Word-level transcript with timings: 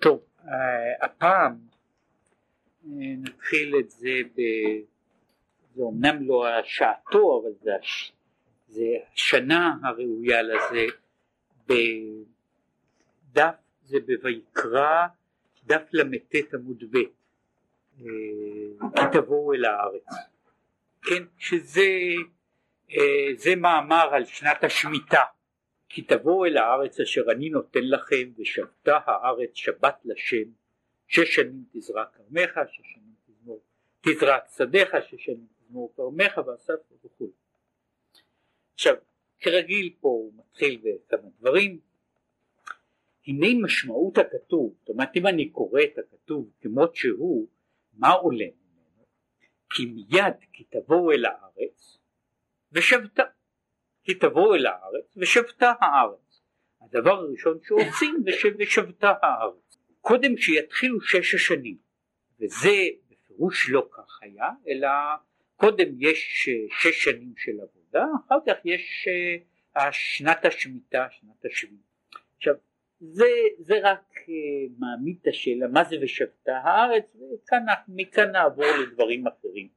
טוב, 0.00 0.24
הפעם 1.00 1.56
נתחיל 2.84 3.76
את 3.78 3.90
זה 3.90 4.20
ב... 4.34 4.40
זה 5.74 5.82
אומנם 5.82 6.28
לא 6.28 6.48
השעתו 6.48 7.42
אבל 7.42 7.52
זה, 7.60 7.70
הש... 7.80 8.12
זה 8.68 8.84
השנה 9.14 9.76
הראויה 9.84 10.42
לזה 10.42 10.86
בדף 11.66 13.54
זה 13.84 13.98
בויקרא 14.22 15.06
דף 15.64 15.82
ל"ט 15.92 16.54
עמוד 16.54 16.84
ב' 16.90 16.98
כי 17.96 19.02
תבואו 19.12 19.54
אל 19.54 19.64
הארץ 19.64 20.06
כן 21.02 21.22
שזה 21.38 21.88
זה 23.36 23.56
מאמר 23.56 24.08
על 24.12 24.24
שנת 24.24 24.64
השמיטה 24.64 25.22
כי 25.92 26.02
תבואו 26.02 26.44
אל 26.44 26.56
הארץ 26.56 27.00
אשר 27.00 27.22
אני 27.30 27.50
נותן 27.50 27.84
לכם 27.84 28.30
ושבתה 28.36 28.98
הארץ 29.06 29.50
שבת 29.54 30.00
לשם. 30.04 30.50
שש 31.08 31.34
שנים 31.34 31.64
תזרע 31.72 32.04
כרמך 32.04 32.60
שש 32.68 32.94
שנים 32.94 33.14
תזמור 33.26 33.60
תזרע 34.00 34.38
שדיך 34.56 34.88
שש 35.08 35.24
שנים 35.24 35.46
תזמור 35.58 35.92
כרמך 35.96 36.40
ואסף 36.46 36.74
וכו' 37.04 37.30
עכשיו 38.74 38.94
כרגיל 39.40 39.94
פה 40.00 40.08
הוא 40.08 40.32
מתחיל 40.36 40.80
בכמה 40.82 41.28
דברים. 41.38 41.80
הנה 43.26 43.46
משמעות 43.64 44.18
הכתוב. 44.18 44.74
זאת 44.80 44.88
אומרת 44.88 45.08
אם 45.16 45.26
אני 45.26 45.48
קורא 45.48 45.80
את 45.82 45.98
הכתוב 45.98 46.50
כמות 46.60 46.96
שהוא 46.96 47.48
מה 47.92 48.10
עולה 48.10 48.44
ממנו? 48.44 49.04
כי 49.70 49.86
מיד 49.86 50.34
כי 50.52 50.64
תבואו 50.64 51.12
אל 51.12 51.24
הארץ 51.24 51.98
ושבתה 52.72 53.22
כי 54.04 54.14
תבואו 54.14 54.54
אל 54.54 54.66
הארץ 54.66 55.16
ושבתה 55.16 55.72
הארץ. 55.80 56.42
הדבר 56.82 57.10
הראשון 57.10 57.58
שעושים 57.62 58.22
זה 58.24 58.30
ושבתה 58.58 59.12
הארץ. 59.22 59.78
קודם 60.00 60.36
שיתחילו 60.36 61.00
שש 61.00 61.34
השנים 61.34 61.76
וזה 62.40 62.76
בפירוש 63.10 63.70
לא 63.70 63.88
כך 63.92 64.18
היה 64.22 64.48
אלא 64.68 64.88
קודם 65.56 65.88
יש 65.98 66.48
שש 66.70 67.04
שנים 67.04 67.32
של 67.36 67.52
עבודה 67.52 68.04
אחר 68.26 68.38
כך 68.46 68.56
יש 68.64 69.08
אה, 69.76 69.92
שנת 69.92 70.44
השמיטה 70.44 71.06
שנת 71.10 71.44
השביעית. 71.44 71.80
עכשיו 72.36 72.54
זה, 73.00 73.28
זה 73.58 73.74
רק 73.82 74.14
אה, 74.28 74.34
מעמיד 74.78 75.18
את 75.22 75.26
השאלה 75.26 75.68
מה 75.68 75.84
זה 75.84 75.96
ושבתה 76.02 76.56
הארץ? 76.56 77.04
ומכאן 77.88 78.30
נעבור 78.32 78.66
לדברים 78.82 79.24
אחרים. 79.26 79.68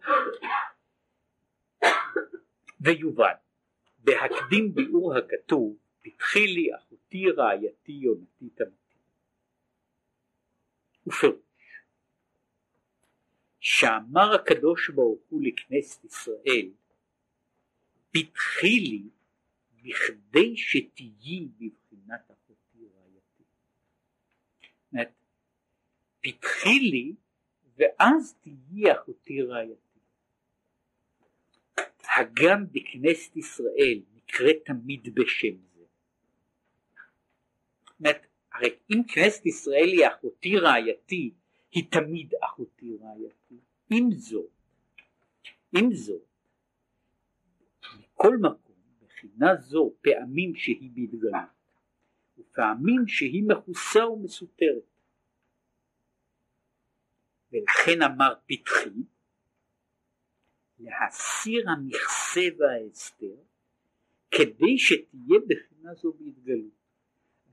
ויובן 2.82 3.34
בהקדים 4.04 4.74
ביאור 4.74 5.18
הכתוב 5.18 5.78
פתחי 6.02 6.48
לי 6.48 6.76
אחותי 6.76 7.26
רעייתי 7.38 7.92
יונתי 7.92 8.50
תמתי 8.50 8.98
ופירוש 11.08 11.38
שאמר 13.60 14.34
הקדוש 14.36 14.90
ברוך 14.90 15.22
הוא 15.30 15.42
לכנסת 15.44 16.06
ישראל 16.06 16.70
פתחי 18.12 18.80
לי 18.80 19.04
בכדי 19.84 20.58
שתהיי 20.58 21.48
בבחינת 21.58 22.32
אחותי 22.32 22.88
רעייתי. 22.96 23.44
פתחי 26.22 26.80
לי 26.80 27.16
ואז 27.76 28.36
תהיי 28.42 28.94
אחותי 28.94 29.42
רעייתי. 29.42 29.83
הגם 32.18 32.66
בכנסת 32.72 33.38
ישראל 33.38 34.02
נקראת 34.16 34.56
תמיד 34.66 35.16
בשם 35.16 35.56
זה. 35.76 35.84
אומרת, 38.00 38.28
הרי 38.54 38.70
אם 38.90 39.04
כנסת 39.08 39.46
ישראל 39.46 39.88
היא 39.88 40.08
אחותי 40.08 40.58
רעייתי, 40.58 41.34
היא 41.72 41.92
תמיד 41.92 42.34
אחותי 42.42 42.98
רעייתי. 43.02 43.56
עם 43.90 44.12
זאת, 44.12 44.50
עם 45.78 45.94
זאת, 45.94 46.22
מכל 48.00 48.38
מקום, 48.38 48.76
מבחינה 49.02 49.56
זו, 49.56 49.94
פעמים 50.02 50.56
שהיא 50.56 50.90
בהתגלות, 50.94 51.50
ופעמים 52.38 53.08
שהיא 53.08 53.44
מכוסה 53.48 54.08
ומסותרת. 54.08 54.84
ולכן 57.52 58.02
אמר 58.02 58.34
פתחי, 58.46 58.90
להסיר 60.84 61.70
המכסה 61.70 62.42
וההסתר 62.58 63.36
כדי 64.32 64.78
שתהיה 64.78 65.40
בחינה 65.48 65.94
זו 65.94 66.14
בהתגלות. 66.20 66.84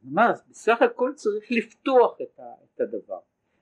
כלומר 0.01 0.33
בסך 0.49 0.83
הכל 0.83 1.13
צריך 1.15 1.45
לפתוח 1.51 2.19
את 2.21 2.81
הדבר 2.81 3.21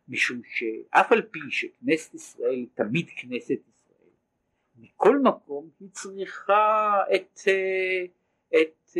משום 0.08 0.40
שאף 0.44 1.12
על 1.12 1.22
פי 1.22 1.38
שכנסת 1.50 2.14
ישראל 2.14 2.54
היא 2.54 2.66
תמיד 2.74 3.06
כנסת 3.16 3.60
ישראל 3.68 4.10
מכל 4.78 5.18
מקום 5.18 5.70
היא 5.80 5.88
צריכה 5.92 6.94
את, 7.14 7.40
את 8.54 8.90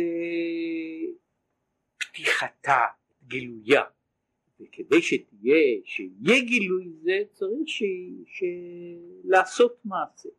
פתיחתה, 1.97 2.85
את 3.11 3.27
גילויה 3.27 3.83
וכדי 4.59 5.01
שתהיה, 5.01 5.79
שיהיה 5.83 6.45
גילוי 6.45 6.89
זה 7.01 7.19
צריך 7.31 7.67
ש, 7.67 7.83
ש, 8.25 8.43
לעשות 9.23 9.77
מעשה 9.85 10.29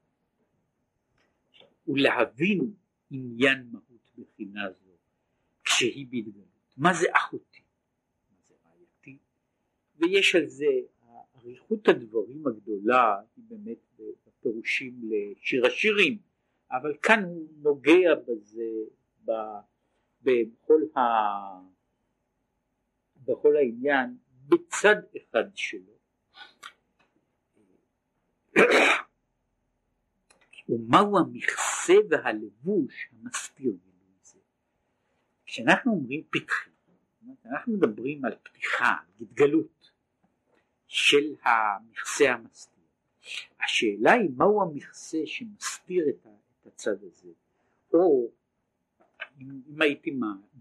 ולהבין 1.86 2.72
עניין 3.10 3.68
מהות 3.72 4.10
בחינה 4.18 4.70
זו 4.70 4.90
כשהיא 5.64 6.06
בהתגלות. 6.10 6.46
מה 6.76 6.94
זה 6.94 7.06
אחותי? 7.12 7.62
מה 8.30 8.36
זה 8.48 8.54
רעייתי? 8.64 9.18
ויש 9.98 10.34
על 10.34 10.46
זה, 10.46 10.66
אריכות 11.36 11.88
הדברים 11.88 12.46
הגדולה 12.46 13.20
היא 13.36 13.44
באמת 13.48 13.78
בפירושים 14.26 15.00
לשיר 15.02 15.66
השירים, 15.66 16.18
אבל 16.70 16.96
כאן 17.02 17.24
הוא 17.24 17.48
נוגע 17.62 18.14
בזה 18.14 18.70
ב, 19.24 19.32
בכל, 20.22 20.80
ה, 20.96 21.00
בכל 23.24 23.56
העניין 23.56 24.16
בצד 24.48 24.96
אחד 25.16 25.44
שלו. 25.54 25.92
ומהו 30.68 31.18
המכסה 31.18 31.69
והלבוש 32.10 33.08
המסתיר 33.12 33.72
גילוי 33.72 34.18
זה. 34.22 34.38
כשאנחנו 35.46 35.92
אומרים 35.92 36.22
פתחי, 36.30 36.70
אנחנו 37.46 37.72
מדברים 37.72 38.24
על 38.24 38.32
פתיחה, 38.42 38.88
על 38.88 39.14
התגלות 39.20 39.90
של 40.86 41.34
המכסה 41.42 42.32
המסתיר. 42.32 42.84
השאלה 43.64 44.12
היא 44.12 44.30
מהו 44.36 44.62
המכסה 44.62 45.18
שמסתיר 45.24 46.08
את, 46.08 46.26
הצד 46.66 47.04
הזה, 47.04 47.28
או 47.92 48.30
אם, 49.40 49.82
הייתי 49.82 50.10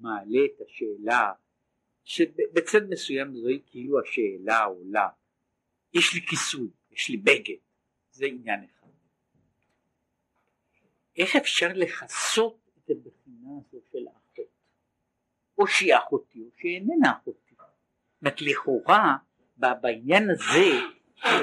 מעלה 0.02 0.40
את 0.46 0.62
השאלה 0.62 1.32
שבצד 2.04 2.90
מסוים 2.90 3.36
זוהי 3.36 3.62
כאילו 3.66 4.00
השאלה 4.02 4.64
עולה, 4.64 5.08
יש 5.94 6.14
לי 6.14 6.22
כיסוי, 6.22 6.70
יש 6.92 7.10
לי 7.10 7.18
בגד, 7.18 7.58
זה 8.12 8.26
עניין 8.26 8.64
אחד. 8.64 8.88
איך 11.16 11.36
אפשר 11.36 11.68
לכסות 11.76 12.58
את 12.78 12.90
הבחינה 12.90 13.50
הזו 13.60 13.78
של 13.92 14.08
האחות? 14.08 14.46
או 15.58 15.68
שהיא 15.68 15.96
אחותי 15.98 16.42
או 16.42 16.50
שהיא 16.58 16.76
איננה 16.76 17.12
אחותי. 17.12 17.56
זאת 18.22 18.42
לכאורה 18.42 19.18
בעניין 19.58 20.30
הזה 20.30 20.70
אה, 21.26 21.42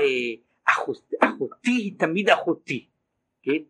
אחותי 0.64 1.70
היא 1.70 1.98
תמיד 1.98 2.28
אחותי, 2.28 2.86
כן? 3.42 3.62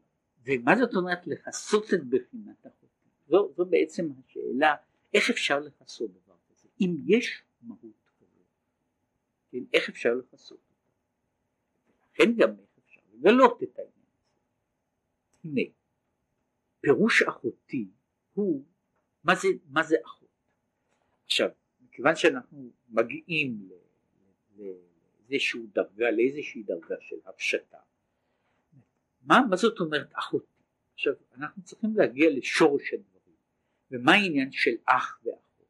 ומה 0.44 0.76
זאת 0.76 0.94
אומרת 0.94 1.26
לכסות 1.26 1.94
את 1.94 2.04
בחינת 2.04 2.66
אחותי? 2.66 2.86
זו, 3.28 3.52
זו 3.56 3.64
בעצם 3.64 4.08
השאלה 4.18 4.74
איך 5.14 5.30
אפשר 5.30 5.60
לכסות 5.60 6.10
דבר 6.10 6.34
כזה? 6.48 6.68
אם 6.80 6.96
יש 7.06 7.42
מהות 7.62 8.10
כזאת, 8.18 8.46
כן? 9.52 9.58
איך 9.72 9.88
אפשר 9.88 10.14
לכסות 10.14 10.58
אותה? 10.58 10.90
לכן 12.12 12.36
גם 12.36 12.50
איך 12.50 12.78
אפשר 12.84 13.00
לגלות 13.12 13.62
את 13.62 13.78
העניין 13.78 14.06
הזה. 14.18 14.40
הנה 15.44 15.70
פירוש 16.86 17.22
אחותי 17.22 17.88
הוא 18.34 18.64
מה 19.24 19.34
זה, 19.34 19.48
מה 19.68 19.82
זה 19.82 19.96
אחות. 20.04 20.28
עכשיו, 21.24 21.48
מכיוון 21.80 22.16
שאנחנו 22.16 22.70
מגיעים 22.88 23.68
לאיזושהי 24.56 25.60
דרגה, 25.66 26.10
לאיזושהי 26.10 26.62
דרגה 26.62 26.94
של 27.00 27.16
הפשטה, 27.24 27.78
מה, 29.22 29.40
מה 29.50 29.56
זאת 29.56 29.80
אומרת 29.80 30.10
אחותי? 30.12 30.62
עכשיו, 30.94 31.12
אנחנו 31.34 31.62
צריכים 31.62 31.96
להגיע 31.96 32.30
לשורש 32.30 32.92
הדברים, 32.92 33.36
ומה 33.90 34.12
העניין 34.12 34.52
של 34.52 34.74
אח 34.84 35.20
ואחות, 35.24 35.68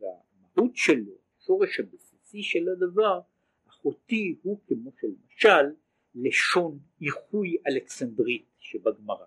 והמהות 0.00 0.76
שלו, 0.76 1.12
שורש 1.40 1.80
הבסיסי 1.80 2.42
של 2.42 2.68
הדבר, 2.68 3.20
אחותי 3.68 4.36
הוא 4.42 4.60
כמו 4.66 4.90
שלמשל 5.00 5.74
לשון 6.14 6.78
איחוי 7.00 7.56
אלכסנדרית 7.66 8.46
שבגמרא. 8.58 9.26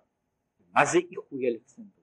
מה 0.72 0.84
זה 0.84 0.98
איחוי 1.10 1.48
אלכסנדרי? 1.48 2.02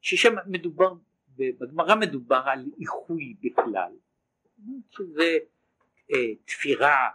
ששם 0.00 0.34
מדובר, 0.46 0.94
בגמרא 1.36 1.94
מדובר 1.94 2.42
על 2.46 2.70
איחוי 2.80 3.34
בכלל, 3.40 3.92
שזה 4.90 5.38
אה, 6.12 6.34
תפירה, 6.44 7.08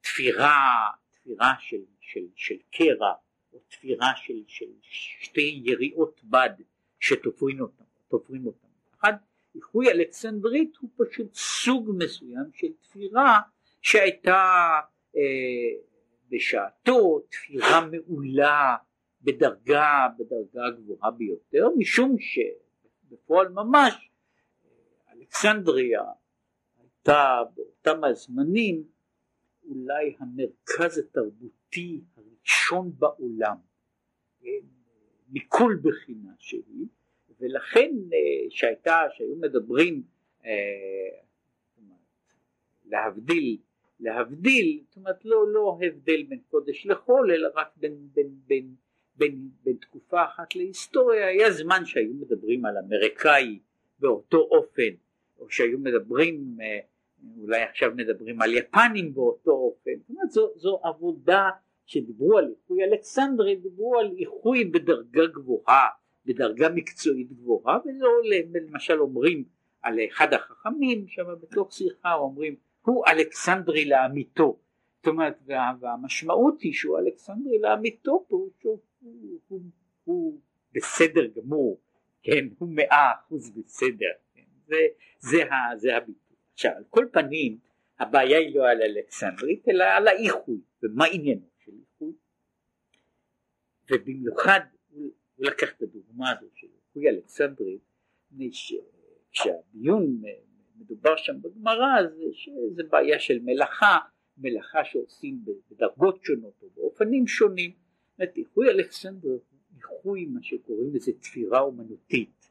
תפירה, 0.00 0.90
תפירה 1.10 1.52
של, 1.58 1.82
של, 2.00 2.26
של 2.34 2.56
קרע, 2.70 3.14
או 3.52 3.58
תפירה 3.68 4.12
של, 4.16 4.42
של 4.46 4.70
שתי 4.80 5.62
יריעות 5.64 6.20
בד 6.24 6.50
שתופרים 7.00 7.60
אותם, 7.60 7.84
תופרים 8.08 8.46
אותם. 8.46 8.68
אחד, 8.98 9.12
איחוי 9.54 9.90
אלכסנדרית 9.90 10.76
הוא 10.80 10.90
פשוט 10.96 11.34
סוג 11.34 11.90
מסוים 11.98 12.44
של 12.54 12.72
תפירה 12.80 13.40
שהייתה 13.82 14.80
אה, 15.16 15.20
בשעתו 16.28 17.20
תפירה 17.30 17.80
מעולה 17.86 18.76
בדרגה, 19.22 20.06
בדרגה 20.18 20.70
גבוהה 20.70 21.10
ביותר, 21.10 21.68
משום 21.78 22.16
שבפועל 22.18 23.48
ממש 23.48 24.10
אלכסנדריה 25.12 26.02
הייתה 26.78 27.42
באותם 27.54 28.04
הזמנים 28.04 28.84
אולי 29.68 30.16
המרכז 30.18 30.98
התרבותי 30.98 32.00
הראשון 32.16 32.92
בעולם. 32.98 33.56
מכל 35.32 35.76
בחינה 35.82 36.32
שהיא 36.38 36.86
ולכן 37.40 37.90
אה, 38.12 38.50
שהייתה 38.50 39.00
שהיו 39.14 39.36
מדברים 39.36 40.02
אה, 40.44 41.20
להבדיל 42.84 43.58
להבדיל 44.00 44.80
זאת 44.86 44.96
אומרת 44.96 45.24
לא, 45.24 45.52
לא 45.52 45.78
הבדל 45.82 46.22
בין 46.22 46.40
קודש 46.50 46.86
לחול 46.86 47.30
אלא 47.32 47.48
רק 47.54 47.68
בין, 47.76 48.08
בין, 48.12 48.30
בין, 48.46 48.74
בין, 49.20 49.48
בין 49.64 49.76
תקופה 49.76 50.24
אחת 50.24 50.56
להיסטוריה 50.56 51.26
היה 51.26 51.50
זמן 51.50 51.84
שהיו 51.84 52.14
מדברים 52.14 52.64
על 52.64 52.74
אמריקאי 52.78 53.58
באותו 53.98 54.38
אופן 54.38 54.90
או 55.38 55.50
שהיו 55.50 55.78
מדברים 55.78 56.56
אה, 56.60 56.78
אולי 57.40 57.62
עכשיו 57.62 57.90
מדברים 57.96 58.42
על 58.42 58.54
יפנים 58.54 59.14
באותו 59.14 59.50
אופן. 59.50 59.90
זאת 60.00 60.10
אומרת 60.10 60.30
זו, 60.30 60.52
זו 60.56 60.80
עבודה 60.82 61.50
שדיברו 61.86 62.38
על 62.38 62.48
איחוי. 62.50 62.84
אלכסנדרי 62.84 63.56
דיברו 63.56 63.98
על 63.98 64.10
איחוי 64.18 64.64
בדרגה 64.64 65.26
גבוהה 65.26 65.88
בדרגה 66.26 66.68
מקצועית 66.68 67.32
גבוהה 67.32 67.78
ולא 67.84 68.08
למשל 68.54 69.00
אומרים 69.00 69.44
על 69.82 69.98
אחד 70.08 70.34
החכמים 70.34 71.08
שם 71.08 71.24
בתוך 71.42 71.72
שיחה 71.72 72.14
אומרים 72.14 72.54
הוא 72.84 73.04
אלכסנדרי 73.06 73.84
לאמיתו 73.84 74.58
זאת 74.96 75.06
אומרת 75.06 75.38
וה, 75.46 75.72
והמשמעות 75.80 76.60
היא 76.60 76.72
שהוא 76.72 76.98
אלכסנדרי 76.98 77.58
לאמיתו 77.58 78.24
שהוא 78.60 78.78
הוא, 79.00 79.40
הוא, 79.48 79.60
הוא 80.04 80.40
בסדר 80.74 81.26
גמור 81.26 81.80
כן 82.22 82.48
הוא 82.58 82.68
מאה 82.72 83.12
אחוז 83.14 83.50
בסדר 83.50 84.12
כן? 84.34 84.42
זה, 84.66 84.76
זה, 85.18 85.38
זה 85.76 85.96
הביטוי 85.96 86.36
עכשיו 86.52 86.72
על 86.76 86.84
כל 86.90 87.06
פנים 87.12 87.58
הבעיה 87.98 88.38
היא 88.38 88.54
לא 88.54 88.70
על 88.70 88.82
אלכסנדרית 88.82 89.68
אלא 89.68 89.84
על 89.84 90.08
האיחוי 90.08 90.60
ומה 90.82 91.04
עניינו 91.12 91.46
של 91.64 91.72
איחוי 91.80 92.12
ובמיוחד 93.90 94.60
הוא, 94.90 95.10
לקח 95.38 95.72
את 95.76 95.82
הדוגמה 95.82 96.30
הזו 96.30 96.46
של 96.54 96.66
איחוי 96.76 97.08
אלכסנדרית 97.08 97.80
כשהדיון 99.32 100.22
מדובר 100.76 101.16
שם 101.16 101.42
בגמרא 101.42 102.02
זה 102.16 102.24
שזה 102.32 102.82
בעיה 102.90 103.18
של 103.18 103.38
מלאכה, 103.42 103.98
מלאכה 104.38 104.84
שעושים 104.84 105.44
בדרגות 105.70 106.24
שונות 106.24 106.54
או 106.62 106.68
באופנים 106.74 107.26
שונים. 107.26 107.79
זאת 108.20 108.36
איחוי 108.36 108.70
אלכסנדר 108.70 109.28
הוא 109.28 109.40
איחוי 109.76 110.26
מה 110.26 110.42
שקוראים 110.42 110.94
לזה 110.94 111.12
תפירה 111.20 111.60
אומנותית, 111.60 112.50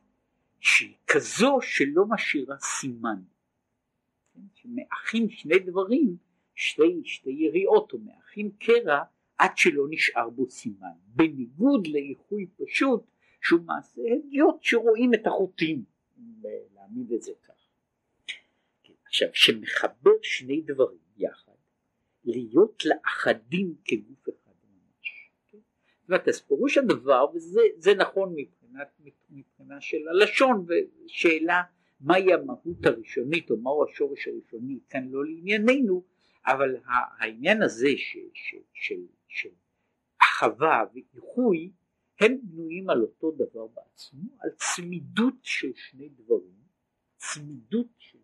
שהיא 0.60 0.96
כזו 1.08 1.58
שלא 1.62 2.06
משאירה 2.10 2.56
סימן. 2.60 3.22
כן? 4.34 4.42
שמאחים 4.54 5.30
שני 5.30 5.60
דברים, 5.60 6.18
שתי, 6.56 7.02
שתי 7.04 7.30
יריעות 7.30 7.94
או 7.94 8.00
מאחים 8.00 8.52
קרע 8.60 9.04
עד 9.38 9.58
שלא 9.58 9.88
נשאר 9.90 10.30
בו 10.30 10.50
סימן. 10.50 10.88
בניגוד 11.06 11.88
לאיחוי 11.88 12.48
פשוט 12.58 13.04
שהוא 13.42 13.62
מעשה 13.62 14.02
הדיוט 14.18 14.64
שרואים 14.64 15.14
את 15.14 15.28
החוטים, 15.28 15.84
להעמיד 16.74 17.12
את 17.12 17.22
זה 17.22 17.32
כך. 17.44 17.54
עכשיו 19.06 19.30
שמחבר 19.34 20.12
שני 20.22 20.62
דברים 20.62 21.00
יחד 21.18 21.52
להיות 22.24 22.84
לאחדים 22.86 23.76
כגוף 23.86 24.28
אחד. 24.28 24.34
כן? 24.34 24.39
זאת 26.10 26.28
אז 26.28 26.42
פירוש 26.42 26.78
הדבר 26.78 27.26
וזה 27.34 27.94
נכון 27.98 28.34
מבחינת, 28.36 28.88
מבחינה 29.30 29.82
של 29.82 30.08
הלשון 30.08 30.66
ושאלה 30.68 31.62
מהי 32.00 32.34
המהות 32.34 32.86
הראשונית 32.86 33.52
או 33.52 33.58
מהו 33.58 33.84
השורש 33.84 34.28
הראשוני 34.28 34.80
כאן 34.90 35.10
לא 35.10 35.26
לענייננו 35.26 36.04
אבל 36.46 36.76
העניין 37.20 37.62
הזה 37.62 37.90
ש, 37.98 38.18
ש, 38.34 38.56
של, 38.74 39.02
של 39.28 39.50
אחווה 40.22 40.84
ואיחוי 40.94 41.72
הם 42.20 42.38
בנויים 42.44 42.90
על 42.90 43.02
אותו 43.02 43.32
דבר 43.32 43.68
בעצמו 43.68 44.30
על 44.40 44.50
צמידות 44.56 45.36
של 45.42 45.72
שני 45.76 46.10
דברים 46.10 46.60
צמידות 47.18 47.88
של 47.98 48.20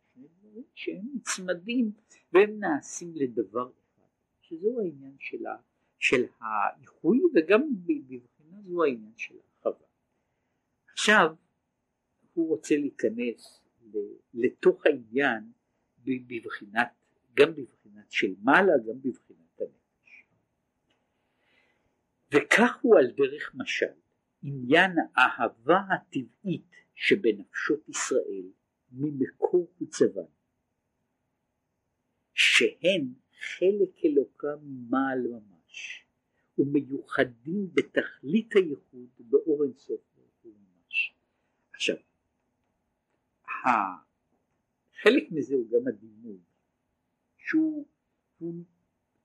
שהם 0.75 1.05
נצמדים 1.15 1.91
והם 2.33 2.59
נעשים 2.59 3.11
לדבר 3.15 3.69
אחד, 3.69 4.07
שזהו 4.41 4.79
העניין 4.81 5.15
של, 5.19 5.45
ה, 5.45 5.55
של 6.07 6.25
האיחוי 6.39 7.19
וגם 7.35 7.61
בבחינה 7.85 8.61
זו 8.61 8.83
העניין 8.83 9.13
של 9.17 9.35
ההרחבה. 9.35 9.85
עכשיו 10.93 11.35
הוא 12.33 12.49
רוצה 12.49 12.75
להיכנס 12.75 13.61
לתוך 14.33 14.85
העניין 14.85 15.51
בבחינת, 16.03 16.87
גם 17.33 17.55
בבחינת 17.55 18.11
של 18.11 18.35
מעלה, 18.43 18.73
גם 18.87 19.01
בבחינת 19.01 19.59
הנפש. 19.59 20.25
וכך 22.33 22.79
הוא 22.81 22.97
על 22.99 23.11
דרך 23.11 23.55
משל, 23.55 23.95
עניין 24.41 24.91
האהבה 25.15 25.79
הטבעית 25.93 26.71
שבנפשות 26.95 27.89
ישראל 27.89 28.51
ממקור 28.91 29.73
וצבן 29.81 30.31
שהן 32.33 33.13
חלק 33.39 34.05
אלוקם 34.05 34.57
ממעל 34.63 35.27
ממש 35.27 35.54
ומיוחדים 36.57 37.69
בתכלית 37.73 38.55
הייחוד 38.55 39.09
באור 39.19 39.63
אינסוף 39.63 40.01
ממש. 40.45 41.13
עכשיו 41.73 41.95
חלק 45.01 45.23
מזה 45.31 45.55
הוא 45.55 45.71
גם 45.71 45.87
הדימוי 45.87 46.39
שהוא 47.37 47.87
הוא, 48.37 48.55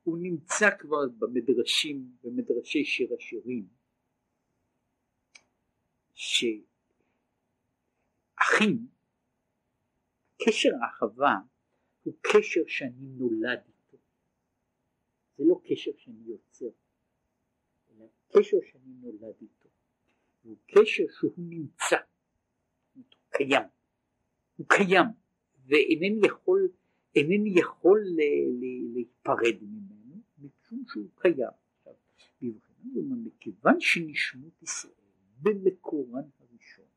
הוא 0.02 0.19
נמצא 0.19 0.71
כבר 0.78 1.09
במדרשים 1.19 2.16
במדרשי 2.23 2.85
שיר 2.85 3.14
השירים 3.19 3.69
שאחים 6.14 6.76
קשר 10.47 10.71
האחווה 10.83 11.37
הוא 12.02 12.14
קשר 12.23 12.61
שאני 12.66 13.09
נולד 13.19 13.61
איתו. 13.66 13.79
זה 15.40 15.47
לא 15.47 15.61
קשר 15.64 15.90
שאני 15.97 16.23
יוצר, 16.26 16.70
אלא 17.90 18.06
קשר 18.28 18.56
שאני 18.70 18.92
נולד 19.00 19.35
איתו. 19.42 19.68
הוא 20.42 20.56
קשר 20.66 21.04
שהוא 21.18 21.32
נמצא, 21.37 21.97
הוא 22.94 23.04
קיים, 23.30 23.62
הוא 24.56 24.66
קיים, 24.68 25.06
ואינני 25.66 26.26
יכול, 26.26 26.68
אינני 27.16 27.50
יכול 27.61 28.04
להיפרד 28.94 29.62
ממנו, 29.62 30.23
משום 30.38 30.85
שהוא 30.88 31.09
קיים. 31.16 31.61
מכיוון 33.40 33.80
שנשמות 33.80 34.62
ישראל 34.62 34.92
במקורן 35.42 36.28
הראשון, 36.38 36.88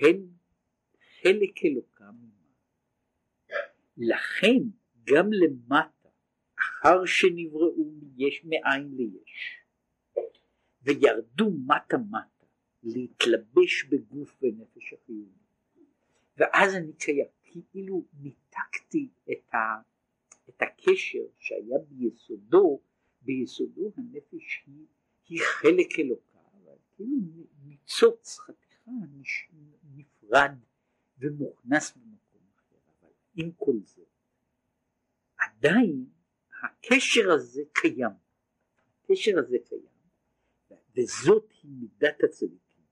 הן 0.00 0.26
חלק 1.22 1.64
אלוקם 1.64 2.14
לכן 3.96 4.58
גם 5.04 5.32
למטה, 5.32 5.99
אחר 6.60 7.04
שנבראו 7.04 7.92
מיש 8.16 8.44
מאין 8.44 8.96
ליש, 8.96 9.60
וירדו 10.82 11.50
מטה 11.50 11.98
מטה 11.98 12.46
להתלבש 12.82 13.84
בגוף 13.84 14.42
ונפש 14.42 14.92
החיוני. 14.92 15.40
ואז 16.36 16.74
אני 16.74 16.92
קיים, 16.92 17.26
כאילו 17.42 18.04
ניתקתי 18.20 19.08
את, 19.32 19.54
ה, 19.54 19.58
את 20.48 20.62
הקשר 20.62 21.24
שהיה 21.38 21.78
ביסודו, 21.88 22.80
ביסודו 23.22 23.92
הנפש 23.96 24.64
היא, 24.66 24.86
היא 25.28 25.40
חלק 25.42 25.98
אלוקה, 25.98 26.38
אבל 26.52 26.76
כאילו 26.96 27.46
ניצוץ 27.64 28.38
חתיכה 28.38 28.90
נפרד 29.94 30.52
ומוכנס 31.18 31.98
עם 33.34 33.52
כל 33.56 33.76
זה, 33.84 34.02
עדיין 35.38 36.06
הקשר 36.62 37.32
הזה 37.32 37.62
קיים, 37.72 38.10
הקשר 39.04 39.38
הזה 39.38 39.56
קיים, 39.68 40.80
וזאת 40.96 41.52
היא 41.62 41.70
מידת 41.80 42.24
הצדיקים. 42.24 42.84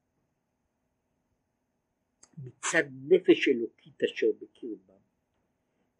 מצד 2.38 2.84
נפש 3.08 3.48
אלוקית 3.48 4.02
אשר 4.02 4.26
בקרבם, 4.40 5.00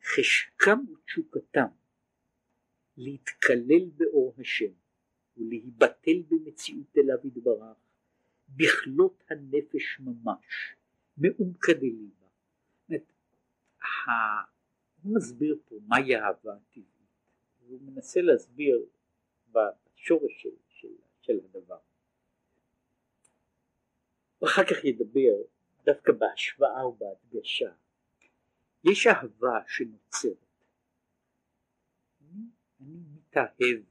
חשקם 0.02 0.78
ותשוקתם 0.92 1.66
להתקלל 2.96 3.90
באור 3.96 4.34
השם 4.38 4.72
ולהיבטל 5.36 6.22
במציאות 6.28 6.98
אליו 6.98 7.18
יתברך 7.24 7.76
בכלות 8.48 9.24
הנפש 9.30 10.00
ממש 10.00 10.74
מעומקא 11.16 11.72
דליבה. 11.72 12.26
הוא 15.02 15.16
מסביר 15.16 15.58
פה 15.64 15.78
מהי 15.86 16.16
אהבה 16.16 16.52
טבעית, 16.70 16.97
הוא 17.68 17.80
מנסה 17.82 18.20
להסביר 18.20 18.86
בשורש 19.52 20.42
של, 20.42 20.56
של, 20.68 20.88
של 21.20 21.40
הדבר. 21.44 21.78
ואחר 24.42 24.62
כך 24.64 24.84
ידבר 24.84 25.42
דווקא 25.84 26.12
בהשוואה 26.12 26.86
ובהדגשה. 26.86 27.72
יש 28.84 29.06
אהבה 29.06 29.60
שנוצרת. 29.66 30.36
אני, 32.20 32.42
אני 32.80 32.98
מתאהב 33.14 33.82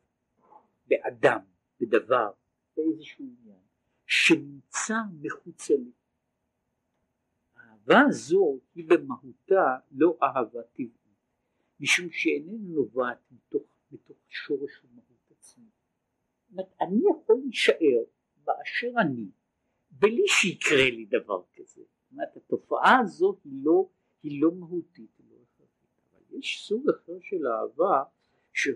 באדם, 0.87 1.39
בדבר, 1.79 2.31
באיזשהו 2.77 3.25
עניין, 3.25 3.61
שנמצא 4.05 4.95
מחוצה 5.21 5.73
לי. 5.73 5.91
האהבה 7.55 8.01
הזו 8.09 8.59
היא 8.75 8.89
במהותה 8.89 9.77
לא 9.91 10.17
אהבה 10.23 10.63
טבעית, 10.63 11.06
משום 11.79 12.09
שאיננה 12.11 12.73
נובעת 12.75 13.31
מתוך, 13.31 13.63
מתוך 13.91 14.17
שורש 14.27 14.83
ומהות 14.83 15.31
עצמי. 15.31 15.65
אומרת, 16.51 16.73
אני 16.81 17.01
יכול 17.11 17.35
להישאר 17.43 18.03
באשר 18.43 18.91
אני, 19.01 19.29
בלי 19.91 20.23
שיקרה 20.27 20.89
לי 20.89 21.05
דבר 21.05 21.43
כזה. 21.55 21.81
זאת 21.81 22.11
אומרת, 22.11 22.37
התופעה 22.37 22.99
הזו 22.99 23.37
היא 23.43 23.53
לא, 23.63 23.89
היא 24.23 24.41
לא 24.41 24.51
מהותית, 24.51 25.11
היא 25.17 25.25
לא 25.29 25.35
הכרחית, 25.35 25.89
אבל 26.11 26.39
יש 26.39 26.65
סוג 26.67 26.89
אחר 26.89 27.17
של 27.21 27.47
אהבה 27.47 28.03
שהוא 28.53 28.75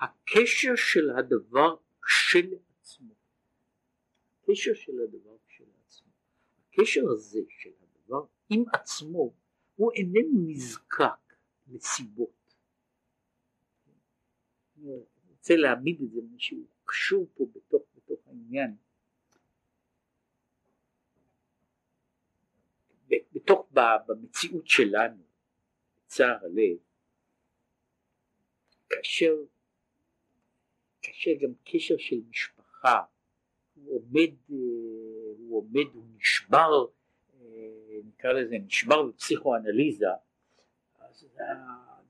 הקשר 0.00 0.76
של 0.76 1.10
הדבר 1.10 1.76
כשלעצמו. 2.02 3.14
הקשר 4.42 4.74
של 4.74 5.00
הדבר 5.00 5.36
כשלעצמו. 5.48 6.12
הקשר 6.68 7.02
הזה 7.10 7.40
של 7.48 7.70
הדבר 7.82 8.24
עם 8.50 8.64
עצמו 8.72 9.34
הוא 9.74 9.92
איננו 9.92 10.46
נזקק 10.46 11.27
לסיבות. 11.68 12.54
אני 14.76 14.92
רוצה 15.30 15.56
להעמיד 15.56 16.00
את 16.02 16.10
זה 16.10 16.20
משהו 16.34 16.58
קשור 16.84 17.26
פה 17.34 17.44
בתוך, 17.54 17.82
בתוך 17.96 18.18
העניין. 18.26 18.76
בתוך, 23.32 23.68
במציאות 24.06 24.66
שלנו, 24.66 25.22
צער 26.06 26.44
הלב, 26.44 26.78
כאשר 28.88 29.34
קשה 31.00 31.30
גם 31.42 31.52
קשר 31.64 31.94
של 31.98 32.16
משפחה, 32.30 33.02
הוא 33.74 33.96
עומד, 33.96 34.30
אה, 34.50 34.56
הוא 35.38 35.58
עומד, 35.58 35.94
הוא 35.94 36.04
נשבר, 36.16 36.86
אה, 37.34 37.98
נקרא 38.04 38.32
לזה 38.32 38.56
נשבר 38.66 39.02
בפסיכואנליזה, 39.02 40.06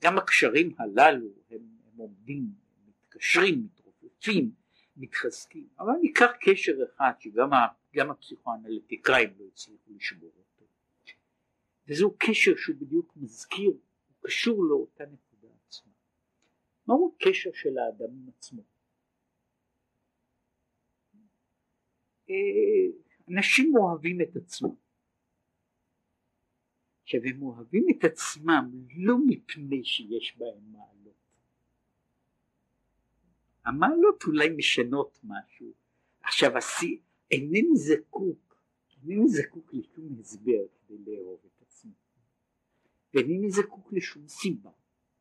גם 0.01 0.19
הקשרים 0.19 0.75
הללו 0.79 1.29
הם, 1.51 1.61
הם 1.87 1.97
עומדים, 1.97 2.47
מתקשרים, 2.87 3.65
מתרופפים, 3.65 4.51
מתחזקים, 4.97 5.69
אבל 5.79 5.93
ניקח 6.03 6.31
קשר 6.41 6.73
אחד 6.85 7.13
שגם 7.19 7.51
גם 7.95 8.11
הפסיכואנליטיקאים 8.11 9.31
לא 9.39 9.45
הצליחו 9.53 9.93
לשבור 9.97 10.31
אותו, 10.39 10.65
וזהו 11.89 12.15
קשר 12.19 12.57
שהוא 12.57 12.77
בדיוק 12.77 13.13
מזכיר, 13.17 13.71
הוא 13.71 14.17
קשור 14.21 14.65
לאותה 14.65 15.05
נקודה 15.05 15.49
עצמה. 15.67 15.93
מהו 16.87 17.15
הקשר 17.17 17.51
של 17.53 17.79
האדם 17.79 18.11
עם 18.11 18.29
עצמו? 18.29 18.63
אנשים 23.29 23.77
אוהבים 23.77 24.21
את 24.21 24.37
עצמם. 24.37 24.88
עכשיו 27.09 27.21
הם 27.25 27.43
אוהבים 27.43 27.87
את 27.91 28.05
עצמם 28.05 28.71
לא 28.97 29.17
מפני 29.27 29.85
שיש 29.85 30.37
בהם 30.39 30.73
מעלות. 30.73 31.15
המעלות 33.65 34.25
אולי 34.27 34.49
משנות 34.57 35.19
משהו. 35.25 35.73
עכשיו 36.21 36.57
השיא, 36.57 36.99
אינני 37.31 37.77
זקוק, 37.77 38.63
אינני 38.91 39.29
זקוק 39.29 39.75
לשום 39.75 40.17
הסבר 40.21 40.67
כדי 40.89 40.99
לאהוב 41.07 41.41
את 41.47 41.63
עצמי. 41.63 41.93
ואינני 43.15 43.51
זקוק 43.51 43.93
לשום 43.93 44.29
סיבה 44.29 44.71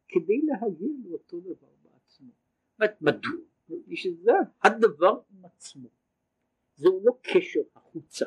כדי 0.07 0.41
להגיע 0.41 0.89
לאותו 1.05 1.39
דבר 1.39 1.67
בעצמו. 1.83 2.31
מדוע? 3.01 3.31
מפני 3.69 3.97
שזה 3.97 4.31
הדבר 4.63 5.21
עם 5.29 5.45
עצמו. 5.45 5.89
זהו 6.75 7.01
לא 7.03 7.17
קשר 7.21 7.61
החוצה, 7.75 8.25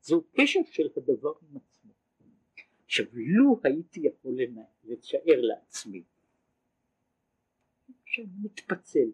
זהו 0.00 0.24
קשר 0.32 0.60
של 0.70 0.88
הדבר 0.96 1.32
עם 1.42 1.56
עצמו. 1.56 1.75
עכשיו 2.86 3.06
לו 3.14 3.60
הייתי 3.64 4.00
יכול 4.00 4.38
לתאר 4.84 5.40
לעצמי 5.40 6.02
שאני 8.04 8.26
מתפצל. 8.42 9.10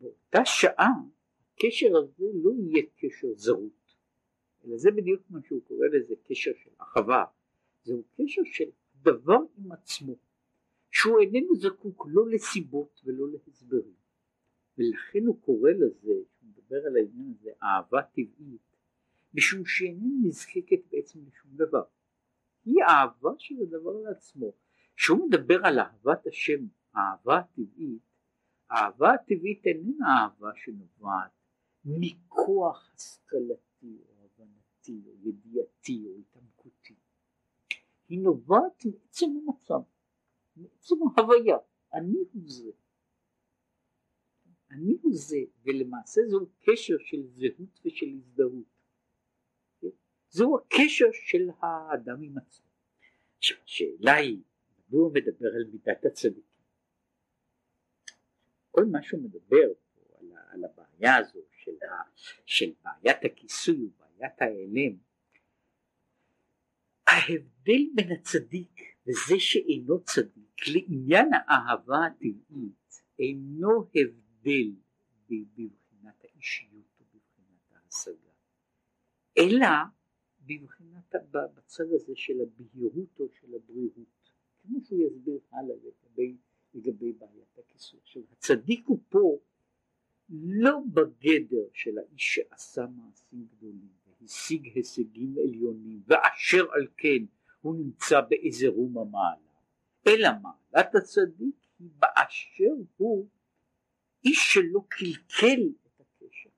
באותה 0.00 0.44
שעה 0.44 0.92
הקשר 1.54 1.96
הזה 1.96 2.24
לא 2.34 2.50
יהיה 2.52 2.86
קשר 2.96 3.28
זרות 3.34 3.86
אלא 4.66 4.76
זה 4.76 4.90
בדיוק 4.90 5.22
מה 5.30 5.38
שהוא 5.46 5.62
קורא 5.64 5.86
לזה 5.86 6.14
קשר 6.24 6.50
של 6.64 6.70
אחווה. 6.78 7.24
זהו 7.84 8.02
קשר 8.16 8.42
של 8.44 8.70
דבר 9.02 9.38
עם 9.58 9.72
עצמו 9.72 10.16
שהוא 10.90 11.20
איננו 11.20 11.56
זקוק 11.56 12.06
לא 12.10 12.28
לסיבות 12.28 13.00
ולא 13.04 13.26
להסברים. 13.32 13.94
ולכן 14.78 15.26
הוא 15.26 15.40
קורא 15.40 15.70
לזה, 15.70 16.12
הוא 16.12 16.48
מדבר 16.48 16.76
על 16.86 16.96
העניין 16.96 17.34
הזה, 17.40 17.50
אהבה 17.62 18.02
טבעית, 18.02 18.65
משום 19.36 19.66
שאיננה 19.66 20.28
נזקקת 20.28 20.80
בעצם 20.90 21.18
לשום 21.26 21.50
דבר. 21.54 21.82
היא 22.64 22.82
אהבה 22.88 23.30
של 23.38 23.54
הדבר 23.62 24.00
לעצמו. 24.00 24.52
כשהוא 24.96 25.28
מדבר 25.28 25.66
על 25.66 25.78
אהבת 25.78 26.26
השם, 26.26 26.66
אהבה 26.96 27.42
טבעית, 27.54 28.02
האהבה 28.70 29.14
הטבעית 29.14 29.66
איננה 29.66 30.06
אהבה 30.08 30.50
שנובעת 30.54 31.30
מכוח 31.84 32.90
השכלתי 32.94 33.98
או 34.08 34.14
הבנתי 34.24 35.02
או 35.06 35.28
ידיעתי 35.28 36.04
או 36.06 36.16
התעמקותי. 36.18 36.94
היא 38.08 38.20
נובעת 38.20 38.84
מעצם 38.84 39.26
המצב, 39.26 39.80
מעצם 40.56 40.94
ההוויה, 41.16 41.56
אני 41.94 42.18
הוא 42.32 42.42
זה. 42.46 42.70
אני 44.70 44.96
הוא 45.02 45.12
זה, 45.14 45.38
ולמעשה 45.62 46.20
זהו 46.28 46.46
קשר 46.60 46.96
של 46.98 47.26
זהות 47.26 47.80
ושל 47.84 48.06
הזדהות. 48.16 48.75
זהו 50.36 50.58
הקשר 50.58 51.06
של 51.12 51.48
האדם 51.60 52.22
עם 52.22 52.38
עצמו. 52.38 52.66
עכשיו 53.38 53.56
השאלה 53.64 54.14
היא, 54.14 54.42
מדוע 54.78 55.00
הוא 55.00 55.14
מדבר 55.14 55.48
על 55.54 55.64
מידת 55.72 56.04
הצדיקים? 56.04 56.42
כל 58.70 58.84
מה 58.84 59.02
שהוא 59.02 59.22
מדבר 59.22 59.72
פה 59.94 60.18
על, 60.18 60.26
על 60.50 60.64
הבעיה 60.64 61.16
הזו 61.16 61.40
של, 61.50 61.70
ה, 61.70 62.02
של 62.46 62.72
בעיית 62.82 63.24
הכיסוי 63.24 63.76
ובעיית 63.84 64.42
ההיעלם, 64.42 64.96
ההבדל 67.06 67.82
בין 67.94 68.12
הצדיק 68.12 68.80
וזה 69.06 69.34
שאינו 69.38 70.04
צדיק 70.04 70.68
לעניין 70.68 71.28
האהבה 71.34 72.06
הטבעית 72.06 73.02
אינו 73.18 73.90
הבדל 73.94 74.70
בבחינת 75.28 76.24
האישיות 76.24 77.00
או 77.00 77.04
בבחינת 77.04 77.72
ההשגה, 77.72 78.32
אלא 79.38 79.66
בבחינת, 80.46 81.14
בצד 81.30 81.92
הזה 81.92 82.12
של 82.14 82.40
הבהירות 82.40 83.20
או 83.20 83.28
של 83.40 83.54
הבריאות, 83.54 84.30
כמו 84.62 84.80
שהוא 84.80 85.00
יסביר 85.00 85.38
הלאה 85.52 85.76
לגבי, 85.76 86.36
לגבי 86.74 87.12
בעיית 87.12 87.58
הכיסוי. 87.58 88.00
עכשיו 88.02 88.22
הצדיק 88.32 88.86
הוא 88.86 88.98
פה 89.08 89.38
לא 90.30 90.78
בגדר 90.94 91.68
של 91.72 91.98
האיש 91.98 92.34
שעשה 92.34 92.86
מעשים 92.96 93.46
גדולים 93.56 93.88
והשיג 94.20 94.70
הישגים 94.74 95.34
עליונים 95.38 96.02
ואשר 96.06 96.64
על 96.72 96.86
כן 96.96 97.24
הוא 97.60 97.76
נמצא 97.76 98.20
באיזה 98.20 98.68
רום 98.68 98.98
המעלה, 98.98 99.56
אלא 100.06 100.28
מעלת 100.42 100.94
הצדיק 100.94 101.56
היא 101.78 101.88
באשר 101.98 102.74
הוא 102.96 103.28
איש 104.24 104.54
שלא 104.54 104.80
קלקל 104.88 105.72
את 105.86 106.00
הקשר, 106.00 106.50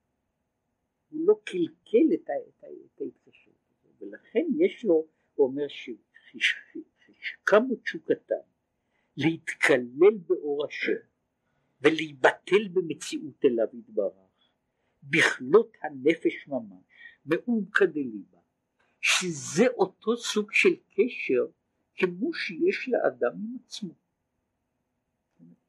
הוא 1.11 1.21
לא 1.27 1.35
קלקל 1.45 2.15
את, 2.15 2.29
ההתקשרות 2.29 3.01
הזו, 3.01 3.18
ולכן 4.09 4.45
יש 4.59 4.85
לו, 4.85 5.07
הוא 5.35 5.47
אומר 5.47 5.67
שקמו 7.19 7.77
תשוקתם 7.85 8.35
להתקלל 9.17 10.17
באור 10.27 10.67
השם 10.67 10.93
ולהיבטל 11.83 12.69
במציאות 12.73 13.45
אליו 13.45 13.67
יתברך, 13.73 14.13
בכלות 15.03 15.77
הנפש 15.83 16.49
ממש, 16.49 16.85
מעומקא 17.27 17.85
דליבה, 17.85 18.39
שזה 19.01 19.67
אותו 19.69 20.17
סוג 20.17 20.53
של 20.53 20.75
קשר 20.95 21.47
כמו 21.97 22.35
שיש 22.35 22.89
לאדם 22.89 23.33
עם 23.33 23.57
עצמו. 23.65 23.95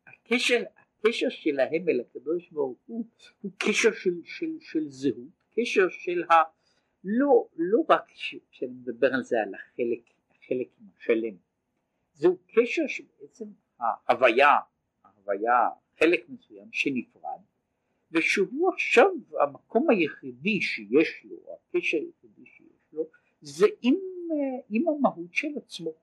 הקשר, 0.08 0.64
הקשר 0.78 1.30
שלהם 1.30 1.90
אל 1.90 2.00
הקדוש 2.00 2.50
ברוך 2.50 2.80
הוא 2.86 3.06
הוא 3.42 3.52
קשר 3.58 3.94
של, 3.94 4.22
של, 4.24 4.58
של 4.60 4.90
זהות, 4.90 5.44
קשר 5.56 5.90
של 5.90 6.24
ה... 6.24 6.59
לא, 7.04 7.48
לא 7.58 7.80
רק 7.90 8.12
כשאני 8.52 8.72
מדבר 8.72 9.14
על 9.14 9.24
זה 9.24 9.42
על 9.42 9.54
החלק, 9.54 10.02
החלק 10.32 10.68
השלם, 10.98 11.36
זהו 12.14 12.38
קשר 12.48 12.82
שבעצם 12.88 13.46
ההוויה, 13.80 14.50
ההוויה, 15.04 15.70
חלק 16.00 16.30
מסוים 16.30 16.68
שנפרד, 16.72 17.40
ושהוא 18.12 18.74
עכשיו 18.74 19.06
המקום 19.42 19.90
היחידי 19.90 20.62
שיש 20.62 21.26
לו, 21.26 21.36
הקשר 21.54 21.98
היחידי 21.98 22.46
שיש 22.46 22.94
לו, 22.94 23.10
זה 23.42 23.66
עם, 23.82 23.96
עם 24.70 24.84
המהות 24.88 25.34
של 25.34 25.48
עצמו, 25.58 25.94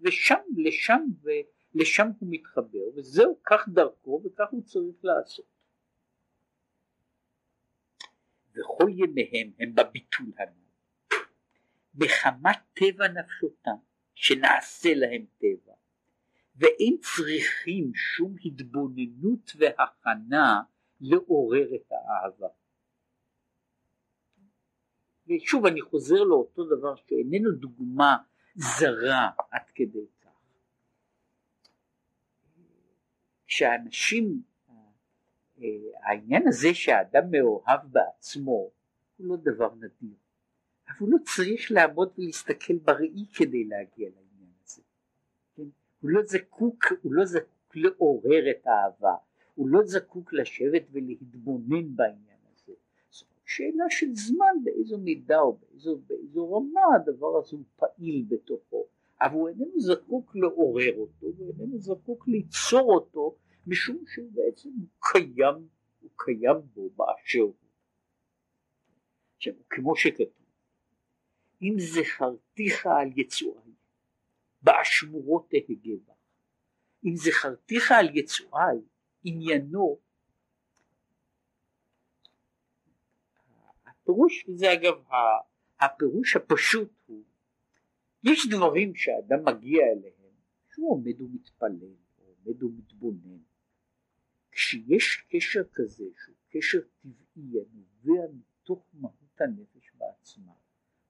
ושם, 0.00 0.40
לשם, 0.56 1.02
לשם 1.74 2.08
הוא 2.20 2.28
מתחבר, 2.32 2.88
וזהו 2.94 3.38
כך 3.46 3.68
דרכו 3.68 4.22
וכך 4.24 4.46
הוא 4.50 4.62
צריך 4.62 5.04
לעשות. 5.04 5.55
וכל 8.56 8.90
ימיהם 8.90 9.50
הם 9.58 9.74
בביטול 9.74 10.26
הנ"ל. 10.38 10.66
מחמת 11.94 12.58
טבע 12.72 13.08
נפשותם, 13.08 13.76
שנעשה 14.14 14.94
להם 14.94 15.24
טבע, 15.38 15.72
ואין 16.56 16.96
צריכים 17.00 17.92
שום 17.94 18.34
התבוננות 18.44 19.52
והכנה 19.58 20.60
לעורר 21.00 21.74
את 21.74 21.92
האהבה. 21.92 22.48
ושוב 25.28 25.66
אני 25.66 25.80
חוזר 25.80 26.22
לאותו 26.22 26.64
דבר 26.64 26.94
שאיננו 26.96 27.52
דוגמה 27.52 28.16
זרה 28.54 29.30
עד 29.50 29.70
כדי 29.74 30.06
כך. 30.20 30.30
כשאנשים 33.46 34.42
העניין 36.02 36.48
הזה 36.48 36.74
שהאדם 36.74 37.30
מאוהב 37.30 37.80
בעצמו 37.92 38.70
הוא 39.16 39.26
לא 39.26 39.36
דבר 39.36 39.74
נדיר, 39.74 40.16
אבל 40.88 40.96
הוא 40.98 41.08
לא 41.12 41.18
צריך 41.34 41.70
לעמוד 41.70 42.08
ולהסתכל 42.18 42.78
בראי 42.78 43.26
כדי 43.34 43.64
להגיע 43.64 44.08
לעניין 44.08 44.50
הזה. 44.64 44.82
כן? 45.56 45.62
הוא 46.00 46.10
לא 46.10 46.22
זקוק, 46.24 46.84
הוא 47.02 47.12
לא 47.12 47.24
זקוק 47.24 47.76
לעורר 47.76 48.50
את 48.50 48.66
האהבה, 48.66 49.14
הוא 49.54 49.68
לא 49.68 49.80
זקוק 49.84 50.32
לשבת 50.32 50.82
ולהתבונן 50.92 51.96
בעניין 51.96 52.38
הזה. 52.54 52.72
זאת 53.10 53.28
שאלה 53.44 53.84
של 53.88 54.14
זמן 54.14 54.64
באיזו 54.64 54.98
מידה 54.98 55.40
או 55.40 55.56
באיזו, 55.56 55.98
באיזו 56.06 56.52
רמה 56.52 56.80
הדבר 56.96 57.38
הזה 57.38 57.56
הוא 57.56 57.64
פעיל 57.76 58.24
בתוכו, 58.28 58.86
אבל 59.20 59.34
הוא 59.34 59.48
איננו 59.48 59.80
זקוק 59.80 60.36
לעורר 60.36 60.96
אותו, 60.96 61.26
הוא 61.38 61.52
איננו 61.60 61.78
זקוק 61.78 62.28
ליצור 62.28 62.94
אותו 62.94 63.36
משום 63.66 64.04
שהוא 64.06 64.30
בעצם 64.32 64.70
קיים, 65.00 65.68
הוא 66.00 66.10
קיים 66.16 66.60
בו 66.74 66.90
באשר 66.90 67.40
הוא. 67.40 67.54
עכשיו, 69.36 69.54
כמו 69.70 69.96
שכתוב, 69.96 70.46
אם 71.62 71.74
זכרתיך 71.78 72.86
על 72.86 73.08
יצואי, 73.16 73.72
באשמורות 74.62 75.50
תהגה. 75.50 76.12
אם 77.04 77.16
זכרתיך 77.16 77.92
על 77.92 78.16
יצואי, 78.16 78.78
עניינו, 79.24 79.98
הפירוש, 83.86 84.48
וזה 84.48 84.72
אגב 84.72 85.04
הפירוש 85.80 86.36
הפשוט 86.36 86.92
הוא, 87.06 87.22
יש 88.24 88.46
דברים 88.50 88.94
שאדם 88.94 89.44
מגיע 89.44 89.82
אליהם, 89.86 90.32
שהוא 90.72 90.92
עומד 90.92 91.20
ומתפלל, 91.20 91.94
או 92.18 92.34
עומד 92.44 92.62
ומתבונן, 92.62 93.38
כשיש 94.56 95.26
קשר 95.30 95.62
כזה 95.72 96.04
שהוא 96.24 96.36
קשר 96.50 96.78
טבעי 96.80 97.60
הנובע 97.60 98.26
מתוך 98.32 98.86
מהות 98.94 99.40
הנפש 99.40 99.92
בעצמה 99.98 100.52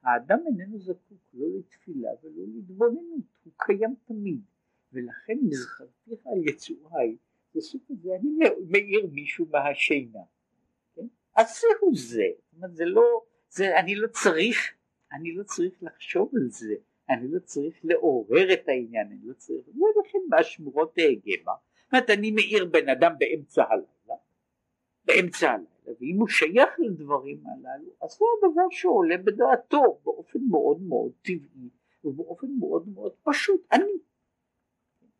האדם 0.02 0.38
איננו 0.46 0.78
זקוק 0.78 1.18
לא 1.35 1.46
לתפילה 1.59 2.11
ולא 2.22 2.44
להתבוננות 2.54 3.24
הוא 3.44 3.52
קיים 3.56 3.94
תמיד 4.06 4.40
ולכן 4.92 5.38
מזכרתיך 5.42 6.26
על 6.26 6.48
יצואי 6.48 7.16
סוג 7.59 7.80
הזה 7.90 8.09
אני 8.20 8.28
מאיר 8.70 9.06
מישהו 9.12 9.46
מהשינה 9.50 10.22
כן? 10.94 11.06
אז 11.37 11.61
זהו 11.61 11.94
זה 11.94 12.26
זה 12.72 12.85
לא 12.85 13.24
זה 13.48 13.80
אני 13.80 13.94
לא 13.94 14.09
צריך 14.09 14.59
אני 15.12 15.35
לא 15.35 15.42
צריך 15.42 15.82
לחשוב 15.82 16.32
על 16.37 16.48
זה 16.48 16.74
אני 17.11 17.28
לא 17.28 17.38
צריך 17.38 17.80
לעורר 17.85 18.52
את 18.52 18.68
העניין 18.68 19.06
אני 19.06 19.20
לא 19.24 19.32
צריך 19.32 19.68
ולכן 19.68 20.18
באשמורות 20.28 20.94
תהגה 20.94 21.44
בה 21.44 21.52
זאת 21.92 22.11
אני 22.11 22.31
מאיר 22.31 22.64
בן 22.64 22.88
אדם 22.88 23.12
באמצע 23.18 23.64
הלילה, 23.70 24.20
באמצע 25.05 25.51
הלילה, 25.51 25.99
ואם 26.01 26.16
הוא 26.18 26.29
שייך 26.29 26.70
לדברים 26.79 27.42
הללו, 27.46 27.90
אז 28.03 28.11
זה 28.11 28.25
הדבר 28.38 28.66
שעולה 28.70 29.16
בדעתו 29.18 29.99
באופן 30.05 30.38
מאוד 30.51 30.83
מאוד 30.83 31.12
טבעי 31.22 31.68
ובאופן 32.05 32.46
מאוד 32.59 32.88
מאוד 32.88 33.12
פשוט, 33.22 33.66
אני. 33.72 33.92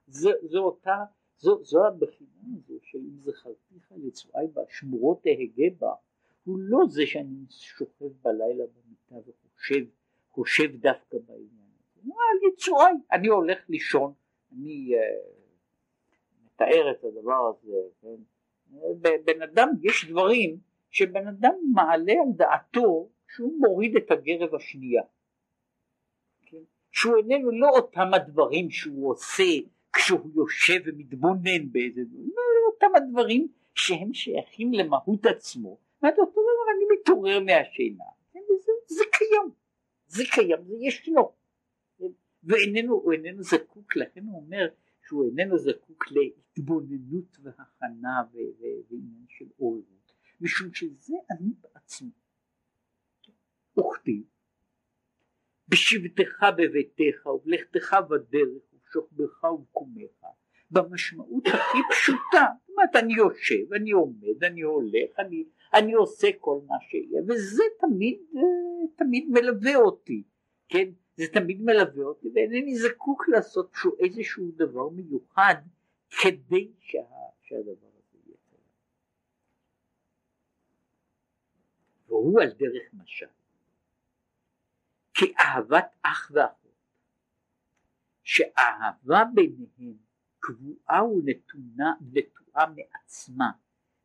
זו, 0.07 0.31
זו 0.43 0.59
אותה, 0.59 1.05
זו, 1.39 1.65
זו 1.65 1.87
הבחינה 1.87 2.57
הזו 2.57 2.75
של 2.83 2.99
אם 2.99 3.19
זכרתיך 3.21 3.93
לצואי 3.97 4.47
והשמורות 4.55 5.23
תהגה 5.23 5.77
בה, 5.79 5.93
הוא 6.45 6.59
לא 6.59 6.79
זה 6.89 7.07
שאני 7.07 7.45
שוכב 7.51 8.13
בלילה 8.23 8.65
במיטה 8.67 9.31
וחושב, 9.31 9.85
חושב 10.29 10.77
דווקא 10.77 11.19
בעניין 11.27 11.69
הזה, 11.79 12.13
על 12.13 12.53
יצואי, 12.53 12.93
אני 13.13 13.29
הולך 13.29 13.59
לישון, 13.69 14.13
אני 14.53 14.91
uh, 14.95 15.46
לתאר 16.57 16.91
את 16.91 17.05
הדבר 17.05 17.51
הזה, 17.51 17.77
כן? 18.03 18.23
בן 19.25 19.43
אדם, 19.43 19.69
יש 19.83 20.05
דברים 20.11 20.57
שבן 20.91 21.27
אדם 21.29 21.55
מעלה 21.75 22.13
על 22.13 22.33
דעתו 22.37 23.09
שהוא 23.29 23.53
מוריד 23.59 23.97
את 23.97 24.11
הגרב 24.11 24.55
השנייה, 24.55 25.03
כן? 26.47 26.63
שהוא 26.93 27.17
איננו 27.17 27.51
לא 27.51 27.69
אותם 27.69 28.15
הדברים 28.15 28.71
שהוא 28.71 29.11
עושה 29.11 29.43
כשהוא 29.93 30.31
יושב 30.35 30.81
ומתבונן 30.85 31.73
באיזה 31.73 32.05
דברים, 32.05 32.33
לא 32.37 32.73
אותם 32.73 32.97
הדברים 32.97 33.49
שהם 33.75 34.15
שייכים 34.15 34.73
למהות 34.73 35.27
עצמו, 35.27 35.79
ואתה 36.03 36.21
אותו 36.21 36.41
דבר 36.41 36.73
אני 36.77 36.99
מתעורר 37.01 37.41
מהשינה, 37.41 38.05
כן? 38.33 38.41
זה, 38.61 38.73
זה 38.87 39.05
קיים, 39.13 39.51
זה 40.07 40.25
קיים, 40.33 40.65
זה 40.65 40.75
ישנו, 40.81 41.33
כן? 41.99 42.07
ואיננו, 42.45 43.43
זקוק, 43.43 43.97
לכן 43.97 44.25
הוא 44.27 44.37
אומר 44.37 44.69
שהוא 45.07 45.25
איננו 45.27 45.59
זקוק 45.59 46.05
להתבוננות 46.11 47.39
והכנה 47.43 48.23
ועניין 48.91 49.25
של 49.29 49.45
עוררות, 49.57 50.13
משום 50.41 50.75
שזה 50.75 51.15
אני 51.31 51.53
בעצמי. 51.61 52.11
וכתיב 53.79 54.25
בשבתך 55.69 56.47
בביתך 56.59 57.27
ובלכתך 57.27 57.97
בדרך 58.11 58.63
ובשוכבך 58.73 59.45
ובקומך 59.45 60.27
במשמעות 60.71 61.47
הכי 61.47 61.79
פשוטה, 61.91 62.47
זאת 62.61 62.69
אומרת 62.69 62.97
אני 62.97 63.15
יושב, 63.15 63.73
אני 63.73 63.91
עומד, 63.91 64.45
אני 64.45 64.61
הולך, 64.61 65.19
אני, 65.19 65.45
אני 65.75 65.93
עושה 65.93 66.29
כל 66.41 66.61
מה 66.67 66.75
שיהיה 66.81 67.23
וזה 67.29 67.63
תמיד, 67.81 68.19
תמיד 68.97 69.27
מלווה 69.31 69.77
אותי, 69.77 70.23
כן? 70.69 70.89
זה 71.17 71.25
תמיד 71.33 71.61
מלווה 71.61 72.05
אותי 72.05 72.29
ואינני 72.35 72.79
זקוק 72.79 73.29
לעשות 73.29 73.77
איזשהו 73.99 74.51
דבר 74.57 74.89
מיוחד 74.89 75.55
כדי 76.23 76.73
שה, 76.81 76.99
שהדבר 77.43 77.89
הזה 77.93 78.19
יהיה 78.25 78.37
קיים. 78.49 78.63
והוא 82.07 82.41
על 82.41 82.51
דרך 82.51 82.95
משל 82.95 83.27
כאהבת 85.15 85.95
אח 86.03 86.31
ואחות 86.35 86.67
שאהבה 88.23 89.25
ביניהם 89.35 89.97
קבועה 90.39 91.05
ונתונה 91.05 91.93
נטועה 92.13 92.67
מעצמה 92.67 93.51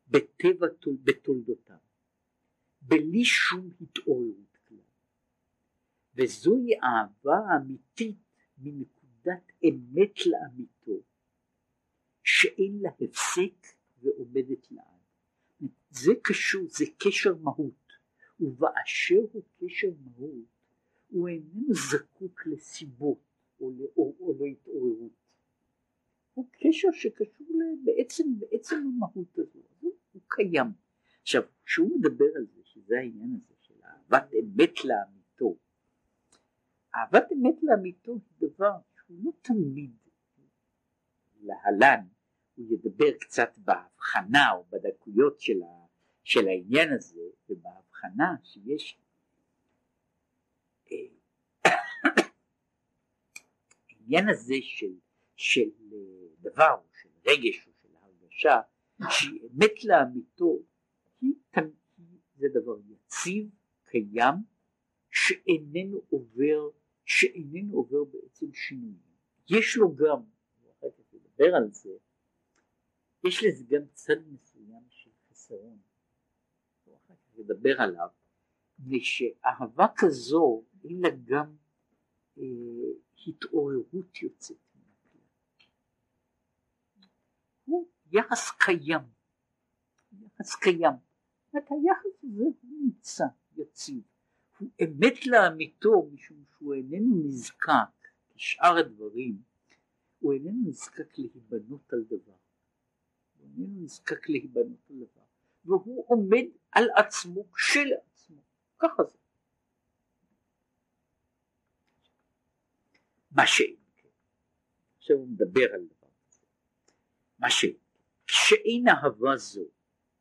בטבע 0.08 0.66
בתולדותיו 1.04 1.76
בלי 2.82 3.24
שום 3.24 3.70
התעוררות 3.80 4.51
וזוהי 6.14 6.70
אהבה 6.74 7.56
אמיתית 7.56 8.18
מנקודת 8.58 9.52
אמת 9.64 10.26
לאמיתו 10.26 11.02
שאין 12.24 12.78
לה 12.82 12.90
הפסק 13.00 13.66
ועומדת 14.02 14.70
לעד. 14.70 14.86
זה 15.90 16.12
קשור, 16.22 16.62
זה 16.68 16.84
קשר 16.98 17.34
מהות, 17.36 17.92
ובאשר 18.40 19.20
הוא 19.32 19.42
קשר 19.58 19.88
מהות 20.04 20.52
הוא 21.12 21.28
איננו 21.28 21.74
זקוק 21.90 22.46
לסיבות 22.46 23.18
או, 23.60 23.70
לאור, 23.70 24.16
או 24.20 24.34
להתעוררות. 24.40 25.12
הוא 26.34 26.48
קשר 26.52 26.88
שקשור 26.92 27.46
בעצם, 27.84 28.24
בעצם 28.38 28.76
המהות 28.76 29.38
הזו, 29.38 29.58
הוא, 29.80 29.92
הוא 30.12 30.22
קיים. 30.28 30.66
עכשיו, 31.22 31.42
כשהוא 31.64 31.98
מדבר 31.98 32.36
על 32.36 32.46
זה, 32.54 32.60
שזה 32.64 32.98
העניין 32.98 33.30
הזה 33.34 33.54
של 33.60 33.74
אהבת 33.84 34.30
אמת 34.34 34.84
לאמיתו, 34.84 35.21
אהבת 36.94 37.32
אמת 37.32 37.54
לאמיתו 37.62 38.12
היא 38.12 38.48
דבר 38.48 38.76
הוא 39.06 39.18
לא 39.24 39.30
תמיד 39.42 39.90
להלן, 41.40 42.06
הוא 42.54 42.66
ידבר 42.70 43.18
קצת 43.20 43.58
בהבחנה 43.58 44.52
או 44.52 44.64
בדקויות 44.70 45.40
של, 45.40 45.62
ה, 45.62 45.86
של 46.24 46.48
העניין 46.48 46.92
הזה 46.92 47.20
ובהבחנה 47.48 48.34
שיש 48.42 48.98
העניין 53.88 54.28
הזה 54.28 54.54
של, 54.60 54.94
של 55.36 55.70
דבר, 56.40 56.80
של 57.02 57.08
רגש 57.26 57.66
או 57.66 57.72
של 57.82 57.88
הרגשה, 57.94 58.60
שהיא 59.10 59.40
אמת 59.42 59.84
לאמיתו, 59.84 60.58
זה 62.36 62.46
דבר 62.54 62.76
יציב, 62.88 63.50
קיים, 63.84 64.34
שאיננו 65.10 66.00
עובר, 66.10 66.70
שאיננו 67.18 67.76
עובר 67.76 68.04
בעצם 68.04 68.52
שינויים. 68.52 69.12
יש 69.50 69.76
לו 69.76 69.96
גם, 69.96 70.22
ואחר 70.62 70.86
כך 70.90 71.14
נדבר 71.14 71.54
על 71.56 71.70
זה, 71.70 71.90
יש 73.24 73.44
לזה 73.44 73.64
גם 73.68 73.82
צד 73.92 74.28
מסוים 74.32 74.82
של 74.88 75.10
חסרון, 75.30 75.78
ואחר 76.86 77.14
כך 77.14 77.38
נדבר 77.38 77.80
עליו, 77.80 78.08
מפני 78.78 79.00
שאהבה 79.00 79.86
כזו 79.96 80.64
אין 80.84 81.00
לה 81.00 81.08
גם 81.24 81.56
אה, 82.38 82.44
התעוררות 83.26 84.22
יוצאת 84.22 84.56
מן 84.74 84.82
הכלל. 84.92 85.20
הוא 87.64 87.88
יחס 88.12 88.50
קיים, 88.58 89.02
יחס 90.12 90.54
קיים. 90.54 90.94
זאת 91.52 91.62
היחס 91.70 92.24
הזה 92.24 92.42
הוא 92.42 92.56
נמצא 92.62 93.24
יציב, 93.56 94.02
הוא 94.62 94.70
אמת 94.82 95.26
לאמיתו 95.26 96.08
משום 96.12 96.44
שהוא 96.50 96.74
איננו 96.74 97.22
נזקק 97.24 98.08
כשאר 98.34 98.76
הדברים, 98.78 99.42
הוא 100.18 100.32
איננו 100.32 100.68
נזקק 100.68 101.18
להיבנות 101.18 101.92
על 101.92 102.04
דבר, 102.04 102.36
הוא 103.38 103.46
איננו 103.46 103.82
נזקק 103.84 104.28
להיבנות 104.28 104.90
על 104.90 104.96
דבר, 104.96 105.22
והוא 105.64 106.04
עומד 106.08 106.44
על 106.72 106.84
עצמו 106.96 107.52
כשלעצמו, 107.52 108.42
ככה 108.78 109.04
זה. 109.04 109.18
מה 113.30 113.46
שאין 113.46 113.76
כן. 113.96 114.08
עכשיו 114.98 115.16
הוא 115.16 115.28
מדבר 115.28 115.74
על 115.74 115.86
דבר 115.86 116.08
כזה. 116.28 116.46
מה 117.38 117.50
שאין 117.50 117.76
שאין 118.26 118.88
אהבה 118.88 119.36
זו 119.36 119.64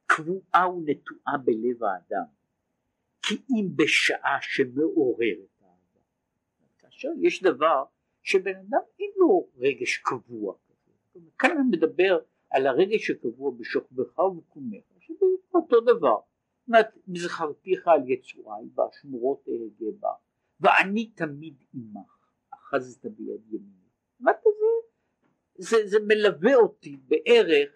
קבועה 0.05 0.69
ונטועה 0.69 1.37
בלב 1.45 1.83
האדם 1.83 2.40
אם 3.49 3.69
בשעה 3.75 4.37
שמעוררת 4.41 5.49
אהבה. 5.61 5.99
כאשר 6.77 7.09
יש 7.21 7.43
דבר 7.43 7.83
שבן 8.23 8.55
אדם 8.55 8.81
אין 8.99 9.11
לו 9.17 9.47
רגש 9.57 9.97
קבוע 9.97 10.55
כזה. 10.67 11.19
כאן 11.39 11.51
אני 11.51 11.67
מדבר 11.71 12.19
על 12.49 12.67
הרגש 12.67 13.11
הקבוע 13.11 13.51
בשוכבך 13.57 14.19
ובקומך, 14.19 14.83
שזה 14.99 15.25
אותו 15.53 15.81
דבר. 15.81 16.17
זאת 16.59 16.67
אומרת, 16.67 16.87
זכרתיך 17.15 17.87
על 17.87 18.09
יצורי 18.09 18.65
והשמורות 18.75 19.45
אהגה 19.47 19.91
בה, 19.99 20.11
ואני 20.59 21.05
תמיד 21.15 21.55
עמך. 21.73 22.21
אחזת 22.53 23.05
ביד 23.05 23.47
ימיני. 23.47 23.89
מה 24.19 24.31
זה? 24.43 24.49
זה, 25.55 25.87
זה 25.87 25.97
מלווה 26.07 26.55
אותי 26.55 26.97
בערך, 26.97 27.69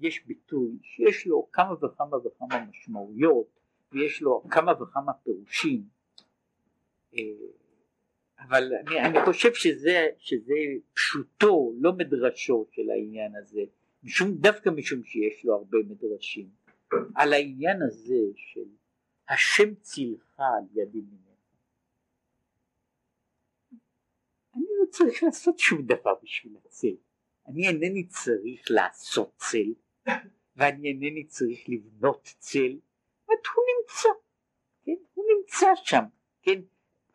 יש 0.00 0.26
ביטוי 0.26 0.78
שיש 0.82 1.26
לו 1.26 1.48
כמה 1.52 1.72
וכמה 1.72 2.16
וכמה 2.16 2.64
משמעויות 2.64 3.57
ויש 3.92 4.22
לו 4.22 4.44
כמה 4.50 4.82
וכמה 4.82 5.12
פירושים 5.12 5.82
אה, 7.14 7.20
אבל 8.38 8.72
אני, 8.86 9.00
אני 9.00 9.18
חושב 9.24 9.54
שזה, 9.54 10.06
שזה 10.18 10.54
פשוטו 10.94 11.72
לא 11.80 11.92
מדרשו 11.92 12.66
של 12.70 12.90
העניין 12.90 13.32
הזה 13.36 13.60
משום, 14.02 14.34
דווקא 14.34 14.70
משום 14.70 15.04
שיש 15.04 15.44
לו 15.44 15.54
הרבה 15.54 15.78
מדרשים 15.88 16.48
על 17.14 17.32
העניין 17.32 17.82
הזה 17.82 18.24
של 18.36 18.68
השם 19.28 19.74
צילך 19.74 20.40
על 20.40 20.64
יד 20.74 20.94
ימיני 20.94 21.28
צריך 24.90 25.22
לעשות 25.22 25.58
שום 25.58 25.82
דבר 25.82 26.14
בשביל 26.22 26.56
הצל. 26.64 26.96
אני 27.48 27.68
אינני 27.68 28.06
צריך 28.06 28.70
לעשות 28.70 29.32
צל, 29.36 29.74
ואני 30.56 30.88
אינני 30.88 31.24
צריך 31.24 31.58
לבנות 31.68 32.34
צל, 32.38 32.78
זאת 33.28 33.46
הוא 33.54 33.64
נמצא, 33.78 34.08
כן? 34.84 35.04
הוא 35.14 35.24
נמצא 35.36 35.66
שם, 35.74 36.04
כן? 36.42 36.60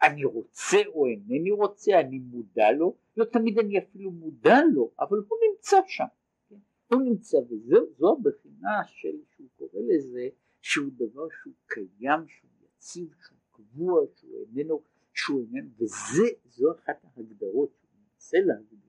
אני 0.03 0.25
רוצה 0.25 0.77
או 0.87 1.07
אינני 1.07 1.51
רוצה, 1.51 1.99
אני 1.99 2.19
מודע 2.19 2.71
לו, 2.71 2.95
לא 3.17 3.25
תמיד 3.25 3.59
אני 3.59 3.79
אפילו 3.79 4.11
מודע 4.11 4.57
לו, 4.73 4.91
אבל 4.99 5.17
הוא 5.17 5.39
נמצא 5.49 5.77
שם, 5.87 6.05
כן? 6.49 6.55
הוא 6.87 7.01
נמצא, 7.01 7.37
וזו 7.37 8.17
הבחינה 8.19 8.83
של, 8.87 9.15
שהוא 9.35 9.47
קורא 9.57 9.81
לזה, 9.87 10.27
שהוא 10.61 10.91
דבר 10.95 11.27
שהוא 11.41 11.53
קיים, 11.65 12.27
שהוא 12.27 12.51
יציב, 12.63 13.13
שהוא 13.21 13.37
קבוע, 13.51 14.01
שהוא 14.15 14.45
איננו 14.55 14.81
שהוא 15.13 15.41
איננו, 15.41 15.69
וזו 15.79 16.71
אחת 16.71 17.03
ההגדרות 17.03 17.69
שהוא 17.79 17.89
מנסה 18.13 18.37
להגדיר, 18.37 18.79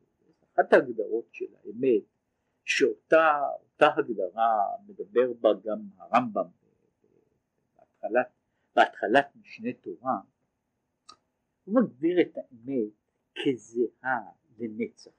אחת 0.54 0.72
ההגדרות 0.72 1.24
של 1.32 1.44
האמת, 1.64 2.02
שאותה 2.64 3.40
הגדרה 3.80 4.66
מדבר 4.86 5.32
בה 5.40 5.48
גם 5.64 5.78
הרמב"ם 5.98 6.63
בהתחלת, 8.04 8.26
בהתחלת 8.76 9.36
משנה 9.36 9.72
תורה, 9.72 10.20
הוא 11.64 11.74
מגדיר 11.82 12.20
את 12.20 12.36
האמת 12.36 12.92
כזהה 13.34 14.30
לנצח. 14.58 15.10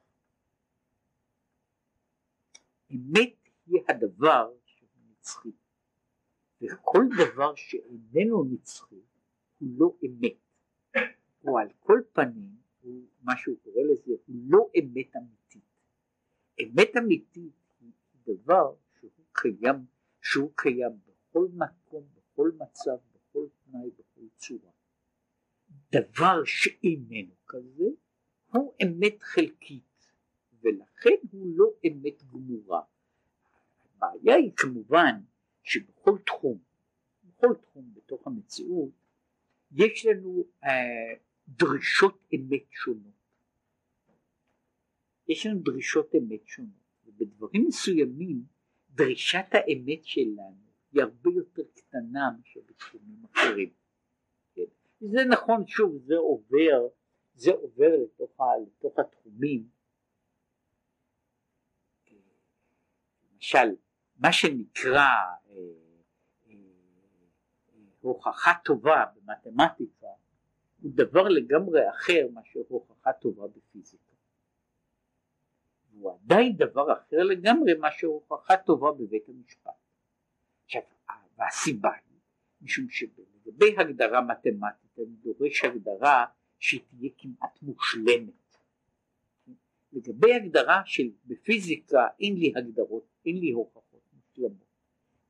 אמת 2.91 3.35
היא 3.65 3.81
הדבר 3.89 4.53
שהוא 4.65 4.89
נצחי, 5.09 5.51
וכל 6.61 7.03
דבר 7.17 7.55
שאיננו 7.55 8.43
נצחי 8.43 9.01
הוא 9.59 9.69
לא 9.77 9.97
אמת. 10.05 10.37
או 11.47 11.59
על 11.59 11.67
כל 11.79 12.01
פנים, 12.13 12.55
הוא, 12.81 13.07
מה 13.21 13.33
שהוא 13.37 13.55
קורא 13.63 13.81
לזה, 13.91 14.11
הוא 14.25 14.35
לא 14.49 14.69
אמת 14.79 15.15
אמיתית. 15.15 15.63
אמת 16.61 16.97
אמיתית 16.97 17.53
היא 17.79 17.91
דבר 18.25 18.75
שהוא 18.99 19.11
קיים, 19.31 19.85
שהוא 20.21 20.51
קיים 20.55 20.91
בכל 21.05 21.47
מקום, 21.53 22.14
בכל 22.35 22.51
מצב, 22.59 22.97
בכל 23.13 23.45
תנאי, 23.63 23.89
בכל 23.89 24.27
צורה. 24.35 24.71
דבר 25.91 26.43
שאיננו 26.45 27.33
כזה, 27.47 27.85
הוא 28.51 28.73
אמת 28.83 29.23
חלקית, 29.23 30.11
ולכן 30.61 31.15
הוא 31.31 31.47
לא 31.57 31.65
אמת 31.87 32.23
גמורה. 32.23 32.81
הבעיה 33.85 34.35
היא 34.35 34.51
כמובן 34.55 35.21
שבכל 35.63 36.17
תחום, 36.25 36.57
בכל 37.23 37.55
תחום 37.61 37.93
בתוך 37.93 38.27
המציאות, 38.27 38.91
יש 39.71 40.05
לנו 40.05 40.45
אה, 40.63 41.13
דרישות 41.47 42.27
אמת 42.35 42.65
שונות. 42.71 43.15
יש 45.27 45.45
לנו 45.45 45.59
דרישות 45.59 46.15
אמת 46.15 46.47
שונות, 46.47 46.85
ובדברים 47.05 47.65
מסוימים 47.67 48.43
דרישת 48.89 49.45
האמת 49.51 50.05
שלנו 50.05 50.65
היא 50.91 51.01
הרבה 51.01 51.29
יותר 51.35 51.63
קטנה 51.95 52.29
מאשר 52.37 52.59
בתחומים 52.65 53.23
אחרים. 53.31 53.69
כן? 54.55 54.61
זה 54.99 55.19
נכון, 55.29 55.67
שוב, 55.67 55.97
זה 55.97 56.15
עובר, 56.15 56.87
זה 57.33 57.51
עובר 57.51 57.89
לתוך, 58.03 58.41
לתוך 58.67 58.99
התחומים. 58.99 59.69
למשל, 63.33 63.75
מה 64.17 64.31
שנקרא 64.31 64.99
אה, 64.99 65.55
אה, 66.47 66.53
אה, 67.69 67.75
הוכחה 68.01 68.51
טובה 68.63 69.03
במתמטיקה 69.15 70.07
הוא 70.81 70.91
דבר 70.95 71.23
לגמרי 71.27 71.89
אחר 71.89 72.27
מאשר 72.33 72.59
הוכחה 72.67 73.13
טובה 73.13 73.47
בפיזיקה. 73.47 74.13
הוא 75.91 76.13
עדיין 76.13 76.55
דבר 76.57 76.93
אחר 76.93 77.17
לגמרי 77.23 77.73
מאשר 77.73 78.07
הוכחה 78.07 78.57
טובה 78.57 78.91
בבית 78.91 79.29
המשפט. 79.29 79.71
עכשיו, 80.65 80.81
והסיבה 81.37 81.89
היא, 81.93 82.19
משום 82.61 82.89
שלגבי 82.89 83.75
הגדרה 83.77 84.21
מתמטית 84.21 84.99
אני 84.99 85.15
דורש 85.23 85.63
הגדרה 85.63 86.25
שתהיה 86.59 87.09
כמעט 87.17 87.61
מושלמת. 87.61 88.57
לגבי 89.93 90.33
הגדרה 90.33 90.81
של 90.85 91.11
בפיזיקה 91.25 92.07
אין 92.19 92.35
לי 92.37 92.53
הגדרות, 92.55 93.07
אין 93.25 93.37
לי 93.37 93.51
הוכחות 93.51 94.01
מושלמות. 94.13 94.65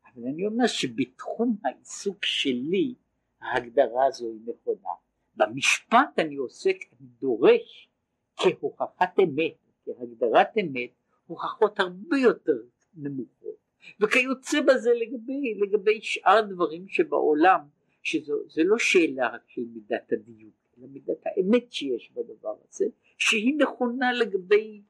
אבל 0.05 0.27
אני 0.27 0.45
אומר 0.45 0.67
שבתחום 0.67 1.57
העיסוק 1.65 2.25
שלי 2.25 2.95
ההגדרה 3.41 4.05
הזו 4.07 4.25
היא 4.25 4.41
נכונה. 4.47 4.89
במשפט 5.35 6.19
אני 6.19 6.35
עוסק, 6.35 6.77
אני 6.91 7.07
דורש 7.19 7.89
כהוכחת 8.35 9.19
אמת, 9.23 9.57
כהגדרת 9.85 10.57
אמת, 10.57 10.89
הוכחות 11.25 11.79
הרבה 11.79 12.17
יותר 12.17 12.61
נמוכות, 12.93 13.57
וכיוצא 13.99 14.61
בזה 14.61 14.91
לגבי, 14.93 15.59
לגבי 15.61 16.01
שאר 16.01 16.37
הדברים 16.37 16.87
שבעולם, 16.87 17.59
שזה 18.03 18.63
לא 18.63 18.77
שאלה 18.77 19.27
רק 19.27 19.41
של 19.47 19.61
מידת 19.73 20.11
הדיוק, 20.11 20.53
אלא 20.77 20.87
מידת 20.87 21.25
האמת 21.25 21.71
שיש 21.71 22.11
בדבר 22.11 22.55
הזה, 22.69 22.85
שהיא 23.17 23.57
נכונה 23.57 24.13
לגבי 24.13 24.81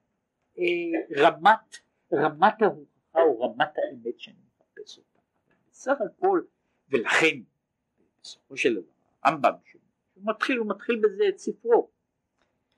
אה, 0.57 0.63
רמת, 1.17 1.77
רמת 2.13 2.61
ההוכחה 2.61 3.19
או 3.19 3.39
רמת 3.39 3.73
האמת 3.77 4.19
שאני 4.19 4.35
מחפש 4.57 4.97
אותה. 4.97 5.19
בסך 5.71 5.95
הכל, 6.05 6.41
ולכן 6.89 7.39
בסופו 8.21 8.57
של 8.57 8.73
דבר 8.73 8.83
הרמב"ם 9.23 9.53
הוא 10.15 10.23
מתחיל, 10.25 10.57
הוא 10.57 10.67
מתחיל 10.69 11.01
בזה 11.03 11.23
את 11.29 11.39
ספרו, 11.39 11.89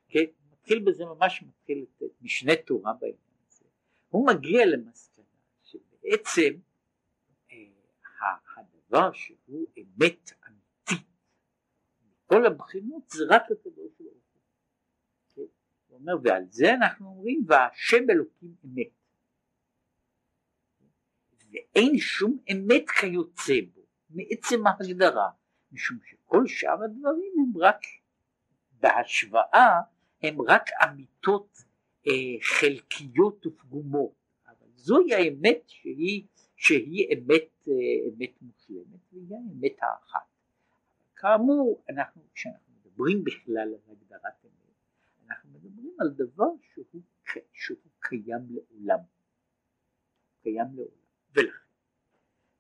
כן? 0.10 0.26
מתחיל 0.52 0.80
בזה 0.80 1.06
ממש 1.06 1.44
מתחיל 1.44 1.86
את 1.98 2.04
משנה 2.22 2.56
תורה 2.56 2.94
בעניין 2.94 3.18
הזה, 3.48 3.66
הוא 4.10 4.28
מגיע 4.28 4.66
למסקנה 4.66 5.17
שבעצם 6.08 6.60
אה, 7.52 7.58
הדבר 8.58 9.12
שהוא 9.14 9.68
אמת 9.78 10.32
אמיתית 10.48 11.08
מכל 12.02 12.46
הבחינות 12.46 13.10
זה 13.10 13.24
רק 13.30 13.44
הקדוש 13.52 13.92
ברוך 14.00 14.24
הוא, 14.28 14.42
כן? 15.36 15.42
הוא 15.88 16.00
אומר 16.00 16.14
ועל 16.24 16.44
זה 16.50 16.74
אנחנו 16.74 17.08
אומרים 17.08 17.46
והשם 17.48 18.10
אלוקים 18.10 18.56
אמת 18.66 18.88
ואין 21.52 21.98
שום 21.98 22.38
אמת 22.52 22.90
כיוצא 22.90 23.54
בו 23.74 23.82
מעצם 24.10 24.68
ההגדרה 24.68 25.30
משום 25.72 25.98
שכל 26.06 26.48
שאר 26.48 26.84
הדברים 26.84 27.32
הם 27.40 27.62
רק 27.62 27.82
בהשוואה 28.72 29.82
הם 30.24 30.42
רק 30.42 30.70
אמיתות 30.84 31.58
אה, 32.08 32.12
חלקיות 32.42 33.46
ופגומות 33.46 34.17
זוהי 34.88 35.14
האמת 35.14 35.62
שהיא, 35.68 36.24
שהיא 36.56 37.08
אמת, 37.14 37.50
אה, 37.68 37.74
אמת 38.08 38.42
מושלמת 38.42 39.00
והיא 39.12 39.38
האמת 39.38 39.76
האחת. 39.82 40.28
כאמור 41.16 41.84
אנחנו 41.90 42.22
כשאנחנו 42.34 42.74
מדברים 42.74 43.24
בכלל 43.24 43.58
על 43.58 43.76
הגדרת 43.88 44.46
אמת 44.46 44.76
אנחנו 45.28 45.50
מדברים 45.50 45.96
על 46.00 46.10
דבר 46.10 46.50
שהוא, 46.74 47.02
שהוא 47.54 47.78
קיים 48.00 48.48
לעולם. 48.50 49.00
קיים 50.44 50.68
לעולם. 50.76 51.08
ולכן 51.36 51.68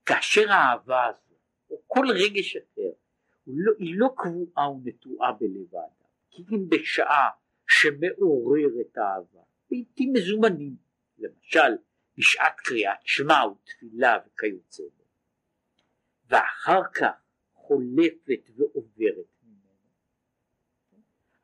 כאשר 0.05 0.51
האהבה 0.51 1.05
הזו 1.05 1.35
או 1.69 1.81
כל 1.87 2.05
רגש 2.09 2.55
אחר, 2.55 2.91
לא, 3.47 3.71
היא 3.79 3.93
לא 3.97 4.07
קבועה 4.17 4.71
ונטועה 4.71 5.31
בלב 5.31 5.75
האדם, 5.75 6.09
כי 6.29 6.43
אם 6.51 6.69
בשעה 6.69 7.29
שמעורר 7.67 8.81
את 8.81 8.97
האהבה, 8.97 9.41
לעיתים 9.71 10.13
מזומנים, 10.13 10.75
למשל 11.17 11.86
בשעת 12.17 12.59
קריאת 12.59 12.97
שמע 13.03 13.45
ותפילה 13.45 14.17
וכיוצא 14.27 14.83
בו, 14.97 15.03
ואחר 16.29 16.81
כך 16.93 17.11
חולפת 17.53 18.49
ועוברת 18.55 19.25
ממנו, 19.43 19.89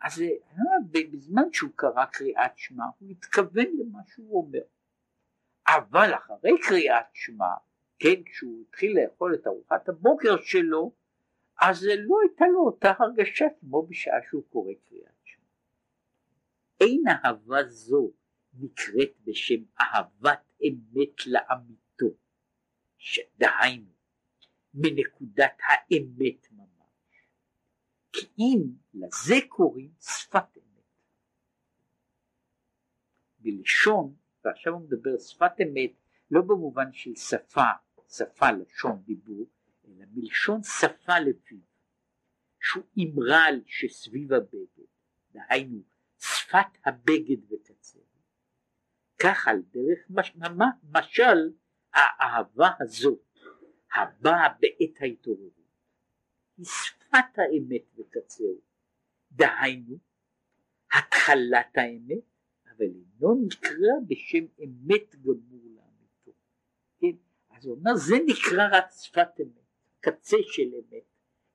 אז 0.02 0.22
אה, 0.22 1.08
בזמן 1.12 1.54
שהוא 1.54 1.72
קרא 1.76 2.06
קריאת 2.06 2.52
שמע 2.58 2.84
הוא 3.00 3.10
התכוון 3.10 3.68
למה 3.80 4.00
שהוא 4.08 4.44
אומר, 4.46 4.64
אבל 5.68 6.14
אחרי 6.14 6.52
קריאת 6.68 7.06
שמע 7.14 7.54
כן, 8.00 8.24
כשהוא 8.26 8.62
התחיל 8.62 9.00
לאכול 9.00 9.36
את 9.36 9.48
ארוחת 9.48 9.90
הבוקר 9.90 10.42
שלו, 10.42 10.92
אז 11.62 11.84
לא 11.84 12.16
הייתה 12.22 12.46
לו 12.54 12.60
אותה 12.66 12.94
הרגשה 13.00 13.46
כמו 13.60 13.88
בשעה 13.88 14.18
שהוא 14.30 14.44
קורא 14.50 14.74
קריאת 14.90 15.16
שמע. 15.24 15.46
אין 16.82 17.04
אהבה 17.08 17.64
זו 17.68 18.12
נקראת 18.54 19.12
בשם 19.24 19.64
אהבת 19.80 20.53
אמת 20.68 21.28
לאמיתו, 21.28 22.18
שדהיינו, 22.98 23.92
מנקודת 24.74 25.58
האמת 25.68 26.52
ממש. 26.52 27.28
כי 28.14 28.28
אם 28.38 28.62
לזה 28.94 29.36
קוראים 29.50 29.92
שפת 30.02 30.58
אמת. 30.58 30.84
בלשון, 33.40 34.16
ועכשיו 34.46 34.74
הוא 34.74 34.82
מדבר 34.82 35.20
שפת 35.20 35.54
אמת, 35.62 35.92
לא 36.32 36.42
במובן 36.42 36.94
של 36.94 37.16
שפה 37.16 37.84
שפה 38.18 38.52
לשון 38.52 39.02
דיבור, 39.06 39.50
אלא 39.86 40.06
מלשון 40.14 40.64
שפה 40.64 41.20
לפיו, 41.20 41.58
שהוא 42.62 42.84
אמרל 43.00 43.62
שסביב 43.66 44.34
הבגד, 44.34 44.86
דהיינו 45.32 45.82
שפת 46.20 46.78
הבגד 46.86 47.52
וקצר, 47.52 48.00
כך 49.24 49.48
על 49.48 49.62
דרך 49.72 50.00
מש, 50.10 50.38
משל 50.84 51.52
האהבה 51.94 52.70
הזאת 52.80 53.20
הבאה 53.96 54.50
בעת 54.50 55.02
ההתעוררות. 55.02 55.54
היא 56.58 56.66
שפת 56.66 57.38
האמת 57.38 58.00
וקצר, 58.00 58.44
דהיינו 59.32 59.98
התחלת 60.94 61.78
האמת, 61.78 62.24
אבל 62.66 62.86
אינו 62.86 63.46
נקרא 63.46 63.94
בשם 64.08 64.46
אמת 64.64 65.16
גמור 65.16 65.64
אז 67.64 67.68
הוא 67.68 67.76
אומר 67.76 67.96
זה 67.96 68.16
נקרא 68.26 68.78
רק 68.78 68.86
שפת 68.92 69.42
אמת, 69.42 69.64
קצה 70.00 70.38
של 70.42 70.72
אמת, 70.74 71.04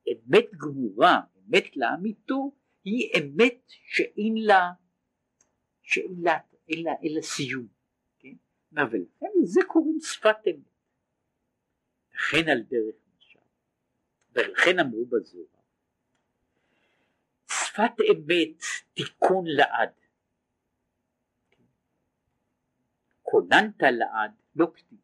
אמת 0.07 0.55
גמורה, 0.55 1.21
אמת 1.37 1.77
לאמיתו, 1.77 2.51
היא 2.83 3.09
אמת 3.17 3.61
שאין 3.67 4.37
לה, 4.37 4.71
שאין 5.81 6.15
לה, 6.21 6.37
אין 6.69 6.83
לה, 6.83 6.91
אין 7.01 7.15
לה 7.15 7.21
סיום, 7.21 7.67
כן? 8.19 8.35
ולכן 8.71 9.27
לזה 9.41 9.61
קוראים 9.67 9.99
שפת 10.01 10.47
אמת. 10.47 10.69
וכן 12.13 12.49
על 12.49 12.61
דרך 12.61 12.95
משל, 13.17 13.39
ולכן 14.31 14.79
אמרו 14.79 15.05
בזוהר, 15.05 15.45
שפת 17.47 18.01
אמת 18.11 18.61
תיקון 18.93 19.45
לעד. 19.47 19.89
כוננת 23.21 23.81
לעד 23.81 24.31
לא 24.55 24.71
כתיב. 24.73 24.99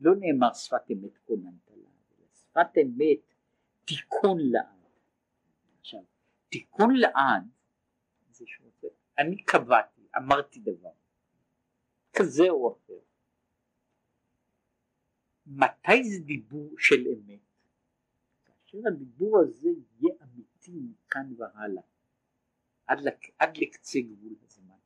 לא 0.00 0.12
נאמר 0.18 0.54
שפת 0.54 0.90
אמת 0.92 1.18
כוננת 1.18 1.70
לעד, 1.70 2.18
אלא 2.18 2.26
שפת 2.34 2.78
אמת 2.82 3.34
תיקון 3.84 4.38
לעד. 4.50 4.90
עכשיו, 5.80 6.00
תיקון 6.48 6.96
לעד, 6.96 7.44
זה 8.30 8.44
שרוצה, 8.46 8.86
אני 9.18 9.44
קבעתי, 9.44 9.91
אמרתי 10.16 10.60
דבר, 10.60 10.92
כזה 12.12 12.48
או 12.48 12.72
אחר. 12.72 12.98
מתי 15.46 16.04
זה 16.04 16.24
דיבור 16.24 16.74
של 16.78 17.06
אמת? 17.06 17.40
כאשר 18.44 18.78
הדיבור 18.88 19.40
הזה 19.40 19.68
יהיה 19.68 20.14
אמיתי 20.22 20.72
מכאן 20.72 21.32
והלאה, 21.36 21.82
עד, 22.86 23.00
לק, 23.00 23.26
עד 23.38 23.56
לקצה 23.56 23.98
גבול 24.00 24.34
הזמן. 24.42 24.76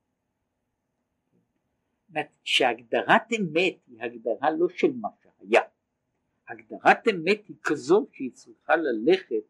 שהגדרת 2.45 3.33
אמת 3.41 3.77
היא 3.87 4.03
הגדרה 4.03 4.51
לא 4.59 4.69
של 4.69 4.93
מה 4.93 5.09
שהיה, 5.23 5.61
הגדרת 6.49 7.09
אמת 7.09 7.47
היא 7.49 7.57
כזו 7.63 8.07
שהיא 8.13 8.33
צריכה 8.33 8.77
ללכת 8.77 9.45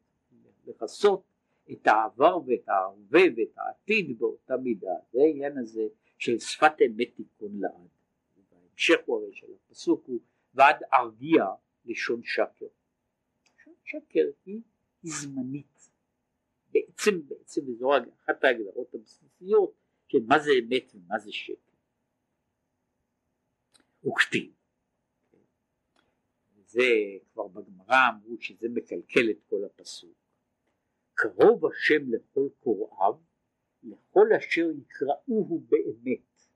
לכסות 0.67 1.25
את 1.73 1.87
העבר 1.87 2.39
ואת 2.47 2.69
ההווה 2.69 3.23
ואת 3.37 3.59
העתיד 3.59 4.19
באותה 4.19 4.57
מידה, 4.57 4.95
זה 5.13 5.19
העניין 5.21 5.59
הזה 5.59 5.83
של 6.19 6.39
שפת 6.39 6.73
אמת 6.87 7.09
תיקון 7.17 7.61
לעד. 7.61 7.89
בהמשך 8.51 8.97
הוא 9.07 9.23
הרי 9.23 9.33
של 9.33 9.47
הפסוק 9.55 10.07
הוא 10.07 10.21
ועד 10.55 10.77
ארגיע 10.95 11.45
לשון 11.85 12.21
שקר. 12.23 12.67
לשון 13.57 13.75
שקר 13.85 14.31
היא, 14.47 14.61
זמנית, 15.03 15.91
בעצם 16.71 17.27
בעצם 17.29 17.69
וזו 17.69 17.91
אחת 17.97 18.45
ההגדרות 18.45 18.95
הבסיסיות 18.95 19.75
של 20.09 20.19
מה 20.27 20.39
זה 20.39 20.51
אמת 20.63 20.93
ומה 20.95 21.19
זה 21.19 21.33
שקר. 21.33 21.77
וכתיב. 24.07 24.53
זה 26.65 26.83
כבר 27.33 27.49
בגמרא 27.49 27.97
אמרו 28.09 28.37
שזה 28.41 28.69
מקלקל 28.69 29.31
את 29.31 29.43
כל 29.49 29.65
הפסוק. 29.65 30.26
קרוב 31.17 31.67
השם 31.67 32.13
לכל 32.13 32.49
קוראיו, 32.61 33.15
לכל 33.83 34.27
אשר 34.39 34.67
יקראוהו 34.79 35.61
באמת, 35.69 36.49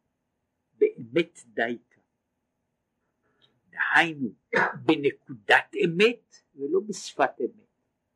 באמת 0.73 1.39
דייקה. 1.47 2.01
דהיינו, 3.71 4.29
בנקודת 4.85 5.75
אמת 5.85 6.35
ולא 6.55 6.81
בשפת 6.89 7.41
אמת. 7.41 7.69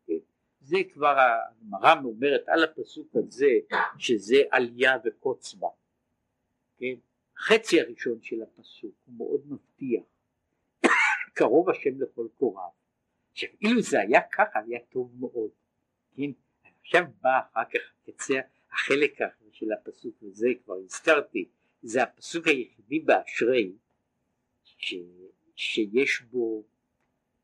כן? 0.07 0.18
זה 0.61 0.76
כבר 0.92 1.16
הגמרא 1.18 1.94
אומרת 2.04 2.48
על 2.48 2.64
הפסוק 2.64 3.16
הזה 3.16 3.50
שזה 3.98 4.37
עלייה 4.50 4.96
וקוץ 5.04 5.54
בה. 5.54 5.68
כן? 6.76 6.94
החצי 7.37 7.80
הראשון 7.80 8.22
של 8.22 8.42
הפסוק 8.42 8.94
הוא 9.04 9.14
מאוד 9.16 9.40
מבטיח, 9.46 10.04
קרוב 11.37 11.70
השם 11.70 12.00
לכל 12.00 12.28
קוריו. 12.35 12.70
עכשיו 13.33 13.48
אילו 13.62 13.83
זה 13.83 14.00
היה 14.00 14.20
ככה 14.33 14.59
היה 14.66 14.80
טוב 14.90 15.12
מאוד, 15.20 15.50
כן? 16.16 16.31
עכשיו 16.81 17.05
בא 17.22 17.31
אחר 17.53 17.64
כך 17.64 17.81
הקצה 18.03 18.40
החלק 18.72 19.18
של 19.53 19.72
הפסוק 19.72 20.22
וזה 20.22 20.48
כבר 20.64 20.74
הזכרתי, 20.74 21.48
זה 21.83 22.03
הפסוק 22.03 22.46
היחידי 22.46 23.00
באשרי 23.00 23.72
ש... 24.64 24.94
שיש 25.57 26.22
בו, 26.22 26.64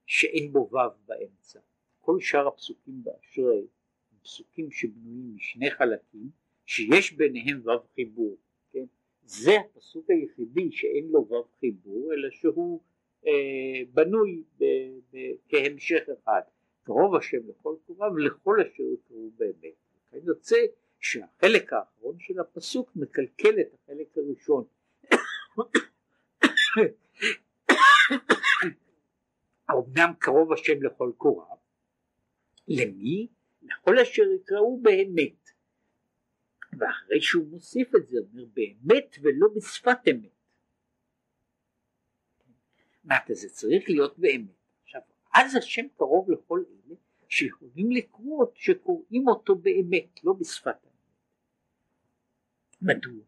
שאין 0.07 0.53
בו 0.53 0.71
ו' 0.73 0.77
באמצע. 1.07 1.61
כל 2.01 2.21
שאר 2.21 2.49
הפסוקים 2.49 3.05
באשרי 3.05 3.67
פסוקים 4.23 4.71
שבנויים 4.71 5.35
משני 5.35 5.71
חלקים 5.71 6.31
שיש 6.67 7.13
ביניהם 7.13 7.61
וו 7.65 7.81
חיבור, 7.95 8.37
כן? 8.71 8.85
זה 9.23 9.51
הפסוק 9.61 10.11
היחידי 10.11 10.73
שאין 10.73 11.09
לו 11.11 11.27
וו 11.29 11.45
חיבור 11.61 12.13
אלא 12.13 12.31
שהוא 12.31 12.81
אה, 13.27 13.83
בנוי 13.93 14.43
ב, 14.59 14.65
ב, 15.13 15.17
כהמשך 15.49 16.03
אחד, 16.19 16.41
קרוב 16.93 17.15
השם 17.15 17.49
לכל 17.49 17.77
קרוביו 17.87 18.17
לכל 18.17 18.57
אשר 18.61 18.83
יקראו 18.83 19.31
באמת. 19.37 19.75
לכן 19.97 20.19
יוצא 20.27 20.57
שהחלק 21.01 21.73
האחרון 21.73 22.17
של 22.19 22.41
הפסוק 22.41 22.91
מקלקל 22.97 23.61
את 23.61 23.75
החלק 23.75 24.19
הראשון. 24.19 24.65
אמנם 29.71 30.13
קרוב 30.19 30.53
השם 30.53 30.83
לכל 30.83 31.13
קוריו, 31.17 31.57
למי? 32.69 33.29
לכל 33.63 33.99
אשר 33.99 34.23
יקראו 34.23 34.81
באמת. 34.83 35.51
ואחרי 36.79 37.21
שהוא 37.21 37.47
מוסיף 37.47 37.95
את 37.95 38.09
זה, 38.09 38.19
אומר 38.19 38.45
באמת 38.55 39.17
ולא 39.23 39.49
בשפת 39.57 39.99
אמת. 40.11 40.31
מה 43.05 43.17
זה 43.29 43.49
צריך 43.49 43.85
להיות 43.89 44.19
באמת. 44.19 44.60
אז 45.35 45.57
השם 45.57 45.87
קרוב 45.97 46.31
לכל 46.31 46.63
אלה 46.69 46.97
שיכולים 47.29 47.91
לקרוא, 47.91 48.47
שקוראים 48.55 49.29
אותו 49.29 49.55
באמת, 49.55 50.25
לא 50.25 50.33
בשפת 50.33 50.77
אמת. 50.85 50.91
מדוע? 52.83 53.25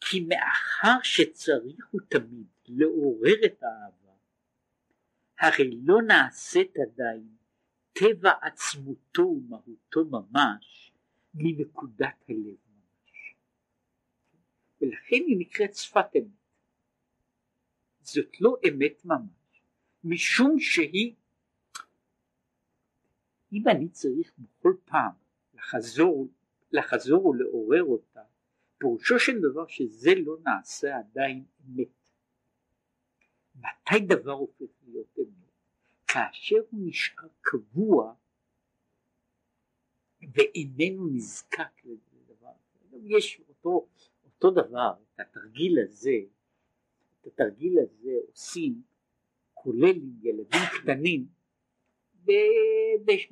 כי 0.00 0.20
מאחר 0.20 1.02
שצריך 1.02 1.86
הוא 1.90 2.00
תמיד 2.08 2.46
לעורר 2.68 3.34
את 3.46 3.62
האהבה, 3.62 4.12
הרי 5.38 5.70
לא 5.82 6.02
נעשית 6.02 6.74
עדיין 6.76 7.36
טבע 7.92 8.32
עצמותו 8.42 9.22
ומהותו 9.22 10.04
ממש 10.04 10.92
מנקודת 11.34 12.24
הלב 12.28 12.56
ממש. 12.68 13.34
ולכן 14.80 15.16
היא 15.26 15.36
נקראת 15.38 15.74
שפת 15.74 16.16
אמת. 16.18 16.39
זאת 18.14 18.40
לא 18.40 18.56
אמת 18.68 19.04
ממש, 19.04 19.62
משום 20.04 20.58
שהיא, 20.58 21.14
אם 23.52 23.68
אני 23.68 23.88
צריך 23.88 24.32
בכל 24.38 24.74
פעם 24.84 25.12
לחזור, 25.54 26.28
לחזור 26.72 27.26
ולעורר 27.26 27.82
אותה, 27.82 28.20
פירושו 28.78 29.18
של 29.18 29.40
דבר 29.40 29.66
שזה 29.66 30.10
לא 30.16 30.36
נעשה 30.44 30.98
עדיין 30.98 31.44
אמת. 31.66 32.10
מתי 33.54 34.06
דבר 34.06 34.32
הופך 34.32 34.70
להיות 34.86 35.18
אמת? 35.18 35.50
כאשר 36.06 36.56
הוא 36.70 36.88
נשאר 36.88 37.28
קבוע 37.40 38.14
ואיננו 40.20 41.08
נזקק 41.08 41.84
לדבר. 41.84 42.52
יש 43.02 43.40
אותו, 43.48 43.88
אותו 44.24 44.50
דבר, 44.50 44.94
את 45.14 45.20
התרגיל 45.20 45.78
הזה, 45.84 46.16
את 47.20 47.26
התרגיל 47.26 47.78
הזה 47.78 48.12
עושים 48.30 48.82
כולל 49.54 49.96
עם 49.96 50.12
ילדים 50.22 50.60
קטנים 50.80 51.26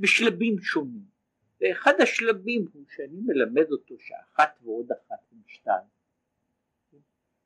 בשלבים 0.01 0.59
שונים. 0.59 1.18
ואחד 1.61 2.01
השלבים 2.01 2.66
הוא 2.72 2.85
שאני 2.88 3.20
מלמד 3.20 3.70
אותו 3.70 3.94
שאחת 3.98 4.59
ועוד 4.62 4.92
אחת 4.92 5.18
הם 5.33 5.38
שתיים. 5.46 5.87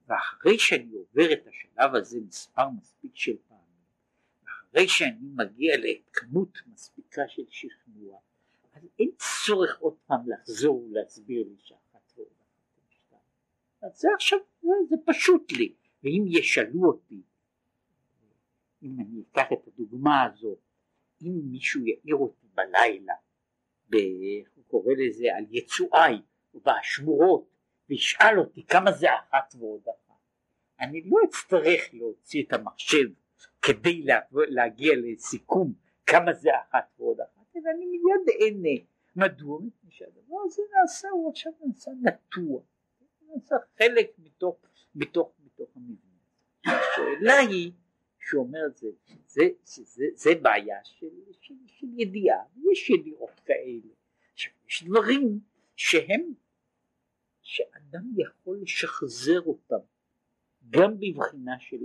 ואחרי 0.06 0.58
שאני 0.58 0.92
עובר 0.92 1.32
את 1.32 1.46
השלב 1.46 1.94
הזה 1.94 2.20
מספר 2.20 2.70
מספיק 2.70 3.12
של 3.14 3.36
פעמים, 3.48 3.62
ואחרי 4.44 4.88
שאני 4.88 5.28
מגיע 5.34 5.74
לכמות 5.78 6.58
מספיקה 6.66 7.22
של 7.28 7.42
שכנוע, 7.48 8.18
אז 8.72 8.82
אין 8.98 9.10
צורך 9.46 9.78
עוד 9.78 9.94
פעם 10.06 10.20
לחזור 10.30 10.84
ולהסביר 10.84 11.46
לי 11.48 11.56
שאחת 11.58 12.12
ועוד 12.16 12.28
אחת 12.38 12.76
הם 12.76 12.84
שתיים. 12.90 13.22
אז 13.82 14.00
זה 14.00 14.08
עכשיו, 14.14 14.38
זה, 14.62 14.68
זה 14.88 14.96
פשוט 15.04 15.52
לי. 15.52 15.74
ואם 16.02 16.24
ישאלו 16.26 16.84
אותי, 16.84 17.22
אם 18.82 18.96
אני 19.00 19.22
אקח 19.22 19.52
את 19.52 19.68
הדוגמה 19.68 20.24
הזו, 20.24 20.56
אם 21.22 21.40
מישהו 21.44 21.80
יעיר 21.86 22.16
אותי 22.16 22.46
בלילה, 22.54 23.14
הוא 24.54 24.64
קורא 24.66 24.92
לזה 24.98 25.24
על 25.36 25.44
יצואי, 25.50 26.22
ובשמורות, 26.54 27.48
וישאל 27.88 28.38
אותי 28.38 28.66
כמה 28.66 28.92
זה 28.92 29.06
אחת 29.14 29.54
ועוד 29.58 29.82
אחת, 29.88 30.02
אני 30.80 31.02
לא 31.04 31.16
אצטרך 31.28 31.80
להוציא 31.92 32.42
את 32.42 32.52
המחשב 32.52 33.08
כדי 33.62 34.02
לה, 34.02 34.20
להגיע 34.32 34.92
לסיכום 34.96 35.72
כמה 36.06 36.32
זה 36.32 36.50
אחת 36.62 36.92
ועוד 36.98 37.20
אחת, 37.20 37.56
אלא 37.56 37.70
אני 37.76 37.86
מיד 37.86 38.40
אענה. 38.40 38.84
מדוע? 39.16 39.60
מפני 39.60 39.90
שהדבר 39.90 40.36
הזה 40.44 40.62
נעשה, 40.80 41.08
הוא 41.08 41.30
עכשיו 41.30 41.52
נעשה 41.66 41.90
נטוע, 42.02 42.62
נעשה 43.22 43.56
חלק 43.78 44.10
מתוך, 44.18 44.56
מתוך 44.94 45.32
בתוך 45.54 45.76
המבנה. 45.76 46.12
השאלה 46.64 47.38
היא, 47.38 47.72
שהוא 48.20 48.42
אומר 48.42 48.60
זה, 48.74 48.88
שזה, 49.06 49.42
שזה, 49.66 50.04
זה 50.14 50.30
בעיה 50.42 50.76
של, 50.84 51.08
של, 51.40 51.54
של 51.66 51.86
ידיעה, 51.96 52.44
יש 52.72 52.90
ידיעות 52.90 53.40
כאלה. 53.44 53.92
עכשיו 54.32 54.52
יש 54.68 54.84
דברים 54.84 55.40
שהם, 55.76 56.32
שאדם 57.42 58.04
יכול 58.16 58.58
לשחזר 58.62 59.40
אותם, 59.40 59.84
גם 60.70 60.94
בבחינה 61.00 61.58
של, 61.58 61.76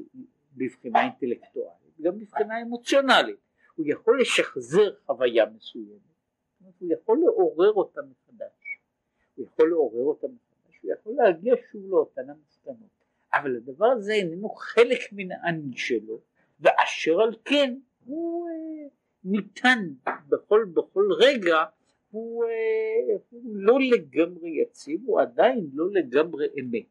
בבחינה 0.54 1.04
אינטלקטואלית, 1.04 2.02
גם 2.02 2.20
בבחינה 2.20 2.62
אמוציונלית. 2.62 3.38
הוא 3.76 3.86
יכול 3.90 4.22
לשחזר 4.22 4.96
חוויה 5.06 5.46
מסוימת, 5.46 6.02
הוא 6.80 6.90
יכול 6.94 7.20
לעורר 7.20 7.72
אותה 7.72 8.02
מחדש, 8.02 8.80
הוא 9.36 9.46
יכול 9.46 9.70
לעורר 9.70 10.04
אותה 10.04 10.28
מחדש, 10.28 10.80
הוא 10.82 10.92
יכול 10.92 11.14
להגיע 11.16 11.56
שוב 11.72 11.90
לאותן 11.90 12.30
המסקנות. 12.30 12.97
אבל 13.42 13.56
הדבר 13.56 13.86
הזה 13.86 14.14
איננו 14.14 14.50
חלק 14.50 15.00
מן 15.12 15.32
האני 15.32 15.78
שלו, 15.78 16.22
ואשר 16.60 17.22
על 17.22 17.36
כן 17.46 17.80
הוא 18.06 18.50
אה, 18.50 18.88
ניתן 19.24 19.80
בכל, 20.30 20.66
בכל 20.74 21.06
רגע, 21.20 21.66
הוא, 22.12 22.44
אה, 22.44 23.16
הוא 23.30 23.56
לא 23.56 23.78
לגמרי 23.92 24.50
יציב, 24.50 25.02
הוא 25.06 25.22
עדיין 25.22 25.70
לא 25.74 25.86
לגמרי 25.92 26.48
אמת. 26.60 26.86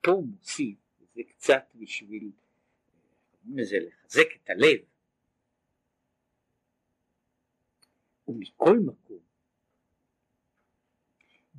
פה 0.00 0.10
הוא 0.10 0.26
מוסיף, 0.26 0.78
זה 1.14 1.22
קצת 1.28 1.64
בשביל, 1.74 2.30
זה 3.62 3.76
לחזק 3.80 4.26
את 4.36 4.50
הלב, 4.50 4.78
ומכל 8.28 8.78
מקום 8.78 9.01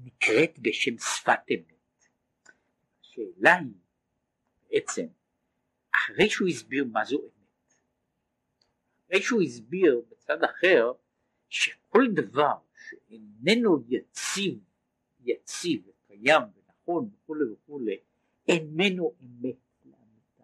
נקראת 0.04 0.60
בשם 0.60 0.98
שפת 0.98 1.40
אמת. 1.52 2.08
השאלה 3.02 3.56
היא 3.56 3.68
בעצם, 4.70 5.08
אחרי 5.96 6.30
שהוא 6.30 6.48
הסביר 6.48 6.86
מה 6.86 7.06
זו 7.06 7.22
אמת, 7.22 7.74
אחרי 9.08 9.22
שהוא 9.22 9.42
הסביר 9.42 10.02
בצד 10.10 10.44
אחר 10.44 10.92
שכל 11.50 12.04
דבר 12.14 12.58
שאיננו 12.88 13.84
יציב, 13.88 14.60
יציב 15.20 15.88
וקיים 15.88 16.42
ונכון 16.42 17.10
וכולי 17.14 17.44
וכולי, 17.54 18.00
איננו 18.48 19.16
אמת 19.22 19.56
לאמיתה. 19.86 20.44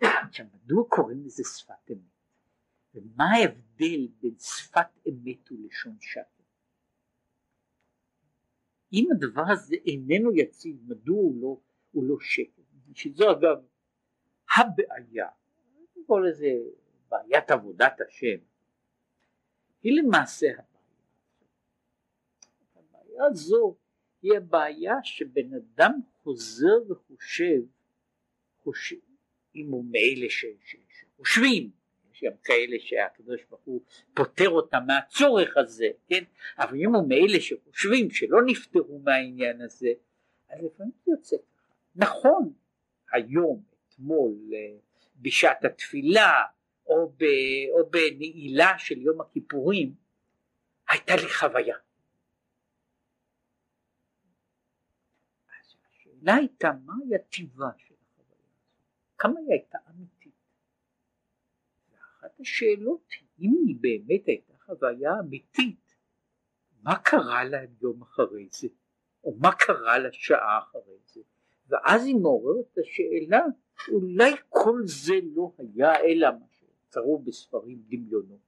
עכשיו 0.00 0.46
מדוע 0.54 0.84
קוראים 0.88 1.24
לזה 1.24 1.42
שפת 1.58 1.90
אמת? 1.90 1.98
ומה 2.94 3.24
ההבדל 3.24 4.08
בין 4.20 4.38
שפת 4.38 4.86
אמת 5.08 5.52
ולשון 5.52 5.96
שקר? 6.00 6.35
אם 8.92 9.08
הדבר 9.12 9.44
הזה 9.52 9.76
איננו 9.86 10.36
יציב, 10.36 10.76
מדוע 10.86 11.16
הוא 11.16 11.40
לא, 11.40 11.60
הוא 11.92 12.04
לא 12.04 12.16
שקר? 12.20 12.62
שזו 12.94 13.32
אגב 13.32 13.56
הבעיה, 14.56 15.28
אני 15.58 16.04
קורא 16.06 16.20
לזה 16.20 16.52
בעיית 17.08 17.50
עבודת 17.50 18.00
השם, 18.08 18.38
היא 19.82 20.02
למעשה 20.02 20.46
הבעיה. 20.50 20.66
הבעיה 22.76 23.24
הזו 23.30 23.76
היא 24.22 24.32
הבעיה 24.36 24.94
שבן 25.02 25.54
אדם 25.54 26.00
חוזר 26.22 26.90
וחושב, 26.90 27.60
חושב 28.62 28.96
אם 29.54 29.70
הוא 29.70 29.84
מאלה 29.84 30.26
שחושבים, 30.28 31.70
יש 32.16 32.24
גם 32.24 32.36
כאלה 32.44 32.76
שהקדוש 32.80 33.40
ברוך 33.50 33.62
הוא 33.64 33.80
פוטר 34.14 34.48
אותם 34.48 34.78
מהצורך 34.86 35.56
הזה, 35.56 35.86
כן? 36.08 36.24
אבל 36.58 36.76
אם 36.76 36.94
הוא 36.94 37.08
מאלה 37.08 37.40
שחושבים 37.40 38.10
שלא 38.10 38.38
נפטרו 38.46 38.98
מהעניין 38.98 39.60
הזה, 39.60 39.88
אז 40.48 40.58
לפעמים 40.64 40.92
זה 41.04 41.12
יוצא 41.12 41.36
ככה. 41.36 41.74
נכון, 41.96 42.52
היום, 43.12 43.62
אתמול, 43.88 44.34
אה, 44.52 44.78
בשעת 45.16 45.64
התפילה, 45.64 46.42
או, 46.86 47.12
ב, 47.16 47.24
או 47.70 47.90
בנעילה 47.90 48.78
של 48.78 48.98
יום 49.02 49.20
הכיפורים, 49.20 49.94
הייתה 50.88 51.16
לי 51.16 51.28
חוויה. 51.28 51.76
השאלה 55.90 56.34
הייתה 56.34 56.70
מהי 56.84 57.14
הטיבה 57.14 57.68
של 57.78 57.94
החוויה 57.94 58.48
כמה 59.18 59.40
היא 59.40 59.50
הייתה 59.50 59.78
אמיתית. 59.90 60.15
השאלות 62.40 63.08
אם 63.40 63.50
היא 63.66 63.76
באמת 63.80 64.26
הייתה 64.26 64.52
חוויה 64.58 65.20
אמיתית 65.20 65.96
מה 66.82 66.98
קרה 66.98 67.44
לה 67.44 67.58
יום 67.82 68.02
אחרי 68.02 68.48
זה? 68.50 68.68
או 69.24 69.34
מה 69.40 69.52
קרה 69.52 69.98
לה 69.98 70.08
שעה 70.12 70.58
אחרי 70.58 70.98
זה? 71.06 71.20
ואז 71.68 72.04
היא 72.04 72.16
מעוררת 72.16 72.64
את 72.72 72.78
השאלה 72.78 73.40
אולי 73.92 74.32
כל 74.48 74.80
זה 74.84 75.14
לא 75.34 75.52
היה 75.58 76.00
אלא 76.00 76.28
מה 76.40 76.46
שקראו 76.50 77.18
בספרים 77.18 77.82
דמיונות. 77.88 78.40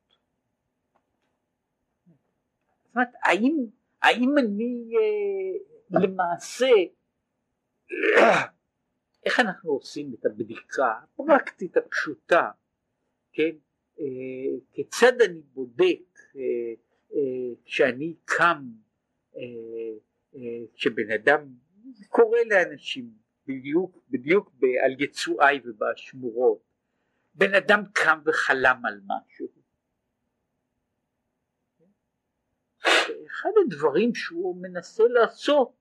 זאת 2.85 2.95
אומרת 2.95 3.09
האם, 4.03 4.35
אני 4.39 4.91
אה, 4.97 6.01
למעשה 6.01 6.71
איך 9.25 9.41
אנחנו 9.41 9.71
עושים 9.71 10.15
את 10.15 10.27
הבדיקה 10.27 10.93
הפרקטית 11.03 11.77
הפשוטה, 11.77 12.51
כן, 13.33 13.57
כיצד 14.73 15.21
אני 15.21 15.41
בודק 15.41 16.19
אה, 16.37 16.41
אה, 17.13 17.55
כשאני 17.65 18.15
קם, 18.25 18.65
אה, 19.37 19.43
אה, 20.35 20.67
כשבן 20.75 21.11
אדם, 21.11 21.49
זה 21.95 22.05
קורה 22.09 22.39
לאנשים 22.51 23.11
בדיוק, 23.47 24.05
בדיוק 24.11 24.53
על 24.85 25.03
יצואי 25.03 25.61
ובשמורות, 25.65 26.63
בן 27.35 27.55
אדם 27.55 27.83
קם 27.93 28.19
וחלם 28.25 28.83
על 28.85 29.01
משהו. 29.05 29.49
אחד 33.27 33.51
הדברים 33.67 34.15
שהוא 34.15 34.63
מנסה 34.63 35.05
לעשות 35.09 35.73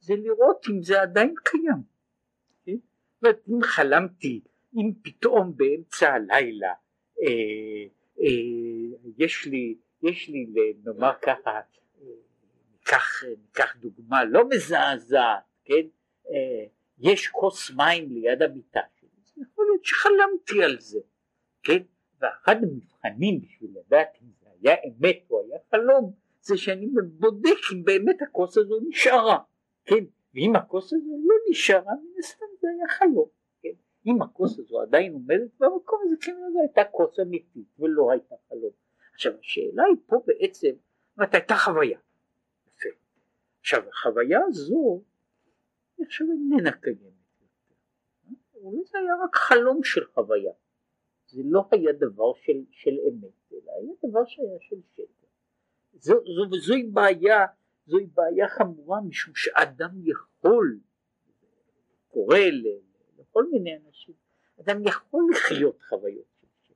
זה 0.00 0.14
לראות 0.16 0.66
אם 0.70 0.82
זה 0.82 1.02
עדיין 1.02 1.34
קיים. 1.44 1.96
זאת 2.66 3.22
אומרת, 3.22 3.42
אם 3.48 3.62
חלמתי, 3.62 4.40
אם 4.74 4.92
פתאום 5.02 5.56
באמצע 5.56 6.12
הלילה 6.12 6.68
אה, 6.68 6.72
אה, 6.72 6.85
יש 9.18 9.46
לי, 9.46 9.74
יש 10.02 10.28
לי 10.28 10.46
נאמר 10.84 11.12
ככה, 11.22 11.50
אה, 11.50 11.60
ניקח, 12.72 13.22
ניקח 13.46 13.76
דוגמה 13.76 14.24
לא 14.24 14.48
מזעזעת, 14.48 15.42
כן? 15.64 15.86
אה, 16.30 16.64
יש 16.98 17.28
כוס 17.28 17.70
מים 17.70 18.12
ליד 18.12 18.42
המיטה 18.42 18.80
שלי, 19.00 19.08
יכול 19.42 19.66
להיות 19.70 19.84
שחלמתי 19.84 20.64
על 20.64 20.80
זה, 20.80 20.98
כן? 21.62 21.82
ואחד 22.20 22.56
המבחנים 22.62 23.40
בשביל 23.40 23.70
לדעת 23.70 24.18
אם 24.22 24.28
זה 24.40 24.46
היה 24.60 24.76
אמת 24.84 25.30
או 25.30 25.42
היה 25.44 25.58
חלום, 25.70 26.12
זה 26.40 26.56
שאני 26.56 26.86
בודק 27.18 27.58
אם 27.72 27.84
באמת 27.84 28.22
הכוס 28.22 28.58
הזו 28.58 28.80
נשארה. 28.88 29.38
כן, 29.84 30.04
ואם 30.34 30.56
הכוס 30.56 30.92
הזו 30.92 31.10
לא 31.24 31.34
נשארה 31.50 31.92
מן 31.92 32.18
הסתם 32.18 32.46
זה 32.60 32.68
היה 32.76 32.88
חלום, 32.88 33.28
אם 34.06 34.22
הכוס 34.22 34.58
הזו 34.58 34.80
עדיין 34.80 35.12
עומדת 35.12 35.50
במקום 35.60 36.00
הזה 36.04 36.16
כנראה 36.20 36.50
זו 36.52 36.58
הייתה 36.60 36.90
כוס 36.90 37.20
אמיתית 37.20 37.68
ולא 37.78 38.10
הייתה 38.10 38.34
חלום. 38.48 38.72
עכשיו 39.14 39.32
השאלה 39.40 39.82
היא 39.84 39.96
פה 40.06 40.22
בעצם, 40.26 40.70
זאת 41.16 41.34
הייתה 41.34 41.54
חוויה. 41.56 41.98
יפה. 42.66 42.88
עכשיו 43.60 43.88
החוויה 43.88 44.40
הזו, 44.48 45.02
עכשיו 46.00 46.26
איננה 46.30 46.72
קיימת. 46.72 47.16
אולי 48.54 48.84
זה 48.84 48.98
היה 48.98 49.14
רק 49.24 49.36
חלום 49.36 49.84
של 49.84 50.04
חוויה. 50.04 50.52
זה 51.26 51.42
לא 51.44 51.68
היה 51.72 51.92
דבר 51.92 52.34
של, 52.34 52.64
של 52.70 52.96
אמת, 53.08 53.52
אלא 53.52 53.72
היה 53.72 53.92
דבר 54.08 54.24
שהיה 54.24 54.58
של 54.60 54.76
שקר. 54.92 55.26
זו, 55.92 56.14
זו, 56.14 56.58
זוהי 56.60 56.82
בעיה 56.82 57.46
זוהי 57.86 58.06
בעיה 58.06 58.48
חמורה 58.48 59.00
משום 59.00 59.34
שאדם 59.34 59.90
יכול, 60.02 60.78
קורא 62.08 62.38
לכל 63.36 63.46
מיני 63.52 63.76
אנשים, 63.86 64.14
אדם 64.60 64.86
יכול 64.86 65.26
לחיות 65.32 65.82
חוויות 65.82 66.26
של 66.40 66.46
שקר. 66.62 66.74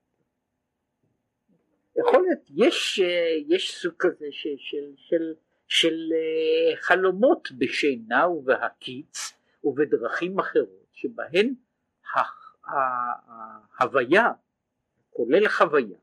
יכול 2.01 2.23
להיות, 2.23 2.51
יש, 2.51 3.01
יש 3.49 3.77
סוג 3.77 3.95
כזה 3.99 4.27
של, 4.31 4.55
של, 4.59 4.93
של, 4.97 5.35
של 5.69 6.13
אה, 6.13 6.77
חלומות 6.77 7.49
בשינה 7.59 8.29
ובהקיץ 8.29 9.33
ובדרכים 9.65 10.39
אחרות 10.39 10.87
שבהן 10.93 11.55
ההוויה, 13.79 14.33
כולל 15.11 15.49
חוויה, 15.49 15.99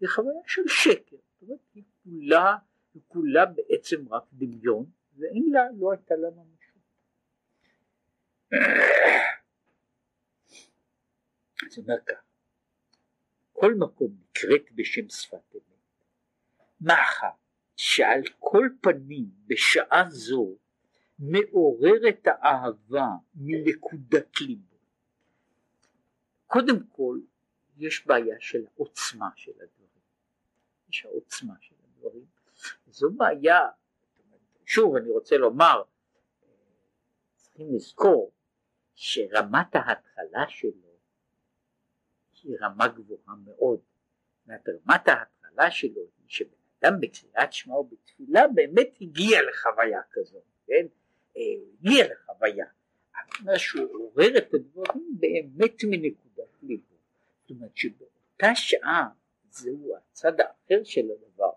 היא 0.00 0.08
חוויה 0.08 0.40
של 0.46 0.62
שקר, 0.68 1.16
זאת 1.16 1.42
אומרת 1.42 1.58
היא 1.74 1.84
כולה 2.04 2.56
היא 2.94 3.02
כולה 3.08 3.46
בעצם 3.46 4.08
רק 4.10 4.22
דמיון 4.32 4.86
ואין 5.16 5.44
לה, 5.52 5.62
לא 5.78 5.92
הייתה 5.92 6.14
לה 6.14 6.28
ממשות. 6.30 6.62
אז 11.72 11.78
אומר 11.78 12.00
כך, 12.06 12.22
כל 13.52 13.74
מקום 13.74 14.16
נקראת 14.20 14.72
בשם 14.74 15.08
שפת 15.08 15.54
אמת, 15.54 15.62
מאחר 16.80 17.30
שעל 17.76 18.20
כל 18.38 18.68
פנים 18.80 19.30
בשעה 19.46 20.04
זו 20.08 20.56
מעוררת 21.18 22.26
האהבה 22.26 23.06
מנקודת 23.34 24.40
ליבו. 24.40 24.76
קודם 26.46 26.86
כל 26.86 27.20
יש 27.76 28.06
בעיה 28.06 28.36
של 28.40 28.64
העוצמה 28.74 29.28
של 29.36 29.52
הדברים, 29.52 30.02
יש 30.88 31.04
העוצמה 31.04 31.54
של 31.60 31.74
הדברים, 31.84 32.26
זו 32.86 33.10
בעיה, 33.10 33.60
שוב 34.66 34.96
אני 34.96 35.10
רוצה 35.10 35.36
לומר, 35.36 35.82
צריכים 37.36 37.74
לזכור 37.74 38.32
שרמת 38.94 39.74
ההתחלה 39.74 40.48
שלו 40.48 40.91
היא 42.42 42.56
רמה 42.60 42.88
גבוהה 42.88 43.36
מאוד. 43.44 43.80
זאת 44.46 44.68
רמת 44.68 45.08
ההתחלה 45.08 45.70
שלו 45.70 46.00
היא 46.00 46.26
שבן 46.28 46.48
אדם 46.80 47.00
בקריאת 47.00 47.52
שמע 47.52 47.74
או 47.74 47.84
בתפילה 47.84 48.48
באמת 48.54 48.88
הגיע 49.00 49.38
לחוויה 49.42 50.00
כזאת, 50.10 50.42
כן? 50.66 50.86
אה, 51.36 51.42
הגיע 51.80 52.06
לחוויה. 52.12 52.66
אבל 53.44 53.58
שהוא 53.58 53.94
עורר 53.94 54.38
את 54.38 54.54
הדברים 54.54 55.16
באמת 55.20 55.84
מנקודת 55.84 56.62
ליבו. 56.62 56.94
זאת 57.40 57.50
אומרת 57.50 57.76
שבאותה 57.76 58.54
שעה 58.54 59.08
זהו 59.50 59.96
הצד 59.96 60.40
האחר 60.40 60.84
של 60.84 61.08
הדבר. 61.10 61.52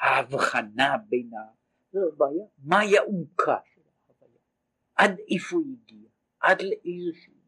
ההבחנה 0.00 0.96
בין 1.08 1.30
ה... 1.34 1.60
זו 1.92 2.08
הבעיה, 2.08 2.44
מהי 2.58 2.98
העומקה 2.98 3.56
של 3.74 3.80
החוויה, 3.80 4.38
עד 4.94 5.16
איפה 5.30 5.56
היא 5.56 5.76
הגיעה, 5.82 6.12
עד 6.40 6.62
לאיזושהי 6.62 7.32
נקודה, 7.32 7.39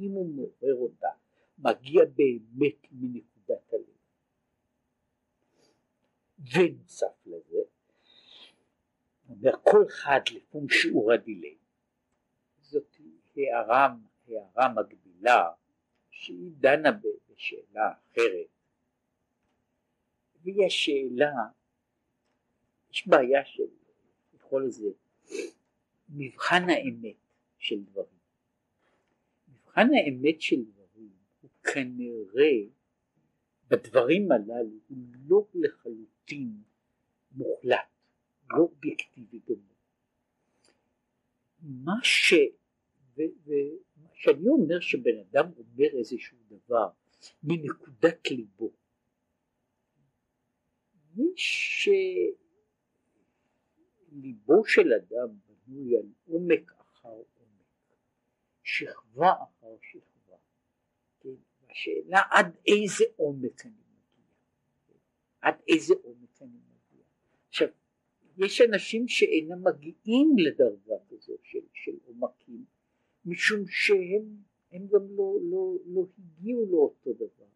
אם 0.00 0.10
הוא 0.10 0.34
מעורר 0.34 0.74
אותה, 0.74 1.08
מגיע 1.58 2.04
באמת 2.04 2.86
מנקודת 2.92 3.72
הלב. 3.72 3.84
ונוסף 6.54 7.26
לזה, 7.26 7.60
אומר 9.28 9.52
כל 9.62 9.84
אחד 9.86 10.20
לפום 10.34 10.68
שיעור 10.68 11.12
הדיליי, 11.12 11.56
זאת 12.60 12.96
הערה, 13.36 13.94
הערה 14.28 14.74
מקבילה 14.74 15.50
שהיא 16.10 16.50
דנה 16.60 16.90
בשאלה 17.30 17.92
אחרת 17.92 18.46
והיא 20.42 20.66
השאלה, 20.66 21.32
יש 22.90 23.08
בעיה 23.08 23.44
של, 23.44 23.62
לקרוא 24.34 24.60
לזה, 24.60 24.90
מבחן 26.08 26.62
האמת 26.68 27.16
של 27.58 27.84
דברים. 27.84 28.19
מבחן 29.84 29.94
האמת 29.94 30.40
של 30.40 30.64
דברים 30.64 31.10
הוא 31.40 31.50
כנראה 31.62 32.52
בדברים 33.68 34.32
הללו 34.32 34.78
הוא 34.88 34.98
לא 35.28 35.46
לחלוטין 35.54 36.52
מוחלט, 37.32 37.78
לא 38.50 38.58
אובייקטיבי 38.58 39.40
גמור. 39.48 39.76
מה 41.60 41.98
ש... 42.02 42.34
ומה 43.16 44.08
שאני 44.14 44.48
אומר 44.48 44.80
שבן 44.80 45.18
אדם 45.30 45.50
אומר 45.56 45.98
איזשהו 45.98 46.38
דבר 46.48 46.88
מנקודת 47.42 48.30
ליבו 48.30 48.72
שליבו 54.10 54.64
של 54.64 54.92
אדם 54.92 55.28
בנוי 55.46 55.96
על 55.96 56.06
עומק, 56.26 56.72
שכבה 58.70 59.32
אחר 59.32 59.76
שכבה? 59.82 60.36
השאלה 61.70 62.22
עד 62.30 62.56
איזה 62.66 63.04
עומק 63.16 63.66
אני 63.66 63.72
מגיע? 63.72 64.24
עד 65.40 65.54
איזה 65.68 65.94
עומק 66.02 66.42
אני 66.42 66.48
מגיע. 66.48 67.04
עכשיו, 67.48 67.68
יש 68.36 68.60
אנשים 68.60 69.08
שאינם 69.08 69.64
מגיעים 69.64 70.36
לדרגה 70.38 70.94
כזו 71.08 71.32
של, 71.42 71.58
של 71.72 71.92
עומקים, 72.06 72.64
משום 73.24 73.60
שהם 73.66 74.36
הם 74.72 74.86
גם 74.86 75.16
לא, 75.16 75.38
לא, 75.42 75.74
לא 75.86 76.06
הגיעו 76.18 76.66
לאותו 76.70 77.12
דבר. 77.12 77.46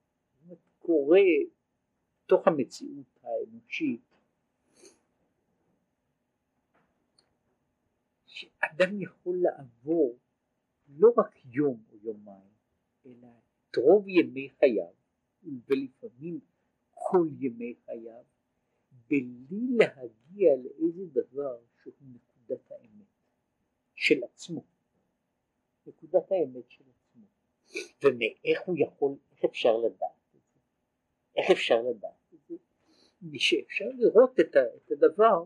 קורה 0.79 1.21
בתוך 2.25 2.49
המציאות 2.49 3.19
האנושית 3.23 4.01
שאדם 8.27 9.01
יכול 9.01 9.37
לעבור 9.43 10.19
לא 10.89 11.13
רק 11.17 11.45
יום 11.45 11.85
או 11.91 11.97
יומיים 12.03 12.55
אלא 13.07 13.29
את 13.71 13.77
רוב 13.77 14.09
ימי 14.09 14.51
חייו 14.59 14.93
ולפעמים 15.69 16.41
כל 16.95 17.27
ימי 17.39 17.75
חייו, 17.85 18.25
בלי 19.09 19.77
להגיע 19.77 20.57
לאיזה 20.57 21.07
דבר 21.07 21.59
שהוא 21.83 21.95
נקודת 22.01 22.71
האמת 22.71 23.07
של 23.95 24.25
עצמו, 24.25 24.65
נקודת 25.87 26.33
האמת 26.33 26.71
של 26.71 26.85
עצמו, 26.91 27.27
ומאיך 28.03 28.63
הוא 28.67 28.77
יכול, 28.79 29.17
איך 29.33 29.45
אפשר 29.45 29.77
לדעת 29.77 30.35
את 30.37 30.41
זה, 30.53 30.59
איך 31.37 31.51
אפשר 31.51 31.83
לדעת 31.83 32.35
את 32.35 32.39
זה, 32.49 32.55
משאפשר 33.23 33.89
לראות 33.99 34.41
את, 34.41 34.57
את 34.57 34.91
הדבר 34.91 35.45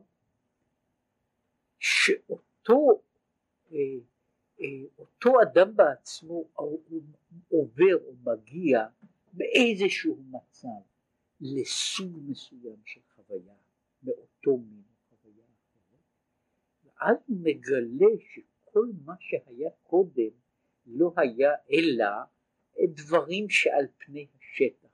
שאותו 1.79 3.03
אה, 3.73 3.79
אותו 4.99 5.43
אדם 5.43 5.77
בעצמו 5.77 6.45
עובר 7.49 7.97
או 8.07 8.13
מגיע 8.25 8.87
באיזשהו 9.33 10.17
מצב 10.31 10.81
לסוג 11.41 12.19
מסוים 12.27 12.77
של 12.85 13.01
חוויה 13.15 13.55
מאותו 14.03 14.57
מין 14.57 14.83
חוויה 15.09 15.45
אחרת 15.45 16.01
ואז 16.85 17.17
הוא 17.27 17.37
מגלה 17.41 18.17
שכל 18.19 18.87
מה 19.05 19.15
שהיה 19.21 19.71
קודם 19.83 20.31
לא 20.87 21.13
היה 21.17 21.51
אלא 21.73 22.07
דברים 22.95 23.51
שעל 23.51 23.87
פני 23.99 24.27
השטח 24.39 24.89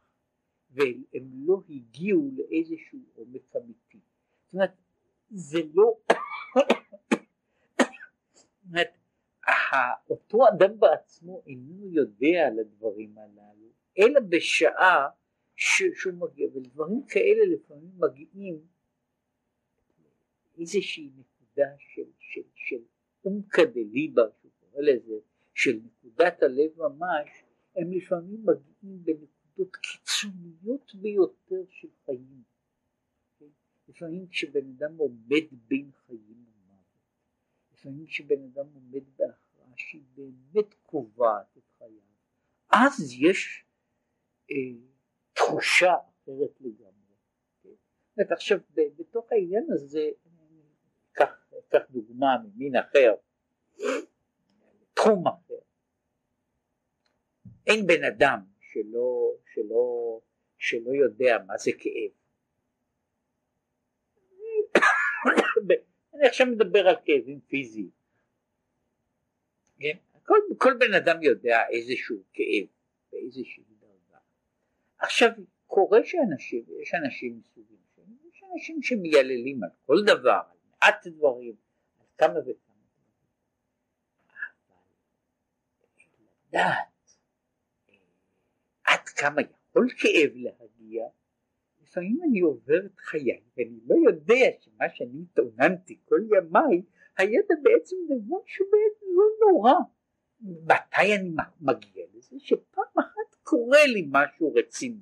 והם 0.71 1.31
לא 1.33 1.63
הגיעו 1.69 2.31
לאיזשהו 2.37 2.99
עומק 3.15 3.57
אמיתי. 3.57 3.99
זאת 4.45 4.55
אומרת 4.55 4.73
זה 5.31 5.59
לא 5.75 5.99
זאת 8.35 8.47
אומרת 8.69 9.04
אותו 10.11 10.49
אדם 10.49 10.81
בעצמו 10.81 11.43
אינו 11.47 11.89
יודע 11.89 12.47
על 12.47 12.59
הדברים 12.59 13.19
הללו, 13.19 13.69
אלא 13.99 14.21
בשעה 14.21 15.09
שהוא 15.57 16.15
מגיע, 16.15 16.49
ודברים 16.55 17.03
כאלה 17.09 17.55
לפעמים 17.55 17.91
מגיעים 17.99 18.61
איזושהי 20.59 21.11
נקודה 21.17 21.71
של, 21.79 22.11
של, 22.19 22.41
של 22.55 22.83
עומקא 23.23 23.65
דליבה, 23.65 24.23
שהוא 24.41 24.51
קורא 24.61 24.83
לזה, 24.83 25.15
של 25.55 25.81
נקודת 25.85 26.43
הלב 26.43 26.71
ממש, 26.77 27.29
הם 27.77 27.93
לפעמים 27.93 28.45
מגיעים 28.45 29.05
בנקודות 29.05 29.77
קיצוניות 29.77 30.95
ביותר 30.95 31.65
של 31.69 31.89
חיים. 32.05 32.43
לפעמים 33.89 34.27
כשבן 34.27 34.71
אדם 34.77 34.97
עומד 34.97 35.45
בין 35.69 35.91
חיים 36.07 36.45
לפעמים 37.85 38.07
כשבן 38.07 38.43
אדם 38.45 38.67
עומד 38.75 39.03
בהכרעה 39.17 39.73
שהיא 39.77 40.03
באמת 40.17 40.75
קובעת 40.83 41.57
את 41.59 41.63
חייו, 41.79 42.01
אז 42.71 43.13
יש 43.19 43.65
אה, 44.51 44.57
תחושה 45.33 45.95
אחרת 45.95 46.61
לגמרי. 46.61 47.15
כן? 47.63 48.23
עכשיו 48.33 48.59
בתוך 48.99 49.33
העניין 49.33 49.67
הזה, 49.73 50.11
קח 51.69 51.91
דוגמה 51.91 52.37
ממין 52.45 52.77
אחר, 52.77 53.15
תחום 54.95 55.27
אחר. 55.27 55.55
אין 57.67 57.87
בן 57.87 58.05
אדם 58.05 58.41
שלא, 58.61 59.35
שלא, 59.55 60.21
שלא 60.59 60.91
יודע 60.91 61.37
מה 61.47 61.59
זה 61.59 61.71
כאב. 61.79 62.24
אני 66.15 66.29
עכשיו 66.29 66.47
מדבר 66.47 66.89
על 66.89 66.97
כאבים 67.05 67.41
פיזיים. 67.41 67.91
כן? 69.81 69.97
כל, 70.27 70.39
כל 70.59 70.77
בן 70.79 70.95
אדם 70.95 71.23
יודע 71.23 71.59
איזשהו 71.71 72.23
כאב 72.33 72.67
באיזושהי 73.13 73.63
דרגה. 73.81 74.19
עכשיו 74.99 75.31
קורה 75.67 75.99
שאנשים, 76.05 76.65
יש 76.83 76.95
אנשים 76.95 77.39
מסוגים 77.39 77.79
שונים, 77.95 78.19
יש 78.33 78.43
אנשים 78.53 78.83
שמייללים 78.83 79.65
על 79.65 79.71
כל 79.87 79.97
דבר, 80.07 80.41
על 80.51 80.57
מעט 80.71 81.07
דברים, 81.07 81.55
על 82.01 82.07
כמה 82.19 82.39
וכמה 82.39 82.75
דברים. 82.93 83.25
אבל 84.69 84.77
לדעת 86.49 86.89
אה, 87.89 87.95
עד 88.85 89.09
כמה 89.09 89.43
יכול 89.43 89.89
כאב 89.99 90.31
להגיע 90.35 91.07
לפעמים 91.95 92.19
אני 92.29 92.41
עובר 92.41 92.87
את 92.87 92.99
חיי 92.99 93.41
ואני 93.57 93.79
לא 93.87 94.11
יודע 94.11 94.47
שמה 94.61 94.85
שאני 94.95 95.23
התאוננתי 95.23 95.99
כל 96.05 96.21
ימיי 96.37 96.83
היה 97.19 97.41
בעצם 97.63 97.97
דבר 98.07 98.37
שהוא 98.47 98.69
בעצם 98.73 99.07
לא 99.17 99.25
נורא. 99.41 99.73
מתי 100.41 101.15
אני 101.15 101.31
מגיע 101.61 102.05
לזה? 102.15 102.37
שפעם 102.39 102.85
אחת 102.99 103.35
קורה 103.43 103.87
לי 103.87 104.09
משהו 104.11 104.55
רציני, 104.55 105.01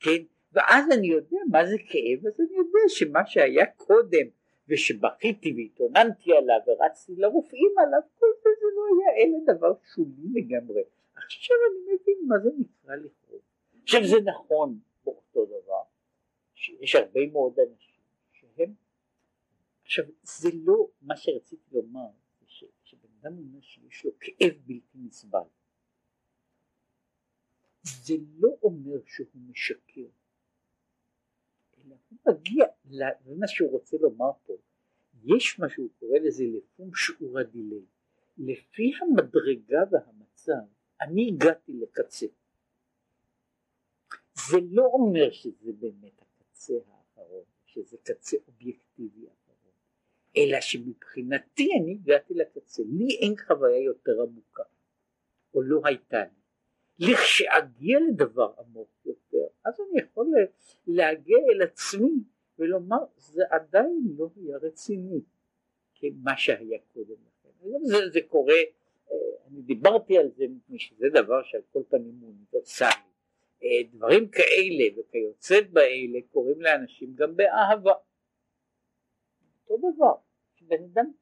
כן? 0.00 0.22
ואז 0.52 0.84
אני 0.98 1.06
יודע 1.06 1.38
מה 1.50 1.66
זה 1.66 1.76
כאב, 1.78 2.26
אז 2.26 2.40
אני 2.40 2.56
יודע 2.56 2.80
שמה 2.88 3.26
שהיה 3.26 3.66
קודם 3.66 4.26
ושבכיתי 4.68 5.54
והתאוננתי 5.56 6.32
עליו 6.32 6.58
ורצתי 6.66 7.12
לרופאים 7.16 7.72
עליו, 7.78 8.00
כל 8.18 8.26
זה 8.42 8.50
זה 8.60 8.66
לא 8.76 8.82
היה 8.92 9.24
אלא 9.24 9.54
דבר 9.54 9.72
שולי 9.94 10.40
לגמרי. 10.40 10.82
עכשיו 11.16 11.56
אני 11.70 11.94
מבין 11.94 12.28
מה 12.28 12.38
זה 12.38 12.50
נקרא 12.58 12.96
לכאוב. 12.96 13.40
עכשיו 13.82 14.00
זה 14.04 14.16
נכון 14.24 14.78
באותו 15.04 15.44
דבר, 15.44 15.82
שיש 16.68 16.94
הרבה 16.94 17.20
מאוד 17.32 17.54
אנשים 17.58 18.02
שהם, 18.32 18.74
עכשיו 19.84 20.04
זה 20.22 20.48
לא 20.54 20.88
מה 21.02 21.16
שרציתי 21.16 21.70
לומר, 21.72 22.08
שבן 22.84 23.08
אדם 23.20 23.38
אומר 23.38 23.60
שיש 23.60 24.04
לו 24.04 24.10
כאב 24.20 24.52
בלתי 24.66 24.98
נסבל, 24.98 25.48
זה 27.82 28.14
לא 28.38 28.48
אומר 28.62 29.00
שהוא 29.06 29.42
משקר, 29.50 30.08
אלא 31.78 31.96
הוא 32.08 32.18
מגיע, 32.26 32.66
זה 33.24 33.34
מה 33.38 33.48
שהוא 33.48 33.70
רוצה 33.70 33.96
לומר 34.00 34.30
פה, 34.46 34.52
יש 35.24 35.58
מה 35.58 35.68
שהוא 35.68 35.88
קורא 35.98 36.18
לזה 36.18 36.44
לפום 36.44 36.94
שיעור 36.94 37.38
הדיליי, 37.38 37.84
לפי 38.38 38.92
המדרגה 39.00 39.78
והמצב 39.90 40.62
אני 41.00 41.28
הגעתי 41.28 41.72
לקצה, 41.72 42.26
זה 44.50 44.56
לא 44.70 44.84
אומר 44.84 45.30
שזה 45.30 45.72
באמת 45.72 46.22
הקצה 46.58 46.74
האחרון, 46.74 47.44
שזה 47.66 47.96
קצה 48.02 48.36
אובייקטיבי 48.48 49.26
אחרון, 49.26 49.72
אלא 50.36 50.60
שמבחינתי 50.60 51.68
אני 51.80 51.92
הגעתי 51.92 52.34
לקצה, 52.34 52.82
לי 52.86 53.16
אין 53.20 53.34
חוויה 53.46 53.78
יותר 53.78 54.22
עמוקה, 54.22 54.62
או 55.54 55.62
לא 55.62 55.80
הייתה 55.84 56.24
לי. 56.24 57.08
לכשאגיע 57.12 57.98
לדבר 58.08 58.52
עמוק 58.58 58.88
יותר, 59.04 59.46
אז 59.64 59.80
אני 59.80 60.00
יכול 60.00 60.26
להגיע 60.86 61.38
אל 61.38 61.62
עצמי 61.62 62.22
ולומר 62.58 63.04
זה 63.16 63.42
עדיין 63.50 64.02
לא 64.16 64.28
היה 64.36 64.56
רציני 64.56 65.20
כמה 65.94 66.36
שהיה 66.36 66.78
קודם 66.94 67.14
לכן. 67.26 67.48
זה, 67.82 67.96
זה 68.12 68.20
קורה, 68.28 68.54
אה, 69.10 69.16
אני 69.46 69.62
דיברתי 69.62 70.18
על 70.18 70.30
זה 70.36 70.44
מפני 70.48 70.78
שזה 70.78 71.06
דבר 71.08 71.42
שעל 71.42 71.62
כל 71.72 71.82
פנים 71.88 72.18
הוא 72.20 72.28
אוניברסלי. 72.28 73.07
אה, 73.62 73.82
דברים 73.92 74.28
כאלה 74.28 75.00
וכיוצאת 75.00 75.70
באלה 75.70 76.18
קורים 76.32 76.60
לאנשים 76.60 77.14
גם 77.14 77.36
באהבה. 77.36 77.92
אותו 79.70 79.92
דבר, 79.94 80.14
בן 80.60 80.84
אדם, 80.84 81.12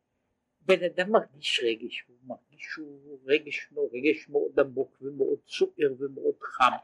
בן 0.61 0.85
אדם 0.85 1.13
מרגיש 1.13 1.61
רגש, 1.65 2.05
הוא 2.09 2.17
מרגיש 2.27 2.63
שהוא 2.63 3.19
רגש, 3.25 3.73
רגש 3.93 4.29
מאוד 4.29 4.61
עמוק 4.61 4.99
ומאוד 5.03 5.39
סוער 5.47 5.93
ומאוד 5.99 6.37
חם, 6.41 6.77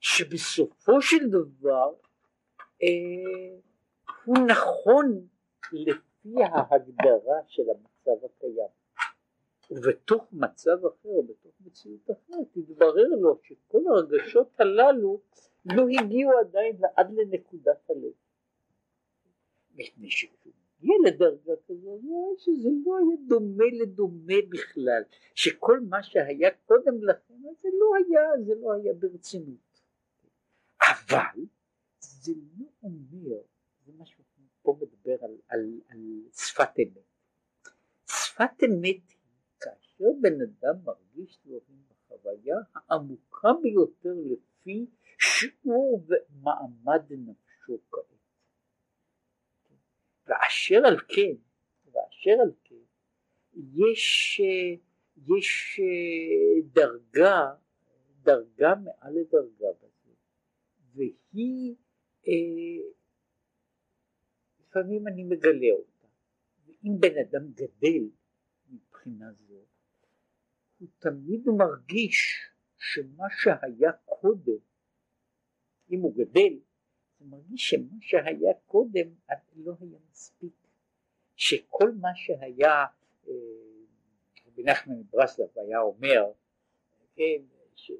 שבסופו 0.00 1.02
של 1.02 1.28
דבר 1.28 1.94
אה, 2.82 3.58
הוא 4.24 4.38
נכון 4.46 5.26
לפי 5.72 6.34
ההגדרה 6.42 7.40
של 7.46 7.62
המצב 7.70 8.24
הקיים. 8.24 8.79
ובתוך 9.70 10.32
מצב 10.32 10.86
אחר, 10.86 11.22
בתוך 11.28 11.52
מציאות 11.60 12.10
אחרת, 12.10 12.46
התברר 12.56 13.08
לו 13.20 13.38
שכל 13.42 13.82
הרגשות 13.88 14.60
הללו 14.60 15.20
לא 15.64 15.86
הגיעו 15.88 16.30
עדיין 16.38 16.76
עד 16.96 17.10
לנקודת 17.12 17.90
הלב. 17.90 18.12
מפני 19.74 20.10
שהוא 20.10 20.32
הגיע 20.78 20.94
לדרגה 21.06 21.52
כזו, 21.68 22.00
שזה 22.38 22.68
לא 22.86 22.96
היה 22.98 23.16
דומה 23.28 23.64
לדומה 23.72 24.34
בכלל, 24.48 25.02
שכל 25.34 25.80
מה 25.80 26.02
שהיה 26.02 26.50
קודם 26.66 27.04
לכן, 27.04 27.34
זה 27.62 27.68
לא 27.80 27.94
היה, 27.96 28.44
זה 28.46 28.54
לא 28.54 28.72
היה 28.72 28.94
ברצינות. 28.94 29.80
אבל 30.80 31.44
זה 32.00 32.32
לא 32.58 32.66
אומר, 32.82 33.40
זה 33.86 33.92
מה 33.98 34.06
שהוא 34.06 34.24
פה 34.62 34.76
מדבר 34.80 35.24
על, 35.24 35.36
על, 35.48 35.80
על 35.88 35.98
שפת 36.32 36.78
אמת. 36.78 37.04
שפת 38.06 38.64
אמת 38.64 39.19
כאשר 40.00 40.12
בן 40.20 40.40
אדם 40.40 40.84
מרגיש 40.84 41.38
דברים 41.44 41.82
בחוויה 41.88 42.56
העמוקה 42.74 43.48
ביותר 43.62 44.14
לפי 44.32 44.86
שיעור 45.18 46.06
ומעמד 46.06 47.02
נפשו 47.10 47.78
כעת. 47.90 48.04
ואשר 50.26 50.86
על 50.86 50.98
כן, 50.98 51.36
ואשר 51.86 52.40
על 52.42 52.52
כן, 52.64 52.74
יש, 53.54 54.40
יש 55.16 55.80
דרגה, 56.64 57.54
דרגה 58.22 58.74
מעל 58.74 59.14
לדרגה 59.14 59.68
בזה, 59.78 60.12
והיא 60.94 61.74
אה, 62.28 62.90
לפעמים 64.60 65.08
אני 65.08 65.24
מגלה 65.24 65.72
אותה 65.72 66.06
ואם 66.66 67.00
בן 67.00 67.18
אדם 67.18 67.52
גדל 67.52 68.10
מבחינה 68.70 69.32
זו 69.32 69.69
הוא 70.80 70.88
תמיד 70.98 71.48
מרגיש 71.48 72.50
שמה 72.76 73.24
שהיה 73.30 73.92
קודם 74.04 74.58
אם 75.90 76.00
הוא 76.00 76.14
גדל 76.16 76.58
הוא 77.18 77.28
מרגיש 77.28 77.70
שמה 77.70 77.96
שהיה 78.00 78.54
קודם 78.66 79.14
לא 79.56 79.72
היה 79.80 79.98
מספיק. 80.10 80.52
שכל 81.36 81.92
מה 82.00 82.08
שהיה 82.14 82.84
אה, 83.28 83.32
רבי 84.46 84.62
נחמן 84.62 84.94
מברסלב 84.94 85.48
היה 85.56 85.80
אומר 85.80 86.32
כן, 87.14 87.42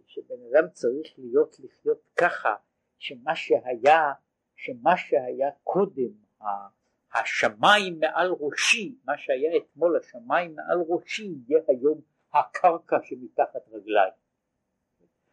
שבן 0.07 0.35
אדם 0.51 0.71
צריך 0.73 1.19
להיות 1.19 1.57
לחיות 1.61 2.03
ככה 2.17 2.55
שמה 2.99 3.37
שהיה 3.37 4.13
שמה 4.57 4.97
שהיה 4.97 5.51
קודם 5.65 6.13
השמיים 7.13 8.01
מעל 8.01 8.31
ראשי 8.41 8.95
מה 9.05 9.19
שהיה 9.19 9.57
אתמול 9.57 9.97
השמיים 9.97 10.55
מעל 10.55 10.79
ראשי 10.89 11.35
יהיה 11.49 11.63
היום 11.69 12.01
הקרקע 12.33 12.97
שמתחת 13.05 13.69
רגליים. 13.69 14.13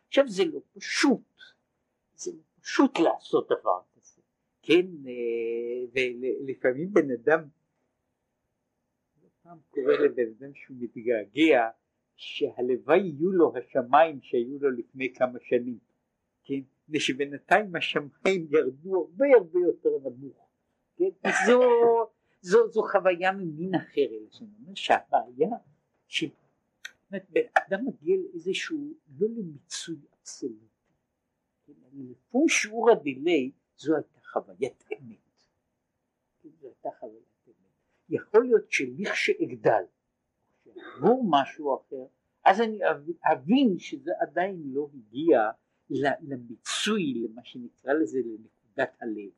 עכשיו 0.08 0.28
זה 0.28 0.46
לא 0.46 0.60
פשוט. 0.74 1.22
זה 2.14 2.32
לא 2.32 2.42
פשוט 2.62 3.00
לעשות 3.00 3.46
דבר 3.46 3.82
כזה. 3.96 4.22
כן 4.62 4.86
אה, 5.08 6.04
ולפעמים 6.44 6.94
בן 6.94 7.12
אדם 7.12 7.48
פעם 9.48 9.58
קורא 9.70 9.94
לבן 9.94 10.24
אדם 10.40 10.54
שהוא 10.54 10.78
מתגעגע 10.80 11.70
שהלוואי 12.16 13.00
יהיו 13.00 13.32
לו 13.32 13.54
השמיים 13.58 14.22
שהיו 14.22 14.60
לו 14.60 14.72
לפני 14.72 15.14
כמה 15.14 15.40
שנים, 15.42 15.78
כן? 16.44 16.60
מפני 16.88 17.00
שבינתיים 17.00 17.76
השמיים 17.76 18.48
ירדו 18.52 18.96
הרבה 18.96 19.26
הרבה 19.38 19.60
יותר 19.60 19.90
נמוך, 20.04 20.50
כן? 20.98 21.30
זו, 21.48 21.62
זו, 22.42 22.68
זו 22.68 22.82
חוויה 22.92 23.32
ממין 23.32 23.76
אחר, 23.76 24.02
אלא 24.12 24.30
שאני 24.30 24.50
אומר 24.62 24.76
שהבעיה, 24.76 25.50
שאדם 27.12 27.86
מגיע 27.86 28.18
לאיזשהו, 28.18 28.94
לא 29.20 29.28
למיצוי 29.28 29.98
אבסולוטי, 30.20 30.94
כן? 31.66 31.74
לפי 31.94 32.38
שיעור 32.48 32.92
הדיליי 32.92 33.52
זו 33.78 33.96
הייתה 33.96 34.20
חוויית 34.34 34.84
אמת, 34.94 35.18
כן? 36.44 36.50
זו 36.50 36.68
הייתה 36.68 36.90
חוויית 37.00 37.28
יכול 38.10 38.46
להיות 38.46 38.72
שלכשאגדל, 38.72 39.84
עבור 40.98 41.26
משהו 41.30 41.76
אחר, 41.76 42.06
אז 42.46 42.62
אני 42.62 42.80
אבין 43.34 43.80
שזה 43.80 44.12
עדיין 44.20 44.62
לא 44.66 44.90
הגיע 44.94 45.50
למיצוי, 46.22 47.14
למה 47.14 47.42
שנקרא 47.44 47.94
לזה 47.94 48.20
לנקודת 48.20 48.98
הלב, 49.02 49.30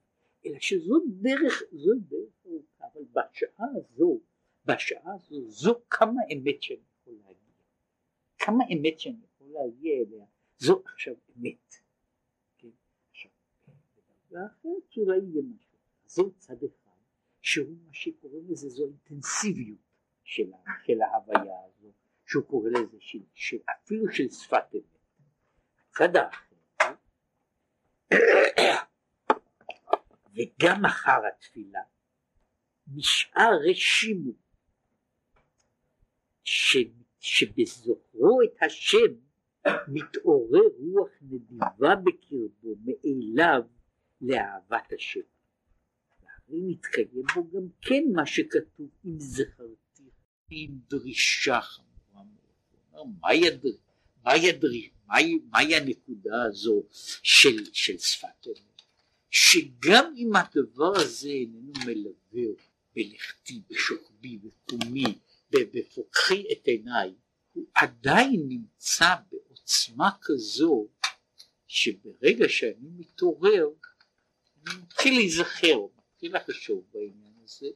אלא 0.45 0.59
שזו 0.59 0.95
דרך, 1.07 1.63
זו 1.71 1.91
דרך 2.09 2.45
ארוכה, 2.45 2.85
אבל 2.93 3.03
בשעה 3.11 3.67
הזו, 3.75 4.19
בשעה 4.65 5.13
הזו, 5.15 5.49
זו 5.49 5.75
כמה 5.89 6.21
אמת 6.33 6.63
שאני 6.63 6.88
כמה 8.39 8.63
אמת 8.73 8.99
שאני 8.99 9.25
יכול 9.25 9.47
להגיע 9.47 9.93
אליה, 9.97 10.25
זו 10.57 10.83
עכשיו 10.85 11.13
אמת. 11.37 11.73
כן? 12.57 12.67
עכשיו, 13.11 13.31
ואחרת 14.31 14.97
אולי 14.97 15.17
יהיה 15.17 15.43
משהו, 15.55 15.77
זו 16.05 16.31
צד 16.37 16.63
אחד. 16.63 16.89
שהוא 17.41 17.77
מה 17.85 17.93
שקוראים 17.93 18.45
לזה 18.49 18.69
זו 18.69 18.85
אינטנסיביות 18.85 19.79
של, 20.23 20.51
של 20.85 21.01
ההוויה 21.01 21.57
הזו, 21.65 21.91
שהוא 22.25 22.43
קורא 22.43 22.69
לזה 22.69 22.97
של, 22.99 23.19
של, 23.33 23.57
אפילו 23.69 24.11
של 24.11 24.29
שפת 24.29 24.75
אמת. 24.75 24.99
הצד 25.89 26.15
האחר, 26.15 26.55
וגם 30.33 30.85
אחר 30.85 31.19
התפילה 31.33 31.81
נשאר 32.87 33.49
רשימו 33.69 34.31
שבזוכרו 37.19 38.41
את 38.43 38.63
השם 38.63 39.13
מתעורר 39.87 40.69
רוח 40.77 41.09
נדיבה 41.21 41.95
בקרבו 41.95 42.75
מאליו 42.85 43.61
לאהבת 44.21 44.93
השם. 44.95 45.19
אם 46.51 46.69
יתקיים 46.69 47.23
בו 47.35 47.49
גם 47.53 47.67
כן 47.81 48.03
מה 48.13 48.25
שכתוב 48.25 48.89
אם 49.05 49.19
זכרתי 49.19 50.03
עם 50.49 50.79
דרישה 50.89 51.61
חמורה 51.61 52.23
מאוד. 52.93 53.09
מהי 55.51 55.75
הנקודה 55.75 56.43
הזו 56.43 56.83
של, 57.23 57.65
של 57.73 57.97
שפת 57.97 58.47
אמת? 58.47 58.81
שגם 59.29 60.13
אם 60.17 60.31
הדבר 60.35 60.91
הזה 60.95 61.29
איננו 61.29 61.71
מלווה 61.85 62.53
בלכתי, 62.95 63.61
בשוכבי, 63.69 64.37
בקומי, 64.37 65.19
בפוקחי 65.51 66.45
את 66.51 66.67
עיניי, 66.67 67.13
הוא 67.53 67.65
עדיין 67.75 68.45
נמצא 68.47 69.15
בעוצמה 69.31 70.09
כזו 70.21 70.87
שברגע 71.67 72.49
שאני 72.49 72.89
מתעורר 72.97 73.69
אני 74.67 74.81
מתחיל 74.81 75.13
להיזכר 75.13 75.77
מתחיל 75.97 76.35
לחשוב 76.35 76.85
בעניין 76.93 77.33
הזה, 77.43 77.67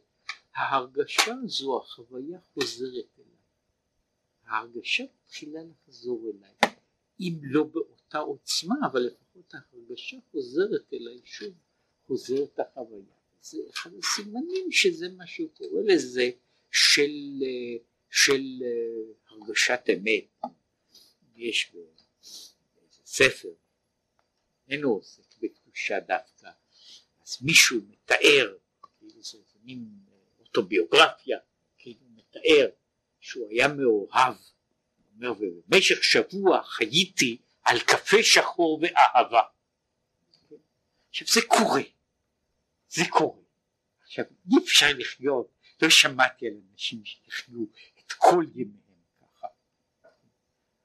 ההרגשה 0.55 1.33
הזו, 1.43 1.77
החוויה 1.77 2.39
חוזרת 2.53 3.19
אליי. 3.19 3.37
ההרגשה 4.45 5.03
מתחילה 5.03 5.59
לחזור 5.63 6.25
אליי, 6.29 6.75
אם 7.19 7.39
לא 7.41 7.63
באותה 7.63 8.17
עוצמה, 8.17 8.75
אבל 8.85 8.99
לפחות 9.01 9.53
ההרגשה 9.53 10.17
חוזרת 10.31 10.93
אליי 10.93 11.21
שוב, 11.23 11.53
חוזרת 12.07 12.59
החוויה. 12.59 13.15
זה 13.41 13.57
אחד 13.69 13.91
הסימנים 13.93 14.71
שזה 14.71 15.09
מה 15.09 15.27
שהוא 15.27 15.49
קורא 15.53 15.81
לזה 15.85 16.31
של, 16.73 17.11
של 18.09 18.43
הרגשת 19.29 19.81
אמת. 19.93 20.51
יש 21.35 21.75
בספר, 23.03 23.49
אינו 24.69 24.89
עוסק 24.89 25.37
בקדושה 25.41 25.99
דווקא, 25.99 26.49
אז 27.21 27.37
מישהו 27.41 27.81
מתאר, 27.89 28.53
כאילו 28.99 29.23
זה 29.23 29.37
מין 29.63 29.85
אוטוביוגרפיה, 30.39 31.37
כאילו 31.77 32.05
מתאר 32.15 32.69
שהוא 33.19 33.49
היה 33.49 33.67
מאוהב, 33.67 34.35
אומר 35.15 35.31
ובמשך 35.39 36.03
שבוע 36.03 36.63
חייתי 36.63 37.37
על 37.63 37.79
קפה 37.79 38.23
שחור 38.23 38.81
ואהבה. 38.81 39.41
עכשיו 41.09 41.27
זה 41.27 41.41
קורה, 41.47 41.81
זה 42.89 43.01
קורה. 43.09 43.41
עכשיו 44.03 44.25
אי 44.51 44.57
אפשר 44.63 44.87
לחיות, 44.97 45.52
לא 45.81 45.89
שמעתי 45.89 46.47
על 46.47 46.53
אנשים 46.71 47.05
שיחיו 47.05 47.63
את 47.99 48.11
כל 48.17 48.45
ימיהם 48.55 49.03
ככה. 49.21 49.47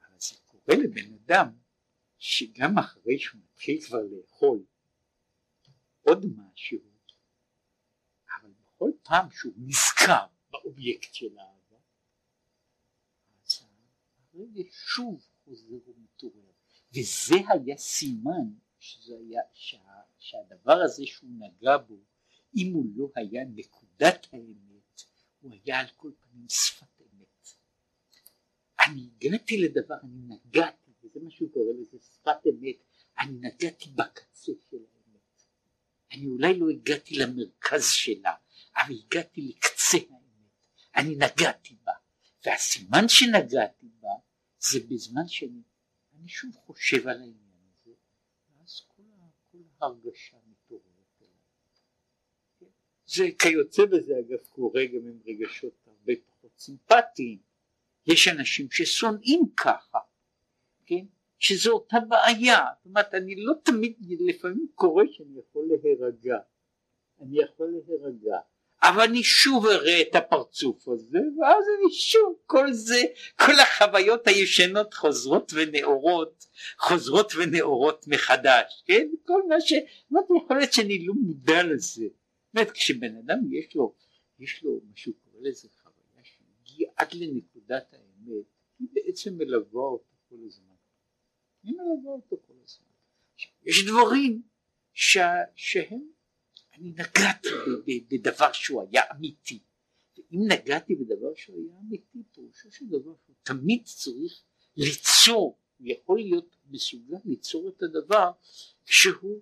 אבל 0.00 0.18
זה 0.18 0.34
קורה 0.46 0.76
לבן 0.76 1.14
אדם 1.14 1.48
שגם 2.18 2.78
אחרי 2.78 3.18
שהוא 3.18 3.40
מתחיל 3.44 3.80
כבר 3.86 3.98
לאכול 4.10 4.64
עוד 6.02 6.26
משהו, 6.36 6.78
אבל 8.40 8.50
בכל 8.50 8.90
פעם 9.02 9.30
שהוא 9.30 9.52
נזכר 9.56 10.26
באובייקט 10.50 11.14
של 11.14 11.38
האהבה, 11.38 11.76
אז 13.44 13.62
הרגש 14.34 14.66
שוב 14.70 15.26
חוזר 15.44 15.74
ומתעורר, 15.86 16.52
וזה 16.94 17.34
היה 17.48 17.76
סימן 17.76 18.52
שזה 18.78 19.14
היה, 19.18 19.42
שה, 19.52 19.78
שהדבר 20.18 20.80
הזה 20.84 21.06
שהוא 21.06 21.30
נגע 21.38 21.76
בו, 21.76 21.96
אם 22.56 22.72
הוא 22.72 22.86
לא 22.96 23.08
היה 23.16 23.44
נקודת 23.44 24.26
האמת, 24.32 24.77
הוא 25.40 25.52
היה 25.52 25.80
על 25.80 25.86
כל 25.96 26.10
פנים 26.20 26.48
שפת 26.48 27.00
אמת. 27.00 27.48
אני 28.86 29.08
הגעתי 29.16 29.58
לדבר, 29.58 29.94
אני 30.04 30.20
נגעתי, 30.28 30.90
וזה 31.02 31.20
מה 31.22 31.30
שהוא 31.30 31.52
קורא 31.52 31.72
לזה 31.80 31.98
שפת 31.98 32.46
אמת, 32.46 32.76
אני 33.18 33.32
נגעתי 33.32 33.90
בקצה 33.90 34.52
של 34.70 34.76
האמת. 34.76 35.42
אני 36.12 36.26
אולי 36.26 36.58
לא 36.58 36.68
הגעתי 36.70 37.14
למרכז 37.14 37.90
שלה, 37.90 38.34
אבל 38.76 38.94
הגעתי 39.06 39.40
לקצה 39.40 39.98
האמת, 40.10 40.50
אני 40.96 41.14
נגעתי 41.16 41.76
בה, 41.84 41.92
והסימן 42.46 43.08
שנגעתי 43.08 43.86
בה 44.00 44.08
זה 44.58 44.80
בזמן 44.88 45.28
שאני 45.28 45.62
אני 46.18 46.28
שוב 46.28 46.54
חושב 46.66 47.08
על 47.08 47.20
העניין 47.20 47.60
הזה, 47.70 47.90
ואז 48.48 48.80
כל, 48.88 49.02
כל 49.52 49.58
ההרגשה. 49.80 50.36
כן? 53.08 53.22
זה 53.22 53.28
כיוצא 53.38 53.84
בזה 53.84 54.12
אגב 54.18 54.38
קורה 54.48 54.86
גם 54.86 55.08
עם 55.08 55.18
רגשות 55.26 55.72
הרבה 55.86 56.12
פחות 56.26 56.50
סימפטיים, 56.58 57.38
יש 58.06 58.28
אנשים 58.28 58.70
ששונאים 58.70 59.42
ככה, 59.56 59.98
כן? 60.86 61.04
שזו 61.38 61.72
אותה 61.72 61.96
בעיה, 62.08 62.58
זאת 62.76 62.86
אומרת 62.86 63.14
אני 63.14 63.34
לא 63.36 63.54
תמיד, 63.62 63.96
לפעמים 64.20 64.66
קורה 64.74 65.04
שאני 65.10 65.38
יכול 65.38 65.64
להירגע, 65.68 66.38
אני 67.20 67.42
יכול 67.42 67.66
להירגע, 67.66 68.38
אבל 68.82 69.02
אני 69.02 69.22
שוב 69.22 69.66
אראה 69.66 70.02
את 70.02 70.14
הפרצוף 70.14 70.88
הזה 70.88 71.18
ואז 71.18 71.64
אני 71.78 71.92
שוב 71.92 72.38
כל 72.46 72.72
זה 72.72 73.02
כל 73.38 73.60
החוויות 73.62 74.26
הישנות 74.26 74.94
חוזרות 74.94 75.52
ונאורות 75.54 76.46
חוזרות 76.78 77.32
ונאורות 77.36 78.04
מחדש 78.08 78.82
כן? 78.86 79.08
כל 79.26 79.42
מה 79.48 79.60
ש... 79.60 79.72
יכול 80.36 80.56
להיות 80.56 80.72
שאני 80.72 81.06
לא 81.06 81.14
מודע 81.14 81.62
לזה 81.62 82.04
באמת 82.58 82.70
כשבן 82.70 83.16
אדם 83.16 83.38
יש 83.52 83.74
לו 83.74 83.94
יש 84.38 84.62
לו 84.62 84.80
משהו 84.92 85.12
קורא 85.14 85.40
לזה 85.40 85.68
חוויה 85.82 86.24
שהגיע 86.24 86.90
עד 86.96 87.14
לנקודת 87.14 87.92
האמת 87.92 88.46
היא 88.78 88.88
בעצם 88.92 89.38
מלווה 89.38 89.82
אותו 89.82 90.14
כל 90.28 90.36
הזמן. 90.46 90.74
היא 91.62 91.72
מלווה 91.72 92.12
אותו 92.12 92.36
כל 92.46 92.54
הזמן. 92.64 92.86
יש 93.62 93.86
דברים 93.86 94.42
ש... 94.92 95.18
שהם 95.56 96.10
אני 96.74 96.90
נגעתי 96.90 97.48
בדבר 98.10 98.52
שהוא 98.52 98.82
היה 98.82 99.02
אמיתי. 99.16 99.58
ואם 100.16 100.40
נגעתי 100.48 100.94
בדבר 100.94 101.34
שהוא 101.34 101.56
היה 101.56 101.78
אמיתי 101.80 102.22
פירושו 102.32 102.72
של 102.72 102.86
דבר 102.86 103.14
שהוא 103.24 103.36
תמיד 103.42 103.84
צריך 103.84 104.42
ליצור 104.76 105.58
הוא 105.78 105.88
יכול 105.88 106.18
להיות 106.18 106.56
מסוגל 106.70 107.16
ליצור 107.24 107.68
את 107.68 107.82
הדבר 107.82 108.30
כשהוא 108.84 109.40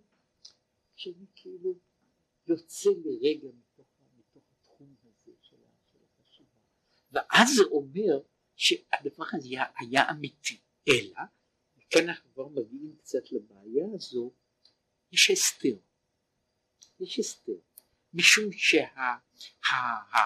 כשאני 0.97 1.27
כאילו 1.35 1.75
יוצא 2.47 2.91
לרגע 3.05 3.49
מתוך, 3.49 3.87
מתוך 4.19 4.43
התחום 4.53 4.95
הזה 5.03 5.33
של, 5.43 5.57
של 5.85 5.99
החשיבה. 6.03 6.59
ואז 7.13 7.49
זה 7.57 7.63
אומר 7.71 8.21
שהדבר 8.57 9.25
הזה 9.33 9.49
היה, 9.49 9.65
היה 9.79 10.11
אמיתי. 10.11 10.61
אלא 10.89 11.21
וכאן 11.77 12.09
אנחנו 12.09 12.33
כבר 12.35 12.49
מגיעים 12.49 12.97
קצת 12.97 13.33
לבעיה 13.33 13.87
הזו 13.95 14.33
יש 15.13 15.31
הסתר. 15.31 15.77
יש 17.01 17.19
הסתר, 17.19 17.59
משום 18.15 18.53
שה... 18.53 18.85
ה, 18.85 19.19
ה, 19.67 20.17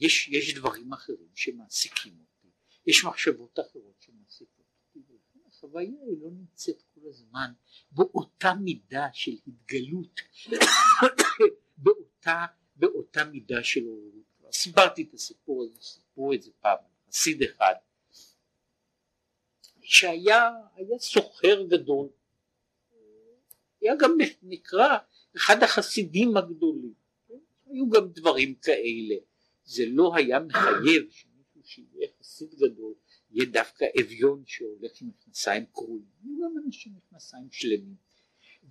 יש, 0.00 0.54
דברים 0.56 0.92
אחרים 0.92 1.28
שמעסיקים 1.34 2.18
אותי, 2.18 2.48
יש 2.86 3.04
מחשבות 3.04 3.58
אחרות 3.60 4.00
שמעסיקות 4.00 4.66
אותי, 4.86 5.12
ולכן 5.12 5.38
החוויה 5.46 6.02
היא 6.06 6.16
לא 6.20 6.30
נמצאת 6.30 6.82
הזמן 7.08 7.52
באותה 7.90 8.54
מידה 8.54 9.06
של 9.12 9.32
התגלות, 9.46 10.20
באותה, 11.76 12.46
באותה 12.76 13.24
מידה 13.24 13.64
של 13.64 13.84
עוררות. 13.84 14.28
סיפרתי 14.52 15.02
את 15.02 15.14
הסיפור 15.14 15.64
הזה, 15.64 15.80
סיפרו 15.80 16.32
את 16.32 16.42
זה 16.42 16.50
פעם, 16.60 16.76
חסיד 17.08 17.42
אחד, 17.42 17.74
שהיה 19.82 20.50
סוחר 20.98 21.62
גדול, 21.68 22.08
היה 23.80 23.94
גם 23.98 24.16
נקרא 24.42 24.98
אחד 25.36 25.62
החסידים 25.62 26.36
הגדולים? 26.36 26.94
היו 27.66 27.90
גם 27.90 28.08
דברים 28.08 28.54
כאלה, 28.54 29.14
זה 29.64 29.84
לא 29.88 30.12
היה 30.16 30.40
מחייב 30.40 31.10
שמישהו 31.10 31.60
שיהיה 31.64 32.08
חסיד 32.20 32.54
גדול 32.54 32.94
יהיה 33.30 33.46
דווקא 33.50 33.84
אביון 34.00 34.42
שהולך 34.46 34.92
עם 35.02 35.08
מכנסיים 35.08 35.64
קרועים, 35.72 36.04
היו 36.22 36.32
גם 36.44 36.64
אנשים 36.66 36.92
מכנסיים 36.96 37.48
שלמים, 37.50 37.94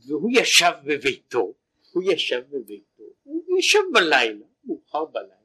והוא 0.07 0.31
ישב 0.33 0.71
בביתו, 0.85 1.53
הוא 1.91 2.03
ישב 2.11 2.41
בביתו, 2.49 3.03
הוא 3.23 3.59
ישב 3.59 3.79
בלילה, 3.93 4.45
מאוחר 4.63 5.05
בלילה, 5.05 5.35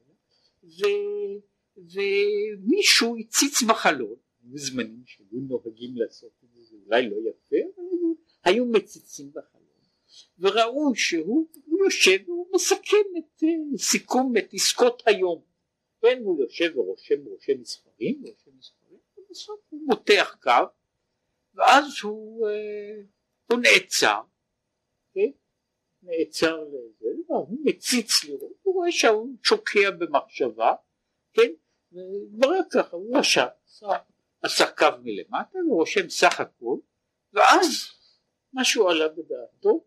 ו, 0.63 0.83
ומישהו 1.77 3.17
הציץ 3.19 3.61
בחלון, 3.61 4.15
היו 4.43 4.57
זמנים 4.57 5.03
שהיו 5.05 5.39
נוהגים 5.47 5.97
לעשות 5.97 6.31
את 6.43 6.49
זה, 6.53 6.63
זה 6.63 6.75
אולי 6.85 7.09
לא 7.09 7.15
יפה, 7.15 7.55
אבל 7.75 7.85
היו, 7.91 8.13
היו 8.43 8.65
מציצים 8.65 9.31
בחלון. 9.31 9.63
וראו 10.39 10.95
שהוא 10.95 11.47
יושב 11.67 12.17
והוא 12.25 12.47
מסכם 12.55 12.97
את 13.17 13.43
אה, 13.43 13.77
סיכום 13.77 14.37
את 14.37 14.53
עסקות 14.53 15.03
היום. 15.05 15.41
כן, 16.01 16.21
הוא 16.23 16.39
יושב 16.43 16.77
ורושם 16.77 17.25
רושם 17.25 17.61
מספרים, 17.61 18.21
רושם 18.21 18.51
מספרים, 18.57 18.82
ובסוף 19.33 19.59
הוא 19.69 19.81
מותח 19.85 20.37
קו, 20.41 20.51
ואז 21.53 21.85
הוא, 22.03 22.47
אה, 22.47 23.01
הוא 23.51 23.59
נעצר, 23.59 24.21
כן? 25.13 25.31
נעצר 26.03 26.63
לזה, 26.63 27.07
הוא 27.27 27.57
מציץ 27.63 28.23
לראות, 28.23 28.51
הוא 28.61 28.73
רואה 28.73 28.91
שהוא 28.91 29.35
שוקע 29.43 29.91
במחשבה, 29.91 30.73
כן? 31.33 31.51
ודבר 31.91 32.59
ככה, 32.71 32.95
הוא 32.95 33.17
רשם, 33.17 33.45
עשה 34.41 34.71
קו 34.71 34.85
מלמטה, 35.03 35.59
ורושם 35.71 36.09
סך 36.09 36.39
הכל, 36.39 36.77
ואז 37.33 37.89
משהו 38.53 38.89
עלה 38.89 39.07
בדעתו, 39.09 39.85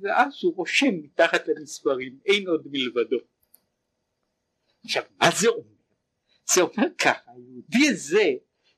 ואז 0.00 0.38
הוא 0.42 0.56
רושם 0.56 0.94
מתחת 1.02 1.48
למספרים 1.48 2.18
אין 2.26 2.48
עוד 2.48 2.66
מלבדו. 2.70 3.18
עכשיו 4.84 5.02
מה 5.20 5.30
זה 5.40 5.48
אומר? 5.48 5.75
זה 6.54 6.60
אומר 6.60 6.88
ככה 6.98 7.30
היהודי 7.30 7.88
הזה 7.88 8.32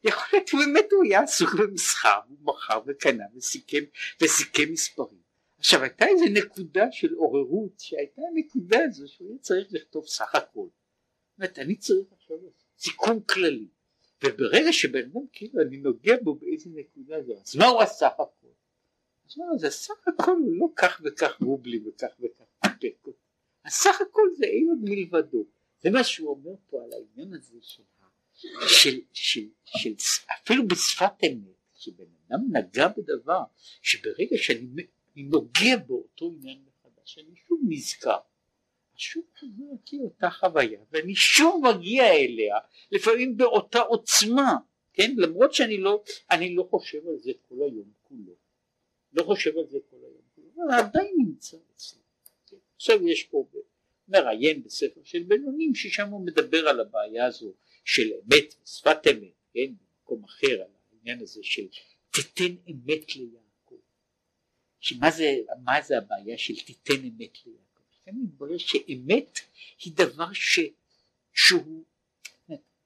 יכול 0.05 0.25
להיות 0.33 0.51
באמת 0.55 0.93
הוא 0.93 1.05
היה 1.05 1.23
עסוק 1.23 1.55
במסחר 1.55 2.21
הוא 2.29 2.39
מכר 2.43 2.81
וקנה 2.87 3.25
וסיכם 3.35 3.85
וסיכם 4.23 4.73
מספרים 4.73 5.21
עכשיו 5.59 5.83
הייתה 5.83 6.07
איזה 6.07 6.25
נקודה 6.33 6.93
של 6.93 7.15
עוררות 7.15 7.81
שהייתה 7.81 8.23
הנקודה 8.33 8.79
הזו 8.85 9.09
שהוא 9.09 9.29
היה 9.29 9.39
צריך 9.39 9.69
לכתוב 9.71 10.07
סך 10.07 10.35
הכל 10.35 10.67
זאת 11.39 11.59
אני 11.59 11.77
צריך 11.77 12.07
עכשיו 12.13 12.37
סיכום 12.79 13.21
כללי 13.21 13.69
וברגע 14.25 14.73
שבן 14.73 15.03
אדם 15.03 15.27
כאילו 15.33 15.63
אני 15.63 15.77
נוגע 15.77 16.17
בו 16.23 16.35
באיזה 16.35 16.71
נקודה 16.75 17.23
זו 17.23 17.33
אז 17.43 17.57
מה 17.57 17.67
הוא 17.67 17.83
הסך 17.83 18.13
הכל 18.13 18.49
אז 19.29 19.39
לא, 19.39 19.45
זה 19.59 19.71
סך 19.71 20.09
הכל 20.09 20.33
הוא 20.33 20.57
לא 20.57 20.67
כך 20.77 21.01
וכך 21.05 21.39
רובלי 21.43 21.81
וכך 21.89 22.09
וכך. 22.21 22.45
הסך 23.65 24.01
הכל 24.01 24.29
זה 24.37 24.45
אין 24.45 24.69
עוד 24.69 24.79
מלבדו. 24.83 25.47
זה 25.81 25.91
מה 25.91 26.05
שהוא 26.05 26.31
אומר 26.31 26.57
פה 26.71 26.85
על 26.85 26.91
העניין 26.93 27.35
הזה 27.35 27.59
של, 27.63 27.83
של, 28.69 29.01
של, 29.13 29.41
של, 29.65 29.95
אפילו 30.43 30.69
בשפת 30.69 31.13
אמת, 31.27 31.59
שבן 31.75 32.05
אדם 32.29 32.41
נגע 32.53 32.89
בדבר 32.89 33.43
שברגע 33.83 34.37
שאני 34.37 34.87
נוגע 35.17 35.77
באותו 35.87 36.33
עניין 36.37 36.59
מחדש, 36.67 37.19
אני 37.19 37.37
שוב 37.49 37.61
נזכר. 37.69 38.19
שוב 38.97 39.25
חוזר 39.39 39.65
אותי 39.71 39.99
אותה 39.99 40.31
חוויה 40.31 40.81
ואני 40.91 41.15
שוב 41.15 41.63
מגיע 41.69 42.13
אליה 42.13 42.57
לפעמים 42.93 43.37
באותה 43.37 43.81
עוצמה 43.81 44.57
כן 44.93 45.15
למרות 45.17 45.55
שאני 45.55 45.77
לא 45.77 46.03
אני 46.31 46.55
לא 46.55 46.69
חושב 46.71 47.09
על 47.09 47.19
זה 47.19 47.33
כל 47.49 47.55
היום 47.63 47.91
כולו 48.03 48.35
לא 49.13 49.23
חושב 49.23 49.59
על 49.59 49.67
זה 49.67 49.79
כל 49.91 49.97
היום, 49.97 50.57
אבל 50.67 50.75
עדיין 50.75 51.15
נמצא 51.19 51.57
אצלי. 51.75 52.01
כן. 52.47 52.57
עכשיו 52.77 53.09
יש 53.09 53.25
פה 53.25 53.47
מראיין 54.09 54.63
בספר 54.63 55.01
של 55.05 55.23
בינונים 55.23 55.75
ששם 55.75 56.09
הוא 56.09 56.27
מדבר 56.27 56.69
על 56.69 56.81
הבעיה 56.81 57.27
הזו 57.27 57.53
של 57.85 58.11
אמת 58.13 58.55
ושפת 58.65 58.99
אמת, 59.11 59.33
כן, 59.55 59.73
במקום 60.01 60.25
אחר 60.25 60.53
על 60.53 60.71
העניין 60.93 61.21
הזה 61.21 61.41
של 61.43 61.67
תיתן 62.11 62.55
אמת 62.71 63.17
ליעקב. 63.17 63.81
שמה 64.81 65.11
זה, 65.11 65.37
מה 65.65 65.83
זה 65.83 65.99
הבעיה 65.99 66.39
של 66.39 66.57
תיתן 66.57 67.05
אמת 67.05 67.47
ליעקב? 67.47 67.83
כאן 68.05 68.15
מתברר 68.23 68.59
שאמת 68.59 69.39
היא 69.85 69.93
דבר 69.97 70.33
ש, 70.33 70.61
שהוא 71.35 71.85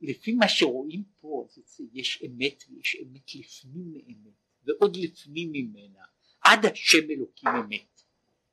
לפי 0.01 0.33
מה 0.33 0.49
שרואים 0.49 1.03
פה 1.21 1.47
אז 1.49 1.81
יש 1.93 2.23
אמת 2.27 2.65
ויש 2.71 2.97
אמת 3.03 3.35
לפנים 3.35 3.93
מאמת 3.93 4.35
ועוד 4.65 4.97
לפנים 4.97 5.53
ממנה 5.53 6.05
עד 6.41 6.67
השם 6.67 7.11
אלוקים 7.11 7.49
אמת, 7.49 8.03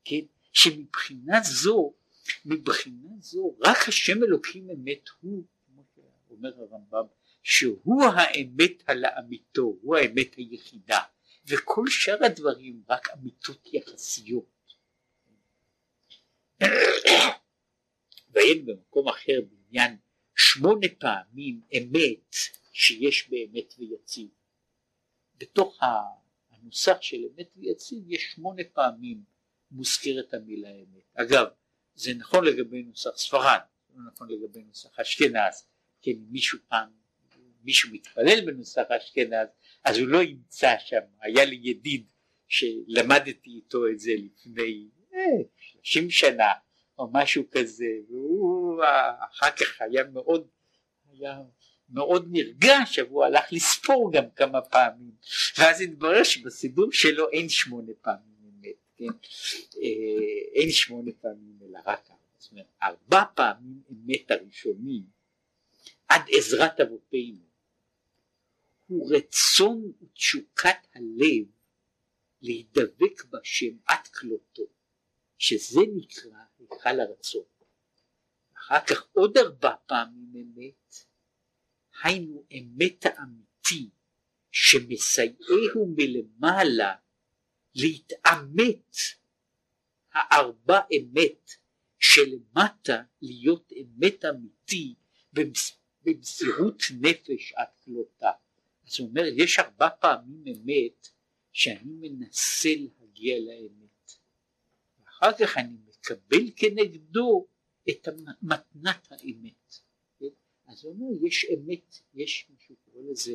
כן? 0.05 0.19
שמבחינה 0.53 1.41
זו, 1.43 1.93
מבחינה 2.45 3.09
זו 3.19 3.57
רק 3.61 3.77
השם 3.87 4.23
אלוקים 4.23 4.69
אמת 4.69 5.09
הוא, 5.21 5.43
כמו 5.65 5.83
שאומר 5.95 6.53
הרמב"ם, 6.61 7.05
שהוא 7.43 8.03
האמת 8.03 8.83
הלאמיתו, 8.87 9.77
הוא 9.81 9.95
האמת 9.95 10.35
היחידה, 10.35 10.99
וכל 11.47 11.85
שאר 11.87 12.25
הדברים 12.25 12.83
רק 12.89 13.07
אמיתות 13.09 13.67
יחסיות. 13.73 14.59
ואין 18.31 18.65
במקום 18.65 19.07
אחר 19.07 19.39
בעניין 19.49 19.97
שמונה 20.35 20.87
פעמים 20.99 21.61
אמת 21.77 22.35
שיש 22.71 23.29
באמת 23.29 23.73
ויציב. 23.77 24.27
בתוך 25.37 25.79
הנוסח 26.51 26.97
של 27.01 27.17
אמת 27.17 27.49
ויציב 27.55 28.11
יש 28.11 28.31
שמונה 28.35 28.63
פעמים 28.73 29.23
מוזכרת 29.71 30.33
המילה 30.33 30.69
אמת. 30.69 31.03
אגב, 31.13 31.47
זה 31.99 32.13
נכון 32.13 32.45
לגבי 32.45 32.83
נוסח 32.83 33.17
ספרד, 33.17 33.59
לא 33.95 34.03
נכון 34.11 34.29
לגבי 34.29 34.63
נוסח 34.63 34.99
אשכנז, 34.99 35.67
כן 36.01 36.11
מישהו 36.29 36.59
פעם, 36.67 36.89
מישהו 37.63 37.89
מתפלל 37.93 38.45
בנוסח 38.45 38.81
אשכנז, 38.97 39.47
אז 39.83 39.97
הוא 39.97 40.07
לא 40.07 40.23
ימצא 40.23 40.75
שם, 40.79 40.99
היה 41.21 41.45
לי 41.45 41.59
ידיד 41.63 42.11
שלמדתי 42.47 43.49
איתו 43.49 43.87
את 43.87 43.99
זה 43.99 44.11
לפני 44.17 44.87
שלושים 45.57 46.05
אה, 46.05 46.09
שנה 46.09 46.51
או 46.97 47.09
משהו 47.13 47.43
כזה, 47.51 47.85
והוא 48.09 48.83
אחר 49.31 49.51
כך 49.51 49.81
היה 49.81 50.03
מאוד, 50.03 50.47
היה 51.11 51.39
מאוד 51.89 52.27
נרגש 52.31 52.99
אבל 52.99 53.09
הוא 53.09 53.25
הלך 53.25 53.43
לספור 53.51 54.11
גם 54.13 54.29
כמה 54.35 54.61
פעמים. 54.61 55.11
ואז 55.57 55.81
התברר 55.81 56.23
שבסידור 56.23 56.91
שלו 56.91 57.29
אין 57.29 57.49
שמונה 57.49 57.91
פעמים 58.01 58.38
כן? 58.99 59.05
אה, 59.77 60.61
אין 60.61 60.71
שמונה 60.71 61.11
פעמים 61.21 61.59
אלא 61.61 61.79
רק 61.85 62.09
ארבע 62.09 62.19
זאת 62.37 62.51
אומרת, 62.51 62.65
ארבע 62.83 63.23
פעמים 63.35 63.81
אמת 63.91 64.31
הראשונים 64.31 65.03
עד 66.07 66.21
עזרת 66.29 66.79
אבותינו 66.79 67.49
הוא 68.87 69.15
רצון 69.15 69.91
ותשוקת 70.01 70.87
הלב 70.95 71.45
להידבק 72.41 73.25
בשם 73.29 73.77
עד 73.85 74.07
כלותו, 74.07 74.63
שזה 75.37 75.79
נקרא 75.95 76.39
היכל 76.59 76.99
הרצון. 76.99 77.43
אחר 78.57 78.85
כך 78.85 79.07
עוד 79.13 79.37
ארבע 79.37 79.75
פעמים 79.85 80.31
אמת, 80.35 80.95
היינו 82.03 82.43
אמת 82.51 83.05
האמיתי 83.05 83.89
שמסייעהו 84.51 85.95
מלמעלה 85.97 86.95
להתעמת 87.75 88.95
הארבע 90.13 90.79
אמת 90.97 91.51
שלמטה 91.99 93.03
להיות 93.21 93.71
אמת 93.81 94.25
אמיתי 94.25 94.95
במסירות 96.03 96.83
נפש 97.01 97.53
עד 97.53 97.67
כלותה. 97.85 98.31
אז 98.87 98.99
הוא 98.99 99.07
אומר 99.09 99.23
יש 99.25 99.59
ארבע 99.59 99.89
פעמים 99.89 100.43
אמת 100.47 101.07
שאני 101.51 101.93
מנסה 101.93 102.69
להגיע 102.77 103.39
לאמת 103.39 104.11
ואחר 104.99 105.31
כך 105.39 105.57
אני 105.57 105.77
מקבל 105.87 106.51
כנגדו 106.55 107.47
את 107.89 108.07
מתנת 108.41 109.11
האמת. 109.11 109.75
אז 110.67 110.83
הוא 110.83 110.93
אומר 110.93 111.27
יש 111.27 111.45
אמת, 111.45 111.95
יש 112.13 112.47
מישהו 112.49 112.75
קורא 112.75 113.01
לזה 113.11 113.33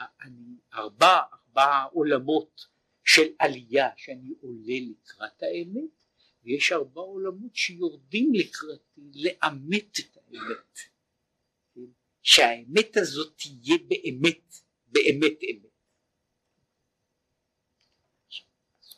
אני, 0.00 0.56
ארבע, 0.72 1.20
ארבע 1.32 1.82
עולמות 1.92 2.66
של 3.04 3.32
עלייה 3.38 3.88
שאני 3.96 4.34
עולה 4.40 4.74
לקראת 4.90 5.42
האמת 5.42 6.04
ויש 6.44 6.72
ארבע 6.72 7.00
עולמות 7.00 7.56
שיורדים 7.56 8.34
לקראתי 8.34 9.00
לאמת 9.14 9.98
את 10.00 10.16
האמת. 10.16 10.78
שהאמת 12.22 12.96
הזאת 12.96 13.36
תהיה 13.36 13.78
באמת 13.88 14.54
באמת 14.86 15.38
אמת. 15.50 15.74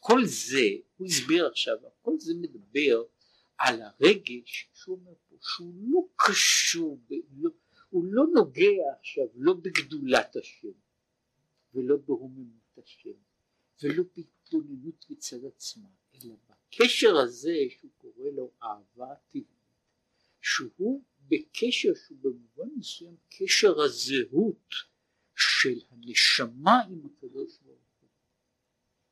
כל 0.00 0.24
זה 0.24 0.66
הוא 0.96 1.07
הסביר 1.07 1.46
עכשיו 1.46 1.76
כל 2.02 2.18
זה 2.18 2.34
מדבר 2.34 3.04
על 3.59 3.82
הרגש 3.82 4.68
שהוא 4.74 4.98
אומר 4.98 5.14
פה 5.28 5.36
שהוא 5.40 5.74
לא 5.76 6.00
קשור 6.16 7.00
לא, 7.36 7.50
הוא 7.90 8.04
לא 8.04 8.24
נוגע 8.34 8.82
עכשיו 9.00 9.24
לא 9.34 9.54
בגדולת 9.54 10.36
השם 10.36 10.78
ולא 11.74 11.96
ברוממות 11.96 12.78
השם 12.78 13.26
ולא 13.83 14.03
בהתבוננות 14.16 15.07
מצד 15.11 15.45
עצמה 15.45 15.89
אלא 16.14 16.35
בקשר 16.49 17.16
הזה 17.16 17.57
שהוא 17.70 17.91
קורא 17.99 18.31
לו 18.37 18.51
אהבה 18.62 19.14
טבעית 19.29 19.47
שהוא 20.41 21.03
בקשר 21.29 21.93
שהוא 22.07 22.18
במובן 22.20 22.68
מסוים 22.77 23.16
קשר 23.29 23.81
הזהות 23.81 24.74
של 25.37 25.81
הנשמה 25.91 26.83
עם 26.83 27.07
הקדוש 27.07 27.59
ברוך 27.59 27.79
הוא. 28.01 28.09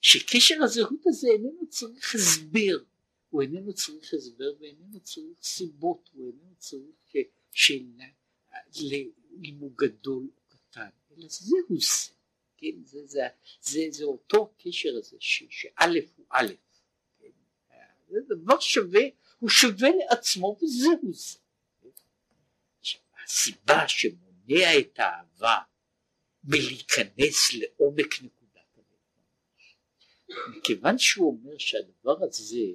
שקשר 0.00 0.54
הזהות 0.62 1.06
הזה 1.06 1.28
איננו 1.28 1.68
צריך 1.68 2.14
הסבר 2.14 2.84
הוא 3.30 3.42
איננו 3.42 3.74
צריך 3.74 4.14
הסבר 4.14 4.54
ואיננו 4.60 5.00
צריך 5.00 5.38
סיבות 5.42 6.10
הוא 6.12 6.26
איננו 6.26 6.54
צריך 6.58 6.94
ש... 7.04 7.16
של... 7.52 7.84
אם 9.42 9.56
הוא 9.58 9.72
גדול 9.76 10.28
או 10.36 10.42
קטן 10.48 10.88
אלא 11.10 11.28
זהו 11.28 11.80
זה 11.80 12.13
כן 12.56 12.84
זה, 12.84 13.06
זה, 13.06 13.20
זה, 13.60 13.80
זה 13.90 14.04
אותו 14.04 14.54
קשר 14.58 14.90
הזה 14.98 15.16
שא' 15.20 15.70
הוא 16.16 16.26
א' 16.30 16.52
כן? 17.18 17.30
זה 18.08 18.18
דבר 18.28 18.60
שווה 18.60 19.02
הוא 19.38 19.50
שווה 19.50 19.88
לעצמו 19.98 20.56
וזהו 20.62 21.12
זה 21.12 21.38
הסיבה 23.24 23.88
שמונע 23.88 24.78
את 24.78 24.98
האהבה 24.98 25.58
מלהיכנס 26.44 27.52
לעומק 27.52 28.22
נקודת 28.22 28.78
הלב 28.78 30.56
מכיוון 30.56 30.98
שהוא 30.98 31.38
אומר 31.38 31.58
שהדבר 31.58 32.24
הזה 32.24 32.66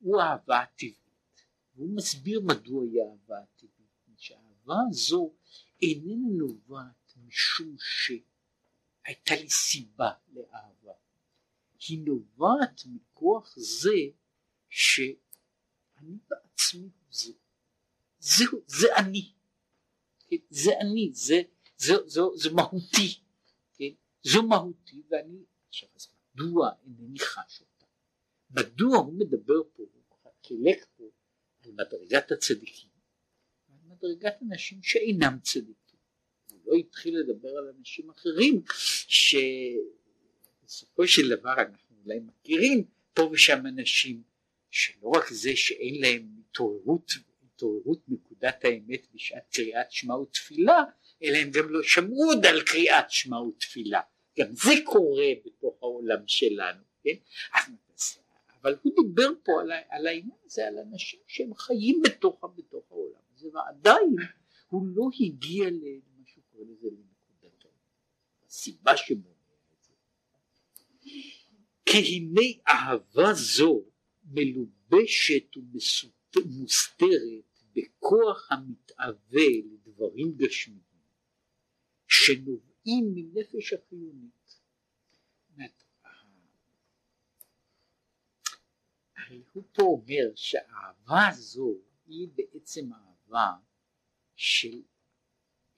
הוא 0.00 0.20
אהבה 0.20 0.60
הטבעית 0.60 0.96
והוא 1.74 1.96
מסביר 1.96 2.40
מדוע 2.40 2.84
היא 2.84 3.00
אהבה 3.02 3.38
הטבעית 3.38 3.80
שהאהבה 4.16 4.74
הזו 4.90 5.32
איננה 5.82 6.28
נובעת 6.38 7.14
משום 7.26 7.76
שהייתה 9.10 9.34
לי 9.34 9.50
סיבה 9.50 10.10
לאהבה 10.32 10.92
היא 11.88 11.98
נובעת 12.06 12.82
מכוח 12.86 13.54
זה 13.56 13.96
שאני 14.68 16.18
בעצמי 16.28 16.88
זה 17.10 17.32
זה, 18.18 18.44
זה 18.66 18.96
אני 18.96 19.32
כן? 20.28 20.36
זה 20.50 20.70
אני 20.80 21.10
זה, 21.12 21.42
זה, 21.76 21.92
זה, 22.06 22.20
זה 22.34 22.50
מהותי 22.52 23.20
כן? 23.74 23.92
זו 24.22 24.42
מהותי 24.42 25.02
ואני 25.10 25.44
עכשיו 25.68 25.88
אז 25.94 26.08
מדוע 26.34 26.70
אינני 26.84 27.18
חש 27.18 27.60
אותה 27.60 27.86
מדוע 28.50 28.96
הוא 28.96 29.14
מדבר 29.18 29.62
פה 29.72 29.82
הוא 29.82 30.32
חילק 30.46 30.86
פה 30.96 31.04
על 31.64 31.72
מדרגת 31.72 32.32
הצדיקים 32.32 32.90
מדרגת 34.02 34.42
אנשים 34.42 34.82
שאינם 34.82 35.38
צדיקים. 35.42 35.79
לא 36.66 36.74
התחיל 36.74 37.18
לדבר 37.18 37.48
על 37.48 37.72
אנשים 37.78 38.10
אחרים 38.10 38.62
שבסופו 40.66 41.06
של 41.06 41.36
דבר 41.36 41.52
אנחנו 41.52 41.96
אולי 42.04 42.18
מכירים 42.20 42.84
פה 43.14 43.22
ושם 43.32 43.66
אנשים 43.66 44.22
שלא 44.70 45.08
רק 45.16 45.30
זה 45.30 45.56
שאין 45.56 46.00
להם 46.00 46.28
התעוררות, 46.40 47.12
התעוררות 47.44 48.00
נקודת 48.08 48.64
האמת 48.64 49.06
בשעת 49.14 49.42
קריאת 49.52 49.92
שמע 49.92 50.14
ותפילה, 50.14 50.82
אלא 51.22 51.36
הם 51.36 51.50
גם 51.50 51.68
לא 51.70 51.82
שמעו 51.82 52.24
עוד 52.24 52.46
על 52.46 52.62
קריאת 52.62 53.10
שמע 53.10 53.40
ותפילה. 53.40 54.00
גם 54.38 54.46
זה 54.52 54.72
קורה 54.84 55.28
בתוך 55.44 55.78
העולם 55.82 56.22
שלנו, 56.26 56.82
כן? 57.02 57.14
אבל 58.62 58.76
הוא 58.82 58.92
דיבר 58.96 59.30
פה 59.44 59.60
על, 59.60 59.72
על 59.88 60.06
העניין 60.06 60.36
הזה, 60.44 60.68
על 60.68 60.78
אנשים 60.78 61.20
שהם 61.26 61.54
חיים 61.54 62.02
בתוך, 62.04 62.44
בתוך 62.56 62.84
העולם. 62.90 63.20
זה 63.36 63.48
ועדיין 63.52 64.16
הוא 64.68 64.86
לא 64.94 65.08
הגיע 65.20 65.70
קורא 66.60 66.72
לזה 66.72 66.88
לנקודת 66.88 67.64
הסיבה 68.46 68.96
שמונע 68.96 69.54
את 69.72 69.82
זה. 69.82 69.92
כי 71.86 71.98
הנה 71.98 72.40
אהבה 72.68 73.34
זו 73.34 73.84
מלובשת 74.24 75.56
ומוסתרת 76.36 77.60
בכוח 77.72 78.52
המתאווה 78.52 79.48
לדברים 79.72 80.32
גשמיים 80.36 80.80
שנובעים 82.08 83.14
מנפש 83.14 83.72
החיונית. 83.72 84.40
הוא 89.52 89.64
פה 89.72 89.82
אומר 89.82 90.34
שהאהבה 90.34 91.28
הזו 91.28 91.78
היא 92.06 92.28
בעצם 92.34 92.90
אהבה 92.92 93.52
של, 94.36 94.82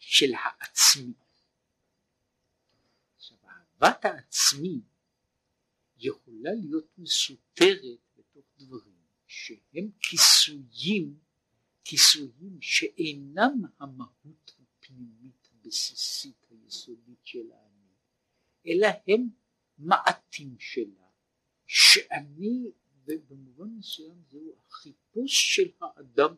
של 0.04 0.32
העצמי. 0.34 1.12
עכשיו 3.16 3.38
אהבת 3.44 4.04
העצמי 4.04 4.80
יכולה 5.98 6.50
להיות 6.60 6.86
מסותרת 6.98 8.00
בתוך 8.16 8.44
דברים 8.58 9.02
שהם 9.26 9.90
כיסויים, 10.00 11.18
כיסויים 11.84 12.58
שאינם 12.60 13.62
המהות 13.78 14.52
הפנימית 14.60 15.48
הבסיסית 15.52 16.46
היסודית 16.50 17.20
של 17.24 17.52
האני, 17.52 17.94
אלא 18.66 18.88
הם 19.08 19.28
מעטים 19.78 20.56
שלה, 20.58 21.08
שאני 21.66 22.70
במובן 23.04 23.68
מסוים 23.78 24.22
זהו 24.30 24.56
החיפוש 24.66 25.56
של 25.56 25.70
האדם 25.80 26.34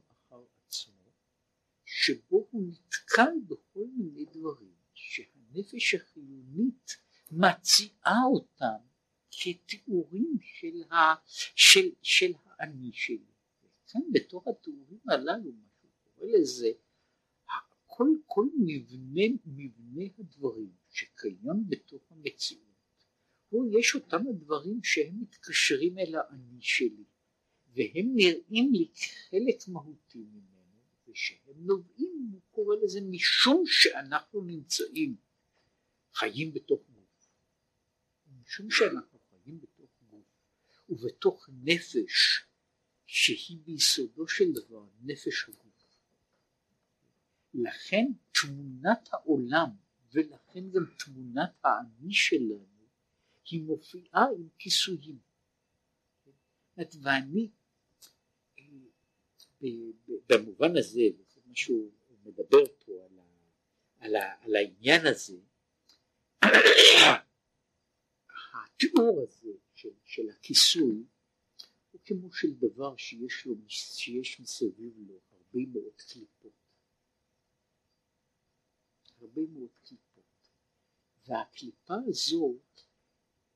שבו 1.97 2.49
הוא 2.51 2.69
נתקל 2.69 3.33
בכל 3.47 3.87
מיני 3.97 4.25
דברים 4.25 4.75
שהנפש 4.95 5.95
החיונית 5.95 6.97
מציעה 7.31 8.23
אותם 8.33 8.87
כתיאורים 9.31 10.37
של, 10.41 10.83
ה, 10.93 10.97
של, 11.55 11.89
של 12.03 12.33
האני 12.45 12.91
שלי. 12.93 13.35
וכאן 13.65 14.01
בתור 14.13 14.45
התיאורים 14.51 15.01
הללו, 15.09 15.53
מה 15.53 15.67
שהוא 15.81 15.91
קורא 16.05 16.27
לזה, 16.39 16.69
כל, 17.87 18.09
כל 18.27 18.47
מבנה, 18.59 19.23
מבנה 19.47 20.05
הדברים 20.19 20.73
שקיים 20.91 21.69
בתוך 21.69 22.03
המציאות, 22.11 22.65
הוא 23.49 23.79
יש 23.79 23.95
אותם 23.95 24.29
הדברים 24.31 24.81
שהם 24.83 25.21
מתקשרים 25.21 25.99
אל 25.99 26.15
האני 26.15 26.61
שלי, 26.61 27.05
והם 27.75 28.13
נראים 28.15 28.73
לי 28.73 28.89
כחלק 28.95 29.69
מהותי 29.69 30.19
ממנו. 30.19 30.54
ושהם 31.15 31.55
נובעים, 31.57 32.29
הוא 32.33 32.41
קורא 32.51 32.77
לזה 32.83 33.01
משום 33.11 33.63
שאנחנו 33.67 34.43
נמצאים 34.43 35.17
חיים 36.15 36.53
בתוך 36.55 36.81
גוף, 36.95 37.29
משום 38.43 38.71
שאנחנו 38.71 39.19
חיים 39.31 39.61
בתוך 39.61 39.91
גוף 40.11 40.27
ובתוך 40.89 41.49
נפש 41.63 42.47
שהיא 43.07 43.59
ביסודו 43.65 44.29
של 44.29 44.53
דבר 44.53 44.87
נפש 45.01 45.49
הגוף. 45.49 45.65
לכן 47.55 48.07
תמונת 48.33 49.09
העולם 49.13 49.69
ולכן 50.13 50.71
גם 50.71 50.85
תמונת 50.99 51.51
האני 51.65 52.13
שלנו 52.13 52.87
היא 53.51 53.63
מופיעה 53.63 54.25
עם 54.37 54.49
כיסויים. 54.59 55.19
ואני 56.77 57.51
במובן 60.29 60.77
הזה, 60.77 61.03
וזה 61.19 61.41
מה 61.47 61.55
שהוא 61.55 61.93
מדבר 62.25 62.65
פה 62.85 62.93
על, 63.05 63.19
ה, 63.19 63.25
על, 63.99 64.17
ה, 64.17 64.45
על 64.45 64.57
העניין 64.57 65.07
הזה, 65.07 65.39
התיאור 68.55 69.23
הזה 69.23 69.53
של, 69.75 69.89
של 70.05 70.31
הכיסוי 70.31 71.05
הוא 71.91 72.01
כמו 72.05 72.33
של 72.33 72.55
דבר 72.55 72.97
שיש, 72.97 73.47
לו, 73.47 73.55
שיש 73.69 74.41
מסביב 74.41 74.95
לו 75.09 75.21
הרבה 75.31 75.67
מאוד 75.73 76.01
קליפות. 76.01 76.53
הרבה 79.21 79.43
מאוד 79.53 79.79
קליפות. 79.83 80.05
והקליפה 81.27 81.95
הזו, 82.07 82.59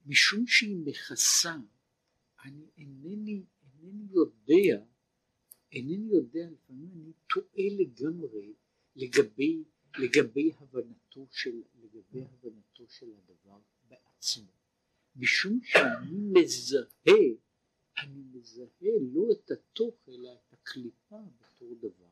משום 0.06 0.46
שהיא 0.46 0.76
מכסה, 0.84 1.54
אני 2.44 2.70
אינני, 2.76 3.44
אינני 3.62 4.06
יודע 4.12 4.84
אינני 5.72 6.08
יודע, 6.12 6.50
לפעמים 6.50 6.90
אני 6.94 7.12
טועה 7.28 7.66
לגמרי 7.78 8.54
לגבי, 8.96 9.64
לגבי 9.98 10.52
הבנתו 10.58 11.26
של, 11.30 11.62
לגבי 11.74 12.22
הבנתו 12.22 12.88
של 12.88 13.06
הדבר 13.14 13.58
בעצמו. 13.88 14.52
משום 15.16 15.60
שאני 15.62 16.18
מזהה, 16.32 17.24
אני 17.98 18.22
מזהה 18.32 18.92
לא 19.00 19.32
את 19.32 19.50
התוך 19.50 19.94
אלא 20.08 20.32
את 20.32 20.52
הקליפה 20.52 21.16
בתור 21.40 21.74
דבר. 21.74 22.08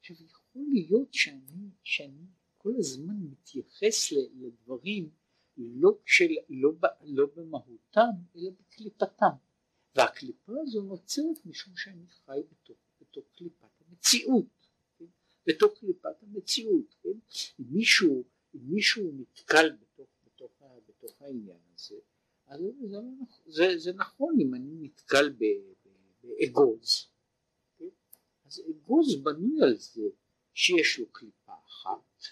עכשיו 0.00 0.16
יכול 0.26 0.62
להיות 0.72 1.14
שאני, 1.14 1.70
שאני 1.82 2.26
כל 2.56 2.72
הזמן 2.78 3.16
מתייחס 3.30 4.12
לדברים 4.12 5.10
לא, 5.56 5.98
של, 6.06 6.30
לא, 6.48 6.72
לא 7.02 7.26
במהותם 7.36 8.10
אלא 8.36 8.50
בקליפתם. 8.50 9.49
והקליפה 9.94 10.52
הזו 10.62 10.82
נוצרת 10.82 11.46
משום 11.46 11.76
שאני 11.76 12.06
חי 12.08 12.40
בתוך, 12.50 12.76
בתוך 13.00 13.24
קליפת 13.36 13.68
המציאות, 13.80 14.68
כן? 14.98 15.04
בתוך 15.46 15.78
קליפת 15.78 16.22
המציאות, 16.22 16.94
כן? 17.02 17.18
אם 17.60 17.64
מישהו, 17.70 18.24
אם 18.54 18.60
מישהו 18.62 19.10
נתקל 19.12 19.76
בתוך, 19.80 20.08
בתוך, 20.26 20.62
בתוך 20.88 21.22
העניין 21.22 21.58
הזה, 21.74 21.96
אז 22.46 22.60
זה, 22.60 22.88
זה, 22.88 22.98
זה, 23.46 23.78
זה 23.78 23.92
נכון 23.92 24.34
אם 24.40 24.54
אני 24.54 24.74
נתקל 24.80 25.34
באגוז, 26.22 27.08
כן? 27.78 27.88
אז 28.44 28.62
אגוז 28.70 29.22
בנוי 29.22 29.62
על 29.62 29.76
זה 29.76 30.08
שיש 30.54 30.98
לו 30.98 31.12
קליפה 31.12 31.52
אחת, 31.66 32.24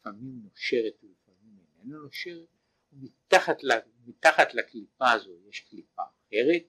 לפעמים 0.00 0.40
נושרת 0.42 0.94
ולפעמים 1.02 1.58
איננה 1.78 1.98
נושרת, 1.98 2.48
ומתחת 2.92 3.64
מתחת 4.06 4.54
לקליפה 4.54 5.12
הזו 5.12 5.36
יש 5.48 5.60
קליפה 5.60 6.02
אחרת, 6.02 6.62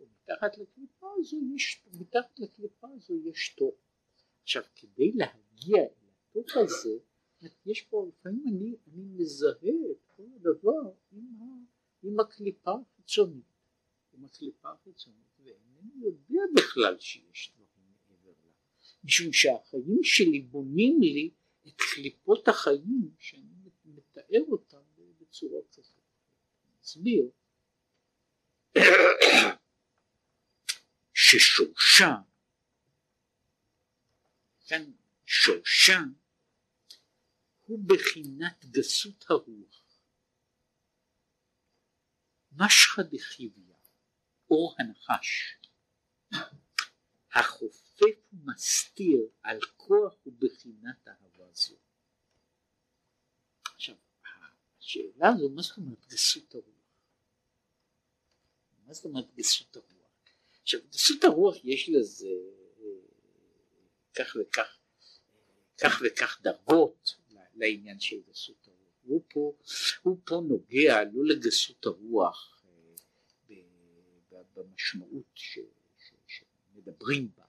ומתחת 0.00 0.58
לקליפה 0.58 1.06
הזו 1.18 1.36
יש, 1.54 1.84
מתחת 2.00 2.38
לקליפה 2.38 2.88
הזו 2.96 3.14
יש 3.24 3.54
תור. 3.58 3.76
עכשיו 4.42 4.62
כדי 4.74 5.12
להגיע 5.12 5.82
אל 5.82 6.08
התוך 6.30 6.56
הזה, 6.56 6.98
יש 7.66 7.82
פה, 7.82 8.06
לפעמים 8.08 8.44
אני, 8.48 8.76
אני 8.86 9.02
מזהה 9.04 9.52
את 9.90 10.02
כל 10.16 10.26
הדבר 10.36 10.92
עם, 11.12 11.42
ה, 11.42 11.44
עם 12.02 12.20
הקליפה 12.20 12.70
החיצונית, 12.70 13.44
עם 14.12 14.24
הקליפה 14.24 14.72
החיצונית, 14.72 15.26
ואינני 15.38 16.04
יודע 16.04 16.40
בכלל 16.56 16.98
שיש 16.98 17.52
דברים 17.54 17.94
מעבר 18.08 18.30
לה, 18.44 18.50
משום 19.04 19.32
שהחיים 19.32 20.00
שלי 20.02 20.40
בונים 20.40 21.00
לי 21.00 21.30
את 21.66 21.80
קליפות 21.94 22.48
החיים 22.48 23.10
שאני 23.18 23.70
מתאר 23.84 24.42
אותם 24.48 24.82
בצורה 25.20 25.60
כזאת. 25.72 25.91
מסביר 26.82 27.30
ששורשה, 31.14 32.16
כאן 34.66 34.92
שורשה 35.26 35.98
הוא 37.60 37.78
בחינת 37.86 38.64
גסות 38.64 39.24
הרוח. 39.30 39.82
משחא 42.52 43.02
דחיביא, 43.02 43.74
אור 44.50 44.76
הנחש, 44.78 45.56
החופף 47.32 48.32
ומסתיר 48.32 49.20
על 49.42 49.58
כוח 49.76 50.14
ובחינת 50.26 51.08
אהבה 51.08 51.52
זו. 51.52 51.76
השאלה 54.82 55.28
הזו, 55.28 55.48
מה 55.48 55.62
זאת 55.62 55.76
אומרת 55.76 56.06
גסות 56.06 56.54
הרוח? 56.54 56.66
מה 58.86 58.92
זאת 58.94 59.04
אומרת 59.04 59.34
גסות 59.34 59.76
הרוח? 59.76 59.92
עכשיו 60.62 60.80
גסות 60.90 61.24
הרוח 61.24 61.56
יש 61.64 61.88
לזה 61.88 62.28
אה, 62.78 62.84
כך 64.14 64.36
וכך 64.40 64.78
כך 65.82 66.02
וכך 66.04 66.40
דרגות 66.42 67.16
לעניין 67.54 68.00
של 68.00 68.16
גסות 68.30 68.68
הרוח. 68.68 68.78
הוא 69.02 69.22
פה, 69.28 69.56
הוא 70.02 70.18
פה 70.24 70.40
נוגע 70.48 71.04
לא 71.12 71.24
לגסות 71.24 71.86
הרוח 71.86 72.64
אה, 73.50 73.56
במשמעות 74.54 75.30
ש, 75.34 75.58
ש, 75.98 76.12
שמדברים 76.26 77.30
בה. 77.36 77.44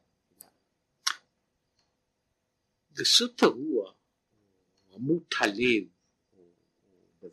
גסות 2.93 3.43
הרוח, 3.43 3.95
רמות 4.91 5.33
הלב, 5.39 5.92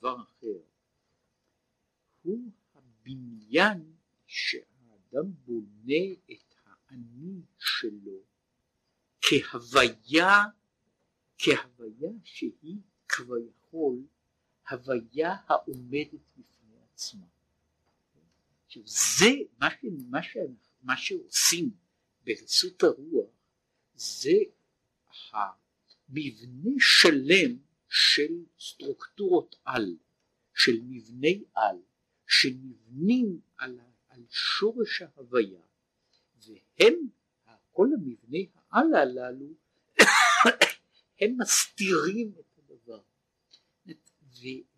דבר 0.01 0.23
אחר, 0.23 0.59
הוא 2.23 2.51
הבניין 2.75 3.93
שהאדם 4.27 5.33
בונה 5.45 6.13
את 6.33 6.55
האני 6.65 7.43
שלו 7.59 8.21
כהוויה, 9.21 10.45
כהוויה 11.39 12.11
שהיא 12.25 12.81
כביכול 13.09 14.07
הוויה 14.71 15.37
העומדת 15.47 16.21
בפני 16.37 16.77
עצמה. 16.93 17.27
עכשיו 18.67 18.83
זה 18.87 19.31
מה, 19.59 19.69
מה, 20.09 20.21
מה 20.83 20.97
שעושים 20.97 21.71
בגסות 22.25 22.83
הרוח 22.83 23.31
זה 23.95 24.39
המבנה 25.33 26.71
שלם 26.79 27.70
של 27.91 28.45
סטרוקטורות 28.59 29.57
על, 29.65 29.97
של 30.55 30.81
מבני 30.83 31.45
על, 31.55 31.77
שנבנים 32.27 33.41
על, 33.59 33.81
על 34.09 34.25
שורש 34.31 35.03
ההוויה 35.03 35.61
והם, 36.47 36.95
כל 37.73 37.89
המבני 37.95 38.49
העל 38.55 38.95
הללו 38.95 39.55
הם 41.21 41.37
מסתירים 41.39 42.33
את 42.41 42.59
הדבר. 42.59 43.01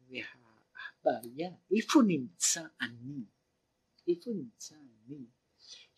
והבעיה 0.08 1.50
איפה 1.76 2.00
נמצא 2.06 2.66
אני? 2.80 3.24
איפה 4.08 4.30
נמצא 4.30 4.74
אני? 4.74 5.26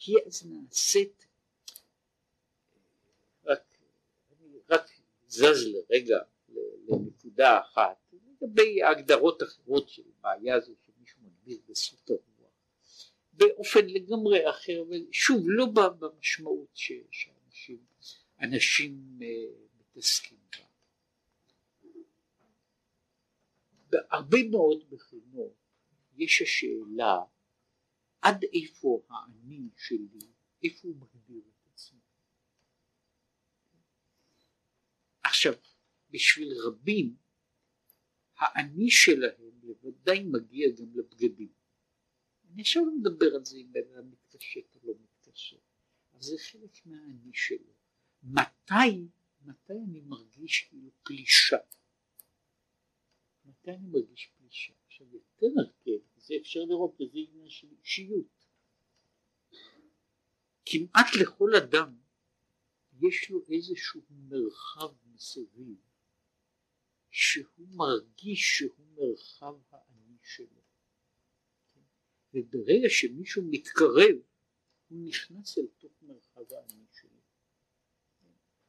היא 0.06 0.16
אז 0.26 0.46
נעשית 0.46 1.26
רק, 3.44 3.78
אני 4.30 4.58
רק 4.70 4.90
זז 5.28 5.66
לרגע 5.66 6.18
לנקודה 6.88 7.60
אחת 7.60 8.12
לגבי 8.12 8.82
הגדרות 8.82 9.42
אחרות 9.42 9.88
של 9.88 10.02
בעיה 10.20 10.56
הזו 10.56 10.74
להסביר 11.44 11.60
בסוף 11.68 12.08
הרוח 12.10 12.52
באופן 13.32 13.86
לגמרי 13.86 14.50
אחר 14.50 14.84
ושוב 14.88 15.44
לא 15.46 15.66
במשמעות 16.00 16.68
שאנשים 17.10 17.86
אנשים 18.40 19.18
אה, 19.22 19.26
מתעסקים 19.78 20.38
בה. 20.52 20.64
בהרבה 23.88 24.38
מאוד 24.50 24.90
בחינות 24.90 25.54
יש 26.16 26.42
השאלה 26.42 27.18
עד 28.22 28.44
איפה 28.44 29.02
האני 29.10 29.68
שלי 29.76 30.28
איפה 30.64 30.88
הוא 30.88 30.96
מגדיר 30.96 31.42
את 31.48 31.66
עצמו? 31.72 32.00
עכשיו 35.22 35.52
בשביל 36.14 36.52
רבים 36.66 37.16
האני 38.38 38.90
שלהם 38.90 39.60
בוודאי 39.60 40.22
מגיע 40.22 40.68
גם 40.78 40.92
לבגדים. 40.94 41.52
אני 42.52 42.62
עכשיו 42.62 42.84
לא 42.86 42.92
מדבר 42.96 43.34
על 43.34 43.44
זה 43.44 43.56
אם 43.56 43.72
בן 43.72 43.94
אדם 43.94 44.10
מתקשט 44.10 44.74
או 44.74 44.80
לא 44.84 44.94
מתקשט, 45.02 45.60
אבל 46.12 46.22
זה 46.22 46.36
חלק 46.38 46.86
מהאני 46.86 47.30
שלו. 47.32 47.72
מתי, 48.22 49.08
מתי 49.44 49.72
אני 49.72 50.00
מרגיש 50.00 50.66
כאילו 50.68 50.90
פלישה? 51.02 51.56
מתי 53.44 53.70
אני 53.70 53.86
מרגיש 53.86 54.30
פלישה? 54.38 54.72
עכשיו 54.86 55.06
יותר 55.12 55.46
הרכב, 55.58 56.04
זה 56.16 56.34
אפשר 56.40 56.60
לראות 56.60 56.94
בזה 57.00 57.18
עניין 57.18 57.48
של 57.48 57.68
אישיות. 57.80 58.46
כמעט 60.66 61.06
לכל 61.22 61.50
אדם 61.54 61.96
יש 63.00 63.30
לו 63.30 63.44
איזשהו 63.48 64.00
מרחב 64.10 64.94
מסביב 65.14 65.93
שהוא 67.16 67.68
מרגיש 67.70 68.58
שהוא 68.58 68.86
מרחב 68.94 69.54
האני 69.70 70.16
שלו. 70.22 70.62
וברגע 72.34 72.88
שמישהו 72.88 73.42
מתקרב 73.50 74.16
הוא 74.88 74.98
נכנס 75.08 75.58
אל 75.58 75.66
תוך 75.78 75.92
מרחב 76.02 76.52
האני 76.52 76.84
שלו. 76.92 77.20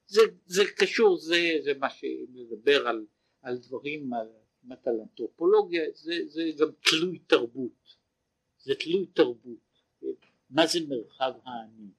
זה, 0.07 0.21
זה 0.45 0.63
קשור 0.77 1.17
זה, 1.17 1.37
זה 1.63 1.73
מה 1.79 1.89
שמדבר 1.89 2.87
על, 2.87 3.05
על 3.41 3.57
דברים 3.57 4.09
כמעט 4.61 4.87
על 4.87 4.99
אנתרופולוגיה 5.01 5.83
זה, 5.93 6.13
זה 6.27 6.41
גם 6.59 6.71
תלוי 6.89 7.19
תרבות. 7.19 7.95
זה 8.59 8.73
תלוי 8.75 9.05
תרבות. 9.05 9.59
מה 10.49 10.67
זה 10.67 10.79
מרחב 10.87 11.33
האני 11.43 11.91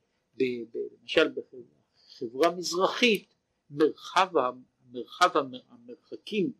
למשל 1.03 1.29
בחברה 1.29 2.57
מזרחית 2.57 3.35
מרחב, 3.71 4.29
מרחב 4.93 5.31
המרחקים 5.69 6.53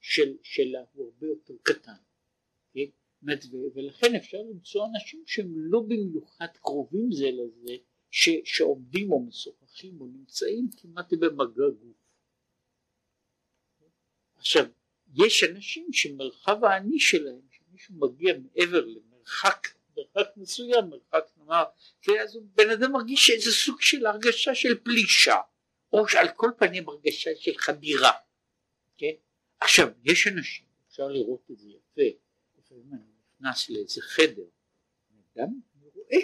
של, 0.00 0.36
שלה 0.42 0.80
הוא 0.92 1.04
הרבה 1.04 1.26
יותר 1.26 1.54
קטן 1.62 1.92
כן? 2.74 2.84
ולכן 3.74 4.14
אפשר 4.14 4.38
למצוא 4.50 4.86
אנשים 4.86 5.22
שהם 5.26 5.52
לא 5.56 5.80
במיוחד 5.80 6.46
קרובים 6.60 7.12
זה 7.12 7.30
לזה 7.30 7.76
ש, 8.10 8.28
שעומדים 8.44 9.12
או 9.12 9.20
משוחחים 9.20 10.00
או 10.00 10.06
נמצאים 10.06 10.68
כמעט 10.76 11.12
במגע 11.12 11.68
גוף 11.68 11.96
עכשיו 14.36 14.64
יש 15.14 15.44
אנשים 15.44 15.92
שמרחב 15.92 16.64
האני 16.64 17.00
שלהם 17.00 17.40
שמישהו 17.50 17.94
מגיע 17.94 18.34
מעבר 18.38 18.86
למרחק 18.86 19.68
מרחק 19.96 20.36
מסוים 20.36 20.90
מרחק 20.90 21.24
נאמר 21.36 21.64
אז 22.22 22.38
בן 22.54 22.70
אדם 22.70 22.92
מרגיש 22.92 23.30
איזה 23.30 23.50
סוג 23.52 23.80
של 23.80 24.06
הרגשה 24.06 24.54
של 24.54 24.78
פלישה 24.82 25.36
או 25.92 26.08
שעל 26.08 26.28
כל 26.36 26.50
פנים 26.58 26.88
הרגשה 26.88 27.30
של 27.36 27.58
חדירה 27.58 28.12
כן? 28.98 29.12
עכשיו 29.60 29.88
יש 30.04 30.26
אנשים 30.26 30.66
אפשר 30.88 31.08
לראות 31.08 31.50
את 31.50 31.58
זה 31.58 31.68
יפה 31.68 32.18
לפעמים 32.58 32.92
אני 32.92 33.00
נכנס 33.34 33.70
לאיזה 33.70 34.02
חדר 34.02 34.42
אדם 35.36 35.60
רואה 35.94 36.20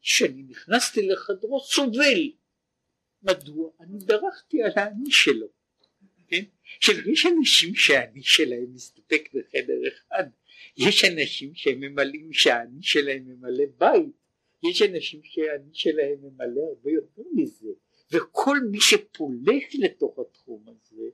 שאני 0.00 0.42
נכנסתי 0.42 1.08
לחדרו 1.08 1.60
סובל. 1.60 2.32
מדוע? 3.22 3.70
אני 3.80 3.98
דרכתי 3.98 4.62
על 4.62 4.72
האני 4.76 5.10
שלו 5.10 5.46
כן? 6.28 6.44
עכשיו 6.76 7.10
יש 7.10 7.26
אנשים 7.26 7.74
שהאני 7.74 8.22
שלהם 8.22 8.74
מסתפק 8.74 9.28
בחדר 9.34 9.80
אחד 9.88 10.24
יש 10.76 11.04
אנשים 11.04 11.54
שהם 11.54 11.80
ממלאים 11.80 12.32
שהאני 12.32 12.82
שלהם 12.82 13.24
ממלא 13.24 13.64
בית 13.78 14.16
יש 14.62 14.82
אנשים 14.82 15.20
שהאני 15.24 15.70
שלהם 15.72 16.18
ממלא 16.22 16.60
הרבה 16.68 16.90
יותר 16.90 17.22
מזה 17.34 17.68
וכל 18.10 18.58
מי 18.70 18.80
שפולש 18.80 19.76
לתוך 19.78 20.18
התחום 20.18 20.64
הזה 20.68 21.08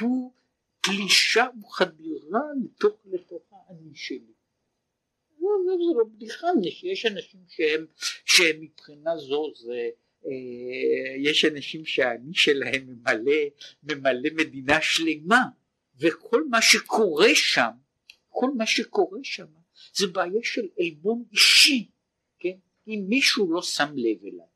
הוא 0.00 0.32
פלישה 0.80 1.46
וחדירה 1.62 2.40
לתוך, 2.64 2.96
לתוך 3.04 3.42
האני 3.52 3.94
שלי 3.94 4.36
לא, 5.40 5.50
לא, 5.66 5.76
זה 5.76 5.98
לא 5.98 6.04
בדיחה, 6.04 6.46
יש 6.82 7.06
אנשים 7.06 7.40
שהם, 7.48 7.86
שהם 8.24 8.60
מבחינה 8.60 9.16
זו 9.16 9.52
זה 9.54 9.90
אה, 10.26 11.16
יש 11.18 11.44
אנשים 11.44 11.84
שהאני 11.84 12.34
שלהם 12.34 12.86
ממלא, 12.86 13.42
ממלא 13.82 14.30
מדינה 14.34 14.82
שלמה 14.82 15.42
וכל 15.98 16.44
מה 16.50 16.62
שקורה 16.62 17.28
שם, 17.34 17.70
כל 18.28 18.50
מה 18.56 18.66
שקורה 18.66 19.18
שם 19.22 19.46
זה 19.94 20.06
בעיה 20.06 20.40
של 20.42 20.68
עלבון 20.78 21.24
אישי, 21.32 21.88
כן? 22.38 22.56
אם 22.88 23.04
מישהו 23.08 23.52
לא 23.52 23.62
שם 23.62 23.88
לב 23.96 24.24
אליי, 24.24 24.46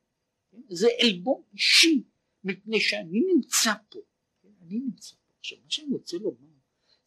זה 0.69 0.87
עלבון 0.99 1.41
אישי 1.53 2.03
מפני 2.43 2.79
שאני 2.79 3.19
נמצא 3.35 3.71
פה? 3.89 3.99
אני 4.61 4.79
נמצא 4.79 5.15
פה. 5.27 5.33
עכשיו 5.39 5.57
מה 5.63 5.69
שאני 5.69 5.93
רוצה 5.93 6.17
לומר 6.17 6.51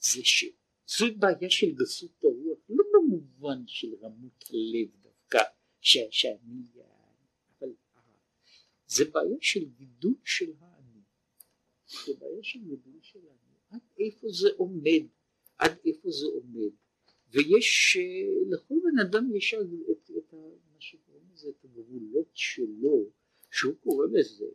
זה 0.01 0.21
שזו 0.25 1.07
בעיה 1.19 1.51
של 1.51 1.75
גסות 1.75 2.25
הרוח, 2.25 2.59
לא 2.69 2.85
במובן 2.93 3.63
של 3.67 3.95
רמות 4.03 4.45
הלב 4.51 4.89
דווקא, 5.03 5.39
שאני 5.81 6.63
זה 8.87 9.05
בעיה 9.05 9.37
של 9.41 9.65
גידול 9.65 10.15
של 10.25 10.53
האני, 10.61 11.01
זה 12.07 12.13
בעיה 12.19 12.43
של 12.43 12.59
גידול 12.59 12.99
של 13.03 13.19
האני, 13.19 13.59
עד 13.69 13.81
איפה 13.99 14.29
זה 14.29 14.49
עומד, 14.57 15.07
עד 15.59 15.73
איפה 15.85 16.11
זה 16.11 16.27
עומד, 16.27 16.73
ויש, 17.31 17.97
אה, 17.97 18.55
לכל 18.55 18.75
בן 18.85 18.99
אדם 18.99 19.37
יש 19.37 19.55
את, 19.55 19.61
את, 19.91 20.11
את 20.19 20.35
את 21.49 21.65
הגבולות 21.65 22.31
שלו, 22.35 23.11
שהוא 23.55 23.75
קורא 23.81 24.07
לזה, 24.13 24.47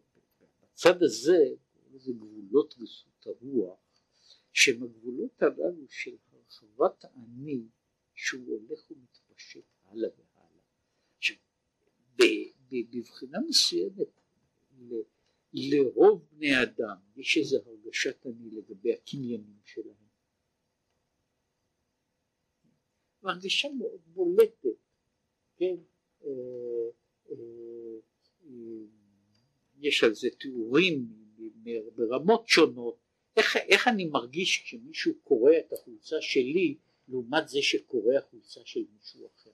בצד 0.61 1.03
הזה, 1.03 1.37
לזה 1.91 2.11
גבולות 2.13 2.75
גסות 2.77 3.27
הרוח, 3.27 3.79
שהם 4.53 4.83
הגבולות 4.83 5.41
הללו 5.41 5.87
של 5.89 6.15
הרחבת 6.31 7.05
האני, 7.05 7.63
שהוא 8.15 8.59
הולך 8.59 8.91
ומתפשט 8.91 9.65
הלאה 9.83 10.09
והלאה. 10.09 10.63
עכשיו, 11.17 11.35
בבחינה 12.69 13.37
מסוימת 13.47 14.21
לרוב 15.53 16.25
בני 16.31 16.63
אדם 16.63 16.97
יש 17.15 17.37
איזו 17.37 17.57
הרגשת 17.65 18.25
אני 18.25 18.49
לגבי 18.51 18.93
הקניינים 18.93 19.59
שלהם. 19.65 19.95
הרגשה 23.23 23.69
מאוד 23.77 24.01
בולטת, 24.13 24.67
כן, 25.57 25.75
אה, 26.23 26.29
אה, 27.31 27.68
יש 29.79 30.03
על 30.03 30.13
זה 30.13 30.27
תיאורים 30.39 31.07
ברמות 31.95 32.47
שונות, 32.47 32.97
איך, 33.37 33.55
איך 33.55 33.87
אני 33.87 34.05
מרגיש 34.05 34.61
כשמישהו 34.63 35.13
קורא 35.23 35.51
את 35.59 35.73
החולצה 35.73 36.15
שלי 36.21 36.77
לעומת 37.07 37.49
זה 37.49 37.61
שקורא 37.61 38.15
החולצה 38.17 38.59
של 38.65 38.83
מישהו 38.93 39.27
אחר. 39.27 39.51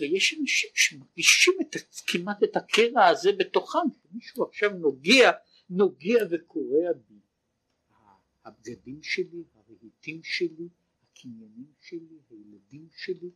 ויש 0.00 0.34
אנשים 0.40 0.72
שמרגישים 0.74 1.54
את, 1.60 1.76
כמעט 2.06 2.42
את 2.42 2.56
הקרע 2.56 3.06
הזה 3.06 3.32
בתוכם, 3.32 3.78
מישהו 4.12 4.44
עכשיו 4.44 4.70
נוגע, 4.70 5.30
נוגע 5.70 6.24
וקורע 6.30 6.92
בי. 7.08 7.14
הבגדים 8.44 9.02
שלי, 9.02 9.44
הרהיטים 9.54 10.22
שלי, 10.22 10.68
הקניינים 11.02 11.72
שלי, 11.80 12.18
הילדים 12.30 12.88
שלי, 12.96 13.30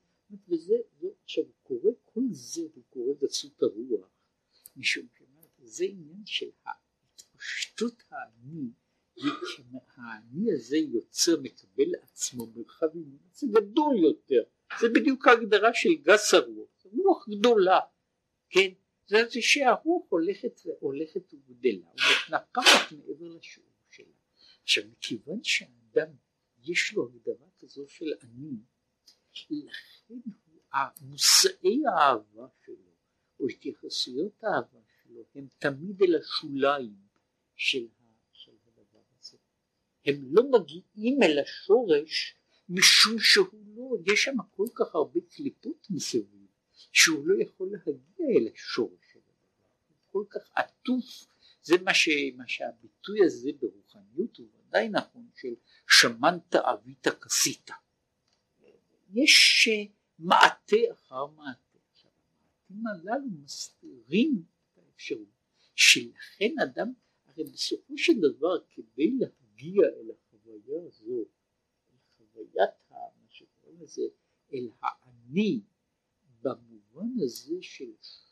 וזה, 0.48 0.74
זה, 1.00 1.08
עכשיו 1.24 1.44
הוא 1.44 1.52
קורא 1.62 1.92
כל 2.04 2.20
זה, 2.30 2.62
הוא 2.74 2.84
קורא 2.90 3.14
גסות 3.22 3.62
הרוח, 3.62 4.08
משום 4.76 5.06
שזה 5.58 5.84
עניין 5.84 6.22
של 6.26 6.50
התפשטות 6.66 8.02
האני, 8.10 8.70
האני 9.96 10.52
הזה 10.52 10.76
יוצר, 10.76 11.40
מקבל 11.40 11.84
לעצמו 11.86 12.46
מרחב 12.54 12.86
זה 13.32 13.46
גדול 13.50 13.96
יותר. 13.96 14.42
זה 14.80 14.88
בדיוק 14.88 15.26
ההגדרה 15.26 15.70
של 15.74 15.94
גס 15.94 16.34
הרוח, 16.34 16.70
רוח 16.84 17.28
גדולה, 17.28 17.80
כן? 18.50 18.68
זה 19.06 19.16
זה 19.30 19.42
שהרוח 19.42 20.06
הולכת 20.08 20.60
והולכת 20.64 21.34
וגדלה 21.34 21.86
ומתנפחת 21.86 22.92
מעבר 22.92 23.28
לשיעור 23.36 23.68
שלה. 23.90 24.06
עכשיו 24.62 24.84
מכיוון 24.92 25.38
שהאדם 25.42 26.08
יש 26.64 26.94
לו 26.94 27.08
הגדרה 27.08 27.46
כזו 27.58 27.88
של 27.88 28.12
אני, 28.22 28.56
לכן 29.50 30.30
מושאי 31.00 31.80
האהבה 31.86 32.46
שלו 32.64 32.91
או 33.42 33.46
התייחסויות 33.46 34.44
האהבה 34.44 34.78
שלו 35.02 35.24
הם 35.34 35.46
תמיד 35.58 36.02
אל 36.02 36.16
השוליים 36.20 36.96
של, 37.56 37.86
של 38.32 38.52
הדבר 38.66 39.00
הזה. 39.18 39.36
הם 40.06 40.14
לא 40.30 40.42
מגיעים 40.50 41.22
אל 41.22 41.38
השורש 41.38 42.36
משום 42.68 43.18
שהוא 43.18 43.46
לא, 43.76 44.12
יש 44.12 44.24
שם 44.24 44.36
כל 44.56 44.66
כך 44.74 44.94
הרבה 44.94 45.20
קליפות 45.30 45.86
מסביב, 45.90 46.46
שהוא 46.92 47.26
לא 47.26 47.42
יכול 47.42 47.68
להגיע 47.72 48.26
אל 48.38 48.48
השורש 48.54 49.00
של 49.12 49.18
הדבר, 49.18 49.68
הוא 49.88 49.96
כל 50.10 50.24
כך 50.30 50.50
עטוף, 50.54 51.26
זה 51.62 51.74
מה, 51.84 51.94
ש, 51.94 52.08
מה 52.36 52.44
שהביטוי 52.46 53.24
הזה 53.24 53.50
ברוחניות 53.60 54.36
הוא 54.36 54.46
ודאי 54.68 54.88
נכון 54.88 55.28
של 55.36 55.54
שמנת 55.88 56.54
אבית 56.54 57.08
כסית. 57.08 57.70
יש 59.12 59.68
מעטה 60.18 60.76
אחר 60.92 61.26
מעטה, 61.26 61.71
המעטים 62.72 62.86
הללו 62.86 63.28
מסתירים 63.42 64.44
את 64.72 64.78
האפשרות 64.78 65.28
שלכן 65.74 66.54
אדם, 66.62 66.92
הרי 67.26 67.44
בסופו 67.44 67.98
של 67.98 68.12
דבר 68.18 68.64
כדי 68.70 69.10
להגיע 69.18 69.82
אל 69.82 70.10
החוויה 70.10 70.82
הזו, 70.86 71.24
אל 71.90 71.98
חוויית 72.16 72.70
הזה 73.80 74.02
אל 74.52 74.68
האני 74.82 75.60
במובן 76.42 77.08
הזה 77.24 77.54
של 77.60 77.90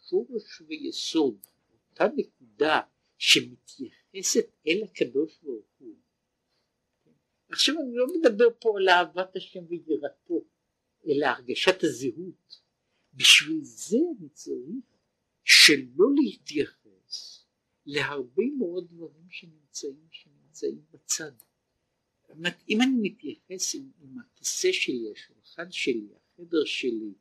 שורש 0.09 0.61
ויסוד, 0.61 1.47
אותה 1.91 2.05
נקודה 2.17 2.81
שמתייחסת 3.19 4.47
אל 4.67 4.83
הקדוש 4.85 5.39
ברוך 5.43 5.67
הוא. 5.79 5.97
עכשיו 7.49 7.75
אני 7.81 7.97
לא 7.97 8.07
מדבר 8.17 8.49
פה 8.61 8.79
על 8.79 8.89
אהבת 8.89 9.37
השם 9.37 9.65
ויראתו, 9.69 10.45
אלא 11.07 11.27
הרגשת 11.27 11.83
הזהות. 11.83 12.70
בשביל 13.15 13.61
זה 13.63 13.97
אני 14.19 14.29
צריך 14.29 14.85
שלא 15.45 16.07
להתייחס 16.17 17.45
להרבה 17.87 18.45
מאוד 18.59 18.89
דברים 18.91 19.27
שנמצאים, 19.31 20.09
שנמצאים 20.11 20.83
בצד. 20.93 21.33
אם 22.69 22.83
אני 22.83 22.97
מתייחס 23.03 23.75
עם, 23.75 23.91
עם 24.01 24.19
הכיסא 24.19 24.73
שלי, 24.73 25.13
השולחן 25.13 25.71
שלי, 25.73 26.09
החדר 26.17 26.65
שלי, 26.65 27.15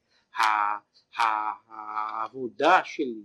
העבודה 1.18 2.82
שלי, 2.86 3.24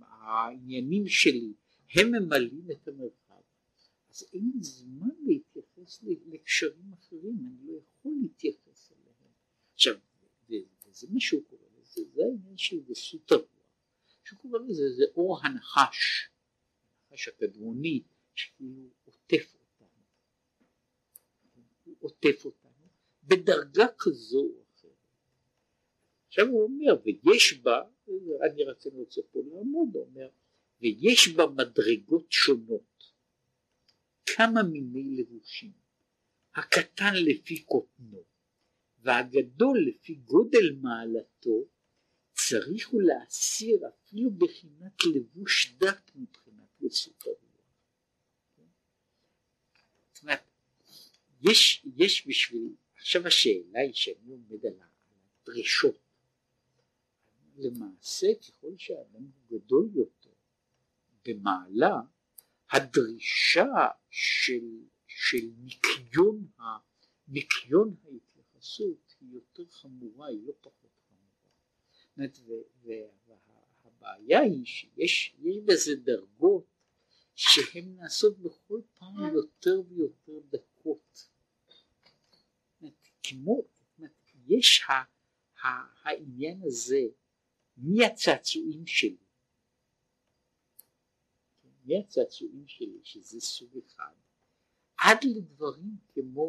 העניינים 0.00 1.08
שלי, 1.08 1.52
הם 1.94 2.12
ממלאים 2.12 2.70
את 2.70 2.88
המרחב, 2.88 3.42
אז 4.10 4.24
אין 4.32 4.52
זמן 4.60 5.14
להתייחס 5.26 6.00
לקשרים 6.26 6.92
אחרים, 6.92 7.38
אני 7.46 7.66
לא 7.66 7.72
יכול 7.72 8.12
להתייחס 8.22 8.92
אליהם. 8.92 9.32
עכשיו, 9.74 9.94
וזה 10.86 11.06
מה 11.10 11.20
שהוא 11.20 11.42
קורא 11.44 11.60
לזה, 11.60 11.65
זה 12.04 12.22
העניין 12.22 12.56
של 12.58 12.80
גסות 12.80 13.32
הרוח, 13.32 13.46
שהוא 14.24 14.38
קורא 14.38 14.58
לזה, 14.58 14.90
זה 14.96 15.04
אור 15.16 15.40
הנחש, 15.42 16.30
הנחש 17.10 17.28
הקדמוני, 17.28 18.02
שכאילו 18.34 18.82
עוטף 19.04 19.54
אותנו, 19.54 20.02
הוא 21.84 21.96
עוטף 22.00 22.44
אותנו 22.44 22.88
בדרגה 23.24 23.86
כזו 23.98 24.40
או 24.40 24.62
אחרת. 24.74 24.90
עכשיו 26.26 26.46
הוא 26.46 26.62
אומר, 26.62 27.02
ויש 27.04 27.58
בה, 27.58 27.82
אני 28.42 28.64
רוצה 28.64 28.90
רוצה 28.92 29.20
פה 29.30 29.38
לעמוד, 29.38 29.88
הוא 29.94 30.04
אומר, 30.04 30.28
ויש 30.80 31.28
בה 31.28 31.46
מדרגות 31.46 32.32
שונות, 32.32 33.12
כמה 34.26 34.62
מיני 34.62 35.16
לבושים, 35.16 35.72
הקטן 36.54 37.14
לפי 37.14 37.62
קוטנו, 37.62 38.24
והגדול 38.98 39.78
לפי 39.88 40.14
גודל 40.14 40.76
מעלתו, 40.80 41.64
צריך 42.36 42.88
הוא 42.88 43.02
להסיר 43.02 43.88
אפילו 43.88 44.30
בחינת 44.30 44.92
לבוש 45.14 45.76
דת 45.78 46.10
מבחינת 46.14 46.68
גסות 46.82 47.22
הרוח. 47.26 47.36
זאת 50.12 50.22
אומרת, 50.22 50.40
יש, 51.42 51.86
יש 51.96 52.26
בשביל, 52.28 52.74
עכשיו 52.96 53.26
השאלה 53.26 53.80
היא 53.80 53.94
שאני 53.94 54.30
עומד 54.30 54.66
על 54.66 54.72
הדרישות. 54.80 55.98
למעשה 57.58 58.26
ככל 58.34 58.76
שהאדם 58.76 59.22
הוא 59.22 59.60
גדול 59.60 59.90
יותר 59.94 60.30
במעלה, 61.24 62.00
הדרישה 62.70 63.66
של, 64.10 64.84
של 65.06 65.46
ניקיון, 65.58 66.48
ניקיון 67.28 67.96
ההתייחסות 68.04 69.14
היא 69.20 69.34
יותר 69.34 69.70
חמורה, 69.70 70.28
היא 70.28 70.46
לא 70.46 70.52
פחות. 70.60 70.85
והבעיה 72.84 74.40
היא 74.40 74.64
שיש 74.64 75.36
בזה 75.64 75.96
דרגות 75.96 76.66
שהן 77.34 77.96
נעשות 77.96 78.38
בכל 78.38 78.80
פעם 78.98 79.34
יותר 79.34 79.82
ויותר 79.88 80.40
דקות. 80.50 81.28
כמו, 83.22 83.62
יש 84.48 84.82
העניין 85.62 86.62
הזה 86.62 87.00
מי 87.76 88.06
הצעצועים 88.06 88.86
שלי, 88.86 89.16
מי 91.84 91.98
הצעצועים 91.98 92.64
שלי, 92.66 93.00
שזה 93.02 93.40
סוג 93.40 93.78
אחד, 93.86 94.14
עד 94.98 95.18
לדברים 95.24 95.96
כמו 96.14 96.48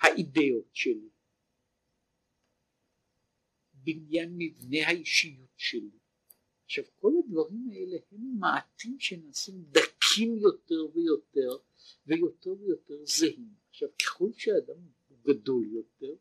האידאות 0.00 0.68
שלי, 0.72 1.08
בניין 3.84 4.34
מבנה 4.38 4.86
האישיות 4.86 5.52
שלי. 5.56 5.98
עכשיו 6.64 6.84
כל 6.94 7.12
הדברים 7.18 7.68
האלה 7.72 7.96
הם 8.12 8.38
מעטים 8.38 8.96
שנעשים 9.00 9.64
דקים 9.70 10.36
יותר 10.36 10.86
ויותר 10.94 11.56
ויותר 12.06 12.50
ויותר 12.50 13.04
זהים. 13.04 13.54
עכשיו 13.70 13.88
ככל 14.02 14.28
שהאדם 14.32 14.76
הוא 15.08 15.18
גדול 15.24 15.66
יותר 15.72 16.14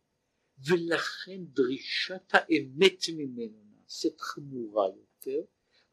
ולכן 0.68 1.45
דרישת 1.45 2.30
האמת 2.30 3.03
ממנו 3.18 3.64
נעשית 3.81 4.22
חמורה 4.22 4.88
יותר 4.88 5.41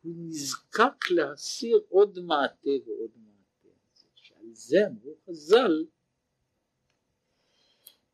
הוא 0.03 0.15
נזקק 0.17 1.11
להסיר 1.11 1.81
עוד 1.89 2.19
מעטה 2.19 2.71
ועוד 2.87 3.11
מעטה. 3.17 3.69
שעל 4.15 4.47
זה 4.53 4.87
אמרו 4.87 5.17
חז"ל 5.27 5.85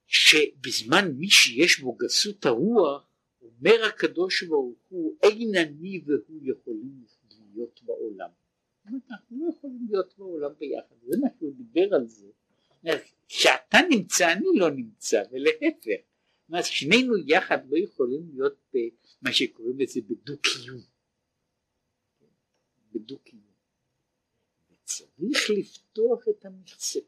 שבזמן 0.07 1.13
מי 1.13 1.31
שיש 1.31 1.81
בו 1.81 1.93
גסות 1.93 2.47
הרוח 2.47 3.06
אומר 3.59 3.85
הקדוש 3.89 4.43
ברוך 4.43 4.79
הוא 4.89 5.17
אין 5.23 5.57
אני 5.57 6.03
והוא 6.07 6.41
יכולים 6.45 7.05
להיות 7.55 7.83
בעולם. 7.83 8.31
אנחנו 8.87 9.45
לא 9.45 9.51
יכולים 9.51 9.87
להיות 9.91 10.15
בעולם 10.19 10.53
ביחד, 10.59 10.95
זה 11.03 11.17
מה 11.21 11.29
שהוא 11.39 11.55
דיבר 11.57 11.95
על 11.95 12.09
זה. 12.09 12.27
כשאתה 13.29 13.79
נמצא 13.91 14.33
אני 14.33 14.47
לא 14.55 14.71
נמצא 14.71 15.23
ולהפך. 15.31 16.07
זאת 16.49 16.65
שנינו 16.65 17.15
יחד 17.27 17.59
לא 17.71 17.79
יכולים 17.79 18.31
להיות 18.35 18.59
במה 18.73 19.33
שקוראים 19.33 19.79
לזה 19.79 20.01
בדו 20.01 20.39
קיום. 20.39 20.81
בדו 22.93 23.19
קיום. 23.19 23.43
וצריך 24.71 25.51
לפתוח 25.51 26.29
את 26.29 26.45
המכסה. 26.45 27.01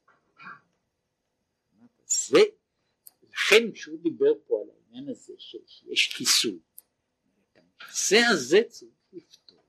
זה, 2.07 2.39
לכן 3.23 3.73
כשהוא 3.73 3.99
דיבר 4.03 4.33
פה 4.47 4.63
על 4.63 4.78
העניין 4.99 5.17
הזה 5.17 5.33
שיש 5.39 6.13
כיסוי, 6.17 6.59
את 7.53 7.59
המכסה 7.59 8.19
הזה 8.31 8.59
צריך 8.69 8.93
לפתוח. 9.13 9.65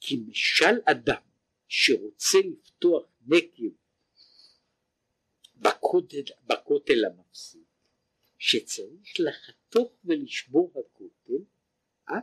כי 0.00 0.16
משל 0.28 0.74
אדם 0.84 1.22
שרוצה 1.68 2.38
לפתוח 2.38 3.04
נקב 3.26 3.74
בכותל, 5.56 6.22
בכותל 6.46 7.04
המפסיד, 7.04 7.64
שצריך 8.38 9.12
לחתוך 9.18 9.92
ולשבור 10.04 10.72
הכותל 10.80 11.44
עד, 12.06 12.22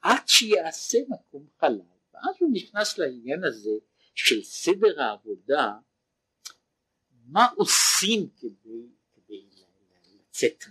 עד 0.00 0.28
שיעשה 0.28 0.98
מקום 1.08 1.46
חלל 1.60 1.80
ואז 2.14 2.34
הוא 2.40 2.50
נכנס 2.52 2.98
לעניין 2.98 3.44
הזה 3.44 3.70
של 4.14 4.42
סדר 4.42 5.02
העבודה 5.02 5.72
מה 7.10 7.46
עושים 7.56 8.28
כדי 8.36 8.97
לצאת 10.38 10.64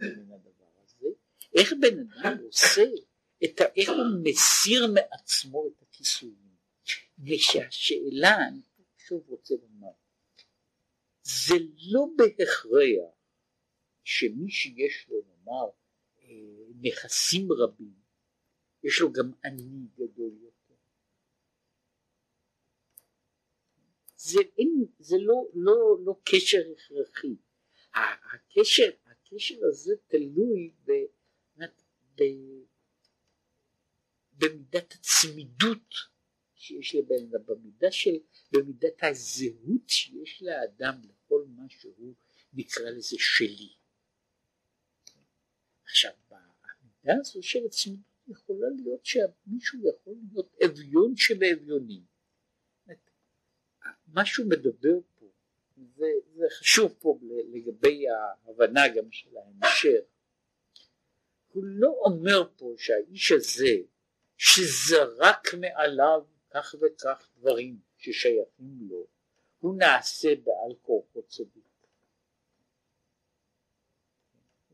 מן 0.00 0.32
הדבר 0.32 0.82
הזה 0.82 1.06
איך 1.58 1.72
בן 1.80 1.98
אדם 1.98 2.44
עושה 2.44 2.82
ה, 3.60 3.64
איך 3.76 3.88
הוא 3.88 4.22
מסיר 4.24 4.86
מעצמו 4.94 5.66
את 5.66 5.82
הכיסויים 5.82 6.54
ושהשאלה 7.18 8.36
אני 8.48 8.60
שוב 8.98 9.24
רוצה 9.28 9.54
לומר 9.54 9.92
זה 11.22 11.54
לא 11.92 12.06
בהכרח 12.16 13.14
שמי 14.04 14.50
שיש 14.50 15.08
לו 15.08 15.16
נאמר 15.26 15.70
אה, 16.22 16.72
נכסים 16.80 17.52
רבים 17.52 17.94
יש 18.82 19.00
לו 19.00 19.12
גם 19.12 19.32
עני 19.44 19.86
גדול 19.94 20.32
יותר. 20.42 20.74
זה, 24.16 24.40
אין, 24.58 24.86
זה 24.98 25.16
לא, 25.20 25.34
לא, 25.54 25.96
לא 26.04 26.14
קשר 26.24 26.62
הכרחי. 26.72 27.36
הקשר, 27.94 28.90
הקשר 29.34 29.66
הזה 29.68 29.94
תלוי 30.06 30.72
ב, 30.84 30.90
ב, 32.16 32.22
במידת 34.32 34.92
הצמידות 34.92 35.94
שיש 36.54 36.94
לבן 36.94 37.24
אדם, 37.30 37.46
במידה 37.46 37.90
של, 37.90 38.14
במידת 38.52 39.02
הזהות 39.02 39.88
שיש 39.88 40.42
לאדם 40.42 41.00
לכל 41.04 41.44
מה 41.48 41.62
שהוא 41.68 42.14
נקרא 42.52 42.90
לזה 42.90 43.16
שלי. 43.18 43.72
עכשיו 45.84 46.12
בעמידה 46.28 47.20
הזו 47.20 47.42
של 47.42 47.66
הצמידות 47.66 48.04
יכולה 48.28 48.68
להיות 48.76 49.04
שמישהו 49.06 49.78
יכול 49.88 50.14
להיות 50.32 50.54
אביון 50.64 51.16
שבאביונים. 51.16 52.02
מה 54.06 54.26
שהוא 54.26 54.46
מדבר 54.46 54.98
זה, 55.96 56.06
זה 56.34 56.46
חשוב 56.58 56.94
פה 56.98 57.18
לגבי 57.52 58.04
ההבנה 58.08 58.88
גם 58.88 59.10
של 59.10 59.36
ההמשך, 59.36 60.04
הוא 61.52 61.64
לא 61.64 61.88
אומר 61.88 62.48
פה 62.56 62.74
שהאיש 62.78 63.32
הזה 63.32 63.76
שזרק 64.36 65.54
מעליו 65.60 66.24
כך 66.50 66.74
וכך 66.80 67.28
דברים 67.36 67.78
ששייכים 67.96 68.78
לו, 68.88 69.06
הוא 69.58 69.74
נעשה 69.78 70.28
בעל 70.34 70.74
כורחו 70.82 71.22
צדיק. 71.22 71.64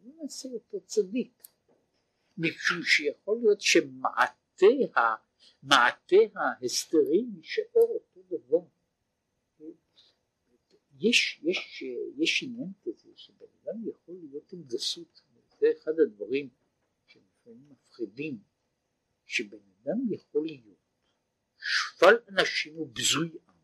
הוא 0.02 0.22
נעשה 0.22 0.48
אותו 0.48 0.80
צדיק. 0.80 1.42
משום 2.38 2.82
שיכול 2.82 3.38
להיות 3.42 3.60
שמעטה 3.60 4.66
ההסתרים 6.36 7.32
יישאר 7.36 7.82
אותו 7.82 8.20
דבר. 8.30 8.69
יש, 11.00 11.40
יש, 11.42 11.82
יש 12.16 12.42
עניין 12.42 12.72
כזה 12.82 13.10
שבן 13.16 13.46
אדם 13.62 13.88
יכול 13.88 14.14
להיות 14.20 14.52
עם 14.52 14.62
גסות, 14.62 15.22
זה 15.60 15.66
אחד 15.78 15.92
הדברים 16.00 16.48
שלפעמים 17.06 17.30
לפעמים 17.50 17.68
מפחידים, 17.70 18.38
שבן 19.26 19.58
אדם 19.82 20.12
יכול 20.12 20.46
להיות 20.46 20.80
שפל 21.58 22.14
אנשים 22.28 22.78
ובזוי 22.78 23.28
עם, 23.28 23.54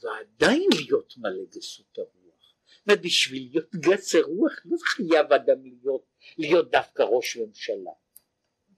ועדיין 0.00 0.68
להיות 0.76 1.14
מלא 1.16 1.44
גסות 1.50 1.98
הרוח. 1.98 2.54
ובשביל 2.86 3.48
להיות 3.50 3.74
גס 3.74 4.14
הרוח 4.14 4.52
לא 4.64 4.76
חייב 4.84 5.32
אדם 5.32 5.62
להיות, 5.62 6.06
להיות 6.38 6.70
דווקא 6.70 7.02
ראש 7.02 7.36
ממשלה. 7.36 7.90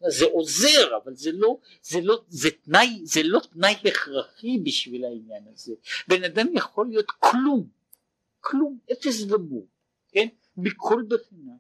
זה 0.09 0.25
עוזר 0.25 0.97
אבל 1.05 1.15
זה 1.15 1.33
לא, 1.33 1.59
זה 1.83 2.01
לא, 2.01 2.25
זה 2.29 2.51
תנאי, 2.51 3.01
זה 3.05 3.21
לא 3.25 3.41
תנאי 3.53 3.75
הכרחי 3.85 4.59
בשביל 4.59 5.05
העניין 5.05 5.45
הזה. 5.53 5.75
בן 6.09 6.25
אדם 6.25 6.47
יכול 6.55 6.89
להיות 6.89 7.11
כלום, 7.11 7.69
כלום, 8.41 8.79
אפס 8.93 9.25
גמור, 9.25 9.67
כן? 10.09 10.29
מכל 10.57 11.05
בחינה, 11.09 11.53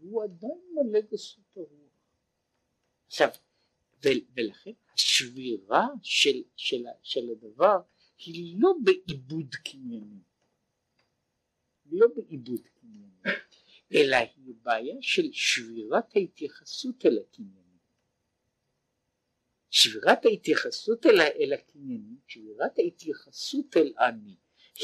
והוא 0.00 0.22
עדיין 0.24 0.60
מלא 0.74 1.00
גסות 1.12 1.56
הרוח. 1.56 1.68
עכשיו, 3.06 3.28
ולכן 4.36 4.72
השבירה 4.94 5.86
של, 6.02 6.42
של, 6.56 6.84
של 7.02 7.30
הדבר 7.30 7.80
היא 8.18 8.56
לא 8.58 8.72
בעיבוד 8.84 9.54
קנייני, 9.54 10.20
לא 11.92 12.06
בעיבוד 12.16 12.60
קנייני, 12.80 13.36
אלא 13.94 14.16
היא 14.16 14.54
בעיה 14.62 14.96
של 15.00 15.32
שבירת 15.32 16.16
ההתייחסות 16.16 17.06
אל 17.06 17.18
הקנייני. 17.18 17.59
שבירת 19.70 20.24
ההתייחסות 20.24 21.06
אל, 21.06 21.20
אל 21.20 21.52
הקנייני, 21.52 22.16
שבירת 22.26 22.78
ההתייחסות 22.78 23.76
אל 23.76 23.92
אני, 23.98 24.36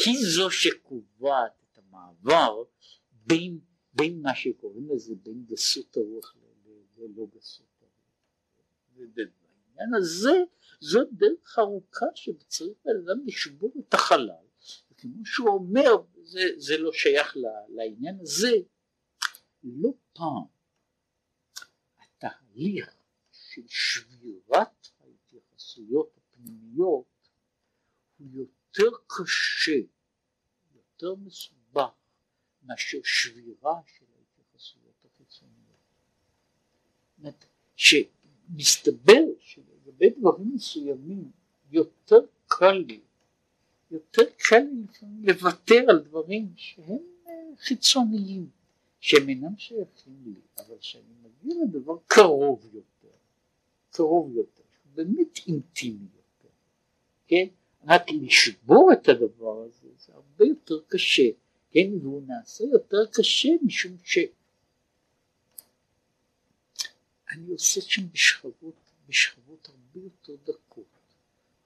היא 0.05 0.19
זו 0.35 0.51
שקובעת 0.51 1.63
את 1.63 1.79
המעבר 1.79 2.63
בין, 3.13 3.59
בין 3.93 4.23
מה 4.23 4.35
שקוראים 4.35 4.89
לזה 4.91 5.15
בין 5.23 5.45
גסות 5.47 5.97
הרוח 5.97 6.37
ללא 6.97 7.27
גסות 7.35 7.67
הרוח. 7.81 7.93
ובעניין 8.95 9.95
הזה 9.99 10.43
זאת 10.81 11.09
דרך 11.13 11.59
ארוכה 11.59 12.07
שצריך 12.15 12.79
לאדם 12.85 13.27
לשבור 13.27 13.73
את 13.79 13.95
החלל, 13.95 14.47
וכמו 14.91 15.25
שהוא 15.25 15.49
אומר, 15.49 15.91
זה, 16.23 16.41
זה 16.57 16.79
לא 16.79 16.93
שייך 16.93 17.37
לעניין 17.69 18.19
הזה, 18.21 18.53
לא 19.65 19.91
פעם 20.13 20.45
התהליך 21.99 22.97
של 23.33 23.63
שבירת 23.69 24.76
ההתייחסויות 25.77 26.11
הפנימיות 26.17 27.05
הוא 28.19 28.29
יותר 28.33 28.97
קשה, 29.07 29.81
יותר 30.75 31.15
מסובך 31.15 31.91
מאשר 32.63 32.99
שבירה 33.05 33.81
של 33.87 34.05
ההתייחסויות 34.19 35.05
החיצוניות. 35.05 35.77
שמסתבר 37.77 39.25
שלגבי 39.41 40.11
דברים 40.11 40.55
מסוימים 40.55 41.31
יותר 41.71 42.21
קל 42.47 42.85
לי, 42.87 43.01
יותר 43.91 44.23
קל 44.49 44.61
לי 44.61 45.07
לוותר 45.23 45.85
על 45.89 45.99
דברים 45.99 46.53
שהם 46.57 46.99
אה, 47.27 47.33
חיצוניים, 47.59 48.51
שהם 49.01 49.29
אינם 49.29 49.57
שייכים 49.59 50.23
לי, 50.25 50.41
אבל 50.59 50.79
כשאני 50.79 51.15
מגיע 51.23 51.55
לדבר 51.65 51.97
קרוב 52.07 52.65
יותר, 52.75 53.17
קרוב 53.91 54.37
יותר, 54.37 54.66
באמת 54.97 55.39
אינטימי 55.47 56.09
יותר, 56.17 56.55
כן? 57.27 57.47
רק 57.85 58.03
לשבור 58.11 58.91
את 58.93 59.09
הדבר 59.09 59.63
הזה 59.63 59.89
זה 59.99 60.15
הרבה 60.15 60.45
יותר 60.45 60.81
קשה, 60.89 61.31
כן? 61.71 61.91
והוא 62.03 62.23
נעשה 62.27 62.65
יותר 62.65 63.07
קשה 63.13 63.49
משום. 63.63 63.97
אני 67.31 67.51
עושה 67.53 67.81
שם 67.81 68.03
בשכבות, 68.13 68.75
בשכבות 69.09 69.69
הרבה 69.69 70.01
יותר 70.05 70.37
דקות, 70.53 70.85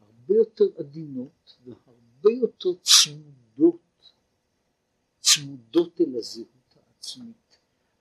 הרבה 0.00 0.34
יותר 0.34 0.64
עדינות 0.78 1.56
והרבה 1.64 2.32
יותר 2.40 2.68
צמודות, 2.82 4.12
צמודות 5.20 6.00
אל 6.00 6.16
הזהות 6.16 6.76
העצמית. 6.76 7.40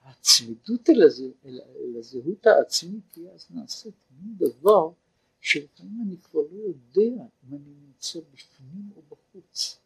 הצמידות 0.01 0.89
אל, 0.89 1.03
הז... 1.03 1.23
אל, 1.45 1.61
אל 1.61 1.97
הזהות 1.99 2.47
העצמית 2.47 3.15
היא 3.15 3.30
אז 3.30 3.47
נעשית 3.49 3.93
מין 4.11 4.35
דבר 4.38 4.91
שלפעמים 5.41 6.03
אני 6.07 6.17
כבר 6.17 6.41
לא 6.51 6.61
יודע 6.63 7.23
אם 7.43 7.55
אני 7.55 7.73
נמצא 7.87 8.19
בפנים 8.33 8.89
או 8.95 9.01
בחוץ. 9.01 9.79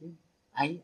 כן? 0.00 0.06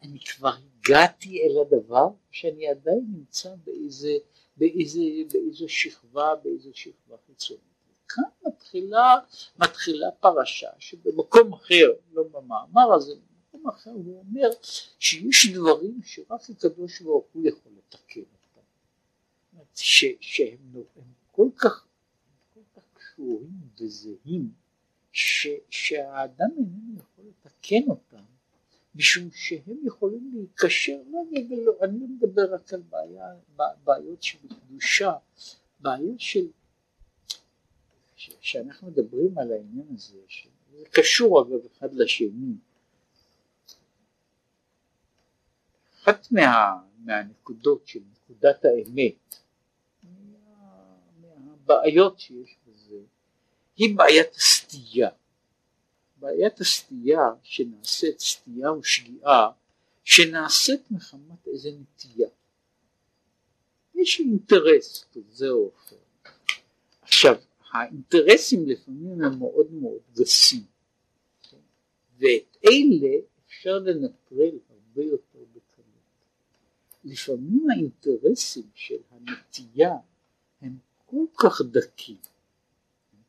אני 0.02 0.18
כבר 0.24 0.52
הגעתי 0.80 1.40
אל 1.42 1.60
הדבר 1.60 2.08
שאני 2.30 2.68
עדיין 2.68 3.06
נמצא 3.08 3.54
באיזה, 3.64 4.12
באיזה, 4.56 5.00
באיזו 5.32 5.68
שכבה, 5.68 6.34
באיזו 6.44 6.70
שכבה 6.74 7.16
חיצונית. 7.26 7.62
כאן 8.08 8.24
מתחילה, 8.46 9.18
מתחילה 9.58 10.10
פרשה 10.20 10.70
שבמקום 10.78 11.52
אחר, 11.52 11.92
לא 12.12 12.22
במאמר 12.22 12.94
הזה, 12.94 13.14
במקום 13.14 13.68
אחר 13.68 13.90
הוא 13.90 14.18
אומר 14.18 14.50
שיש 14.98 15.46
דברים 15.54 16.00
שרק 16.04 16.50
הקדוש 16.50 17.00
ברוך 17.00 17.26
הוא 17.32 17.48
יכול 17.48 17.72
לתקן 17.78 18.20
אותם. 18.20 18.66
שהם 20.20 20.74
כל 21.32 21.48
כך 21.56 21.86
קשורים 23.16 23.60
וזהים 23.80 24.50
ש, 25.12 25.48
שהאדם 25.86 26.50
איננו 26.58 26.98
יכול 26.98 27.24
לתקן 27.24 27.90
אותם 27.90 28.24
משום 28.94 29.30
שהם 29.32 29.76
יכולים 29.84 30.30
להיקשר, 30.34 30.96
לא, 31.10 31.22
אני 31.82 31.98
לא 32.00 32.06
מדבר 32.06 32.54
רק 32.54 32.72
על 32.72 32.82
בעיה, 32.82 33.34
בעיות 33.84 34.22
שבקדושה, 34.22 35.12
בעיה 35.80 36.14
של, 36.18 36.46
ש, 38.16 38.30
שאנחנו 38.40 38.88
מדברים 38.90 39.38
על 39.38 39.52
העניין 39.52 39.86
הזה, 39.94 40.18
שזה 40.28 40.84
קשור 40.90 41.42
אגב 41.42 41.66
אחד 41.66 41.94
לשני, 41.94 42.54
אחת 45.94 46.32
מה, 46.32 46.80
מהנקודות 46.98 47.86
של 47.86 48.00
נקודת 48.12 48.64
האמת, 48.64 49.36
מה, 50.02 50.96
מהבעיות 51.20 52.20
שיש 52.20 52.56
היא 53.76 53.96
בעיית 53.96 54.34
הסטייה. 54.34 55.10
בעיית 56.16 56.60
הסטייה 56.60 57.20
שנעשית 57.42 58.20
סטייה 58.20 58.68
או 58.68 58.82
שגיאה 58.82 59.50
שנעשית 60.04 60.90
מחמת 60.90 61.46
איזה 61.46 61.70
נטייה. 61.70 62.28
יש 63.94 64.20
אינטרס 64.20 65.04
כזה 65.12 65.50
או 65.50 65.70
אחר. 65.76 65.96
עכשיו 67.02 67.36
האינטרסים 67.72 68.68
לפעמים 68.68 69.22
הם 69.22 69.38
מאוד 69.38 69.72
מאוד 69.72 70.00
גסים 70.14 70.62
ואת 72.18 72.56
אלה 72.64 73.16
אפשר 73.46 73.78
לנטרל 73.78 74.58
הרבה 74.70 75.02
יותר 75.02 75.38
בקלות. 75.38 75.86
לפעמים 77.04 77.70
האינטרסים 77.70 78.70
של 78.74 78.98
הנטייה 79.10 79.94
הם 80.60 80.76
כל 81.06 81.24
כך 81.38 81.60
דקים 81.70 82.16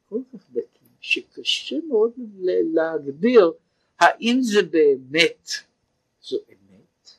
כל 0.09 0.21
כך 0.33 0.49
דקים 0.49 0.66
שקשה 1.07 1.75
מאוד 1.87 2.11
להגדיר 2.73 3.51
האם 3.99 4.41
זה 4.41 4.63
באמת 4.63 5.49
זו 6.21 6.37
אמת 6.49 7.09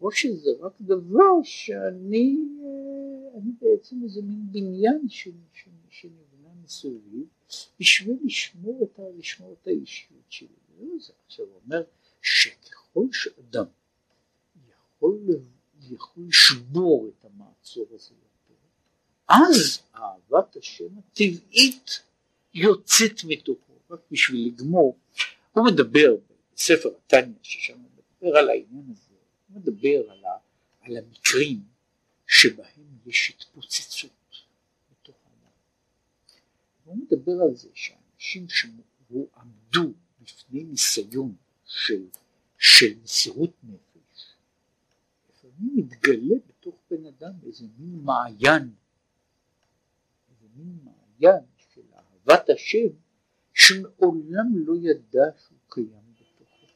או 0.00 0.12
שזה 0.12 0.50
רק 0.60 0.72
דבר 0.80 1.42
שאני 1.42 2.36
אני 3.34 3.50
בעצם 3.60 3.96
איזה 4.04 4.22
מין 4.22 4.52
בניין 4.52 5.08
שנבנה 5.90 6.48
מסביב 6.64 7.26
בשביל 7.80 8.16
לשמור 8.24 8.82
את, 8.82 9.00
לשמור 9.18 9.56
את 9.62 9.66
האישיות 9.66 10.24
שלי. 10.28 10.48
זה 11.00 11.12
עכשיו 11.26 11.46
אומר 11.64 11.82
שככל 12.22 13.06
שאדם 13.12 13.66
יכול, 14.68 15.18
יכול 15.90 16.24
לשבור 16.28 17.08
את 17.08 17.24
המעצור 17.24 17.86
הזה 17.90 18.14
יותר, 18.14 18.60
אז 19.28 19.78
אהבת 19.94 20.56
השם 20.56 20.98
הטבעית 20.98 22.00
יוצאת 22.54 23.24
מתוכו, 23.24 23.72
רק 23.90 24.00
בשביל 24.10 24.46
לגמור, 24.46 24.98
הוא 25.52 25.66
מדבר 25.66 26.16
בספר 26.54 26.88
התניא 26.96 27.38
ששם 27.42 27.78
הוא 27.78 27.90
מדבר 27.90 28.38
על 28.38 28.48
העניין 28.50 28.84
הזה, 28.90 29.14
הוא 29.48 29.60
מדבר 29.60 30.10
על, 30.10 30.24
ה, 30.24 30.38
על 30.80 30.96
המקרים 30.96 31.60
שבהם 32.26 32.98
יש 33.06 33.30
התפוצצות 33.30 34.10
בתוך 34.92 35.16
האדם. 35.24 35.52
הוא 36.84 36.96
מדבר 36.96 37.32
על 37.42 37.54
זה 37.54 37.68
שאנשים 37.74 38.46
שעמדו 38.48 39.92
בפני 40.22 40.64
ניסיון 40.64 41.34
של, 41.66 42.06
של 42.58 42.94
מסירות 43.02 43.52
נפש, 43.62 44.34
לפעמים 45.30 45.76
מתגלה 45.76 46.34
בתוך 46.48 46.74
בן 46.90 47.06
אדם 47.06 47.32
איזה 47.46 47.66
מין 47.78 48.00
מעיין, 48.04 48.74
איזה 50.30 50.46
מין 50.56 50.78
מעיין 50.84 51.44
אהבת 52.30 52.50
השם 52.50 52.88
שמעולם 53.54 54.46
לא 54.54 54.74
ידע 54.76 55.24
שהוא 55.38 55.58
קיים 55.68 56.14
בתוכו. 56.20 56.66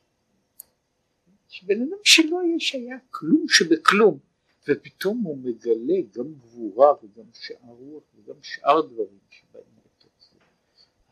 שבן 1.48 1.82
אדם 1.82 1.98
שלא 2.04 2.40
היה 2.72 2.98
כלום 3.10 3.48
שבכלום, 3.48 4.18
ופתאום 4.68 5.22
הוא 5.22 5.38
מגלה 5.38 6.00
גם 6.12 6.34
גבורה 6.34 6.92
וגם 7.02 7.24
שאר 7.32 7.68
רוח 7.68 8.02
וגם 8.14 8.34
שאר 8.42 8.80
דברים 8.80 9.18
שבאים 9.30 9.64
בתוך 9.76 10.12
זה. 10.18 10.36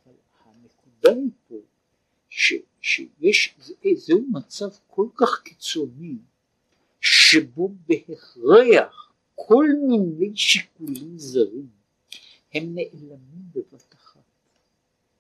אבל 0.05 0.15
הנקודה 0.45 1.21
היא 1.21 1.31
פה 1.49 1.61
ש, 2.29 2.55
שיש, 2.81 3.55
זה, 3.59 3.75
זהו 3.97 4.25
מצב 4.33 4.69
כל 4.87 5.07
כך 5.15 5.43
קיצוני 5.45 6.17
שבו 7.01 7.75
בהכרח 7.89 9.13
כל 9.35 9.67
מיני 9.89 10.37
שיקולים 10.37 11.19
זרים 11.19 11.69
הם 12.55 12.75
נעלמים 12.75 13.45
בבת 13.55 13.95
אחת. 13.95 14.04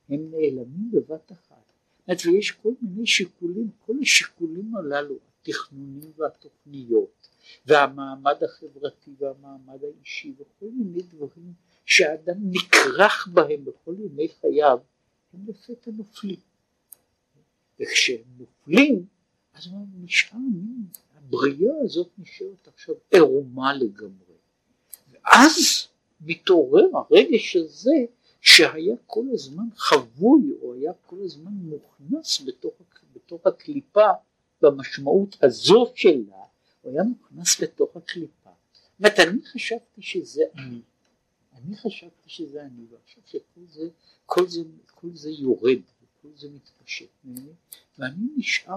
הם 0.09 0.31
נעלמים 0.31 0.91
בבת 0.93 1.33
אחת. 1.33 1.65
זאת 2.09 2.27
ויש 2.27 2.51
כל 2.51 2.73
מיני 2.83 3.07
שיקולים, 3.07 3.71
כל 3.87 3.93
השיקולים 4.03 4.77
הללו, 4.77 5.15
התכנונים 5.41 6.13
והתוכניות, 6.17 7.29
והמעמד 7.67 8.45
החברתי 8.45 9.11
והמעמד 9.19 9.85
האישי 9.85 10.35
וכל 10.39 10.67
מיני 10.67 11.03
דברים 11.03 11.53
שהאדם 11.87 12.51
נכרך 12.51 13.29
בהם 13.33 13.65
בכל 13.65 13.95
ימי 13.99 14.29
חייו, 14.41 14.79
הם 15.33 15.41
לפתע 15.49 15.91
נופלים. 15.91 16.41
וכשהם 17.81 18.23
נופלים, 18.39 19.07
אז 19.55 19.69
נשאר 20.03 20.39
מין, 20.39 20.87
הבריאה 21.15 21.75
הזאת 21.85 22.09
נשארת 22.19 22.69
עכשיו 22.69 22.95
עירומה 23.11 23.75
לגמרי. 23.75 24.35
ואז 25.13 25.89
מתעורר 26.21 26.89
הרגש 26.95 27.57
הזה 27.57 28.05
שהיה 28.45 28.97
כל 29.07 29.25
הזמן 29.33 29.65
חבוי 29.77 30.55
או 30.63 30.75
היה 30.75 30.93
כל 31.07 31.17
הזמן 31.25 31.53
מוכנס 31.53 32.41
בתוך, 32.47 32.73
בתוך 33.15 33.47
הקליפה 33.47 34.11
במשמעות 34.63 35.37
הזו 35.43 35.93
שלה, 35.95 36.45
הוא 36.83 36.93
היה 36.93 37.03
מוכנס 37.03 37.63
בתוך 37.63 37.97
הקליפה. 37.97 38.51
זאת 38.73 38.99
אומרת, 38.99 39.19
אני 39.19 39.43
חשבתי 39.45 40.03
שזה 40.03 40.43
אני, 40.59 40.81
אני 41.53 41.77
חשבתי 41.77 42.29
שזה 42.29 42.63
אני, 42.63 42.83
ועכשיו 42.91 43.23
שכל 43.27 43.61
זה, 43.69 43.89
כל 44.27 44.49
זה, 44.49 44.61
כל 44.95 45.09
זה 45.15 45.31
יורד 45.31 45.79
וכל 46.03 46.29
זה 46.37 46.49
מתפשט 46.51 47.11
ממני, 47.25 47.53
ואני 47.99 48.27
נשאר, 48.37 48.77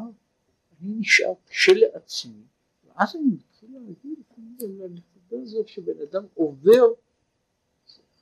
אני 0.82 0.96
נשאר 1.00 1.34
כשלעצמי, 1.48 2.44
ואז 2.86 3.16
אני 3.16 3.26
מתחיל 3.26 3.70
להגיד 3.74 4.20
לנקודה 4.62 5.44
הזו 5.44 5.64
שבן 5.68 6.02
אדם 6.10 6.26
עובר 6.34 6.86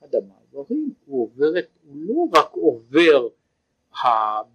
אחד 0.06 0.16
המעברים, 0.16 0.94
הוא 1.06 1.24
עובר 1.24 1.60
את, 1.60 1.68
הוא 1.84 1.98
לא 1.98 2.40
רק 2.40 2.52
עובר 2.52 3.28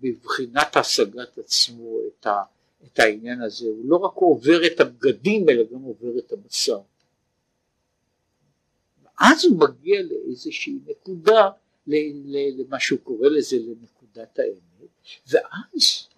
בבחינת 0.00 0.76
השגת 0.76 1.38
עצמו 1.38 1.98
את, 2.06 2.26
ה, 2.26 2.42
את 2.86 2.98
העניין 2.98 3.42
הזה, 3.42 3.66
הוא 3.66 3.84
לא 3.84 3.96
רק 3.96 4.14
עובר 4.14 4.66
את 4.66 4.80
הבגדים 4.80 5.48
אלא 5.48 5.62
גם 5.72 5.82
עובר 5.82 6.18
את 6.18 6.32
הבשר. 6.32 6.80
ואז 9.02 9.44
הוא 9.44 9.58
מגיע 9.58 10.02
לאיזושהי 10.02 10.78
נקודה, 10.86 11.50
למה 11.86 12.80
שהוא 12.80 12.98
קורא 13.02 13.28
לזה 13.28 13.56
לנקודת 13.56 14.38
האמת, 14.38 14.90
ואז, 15.28 16.08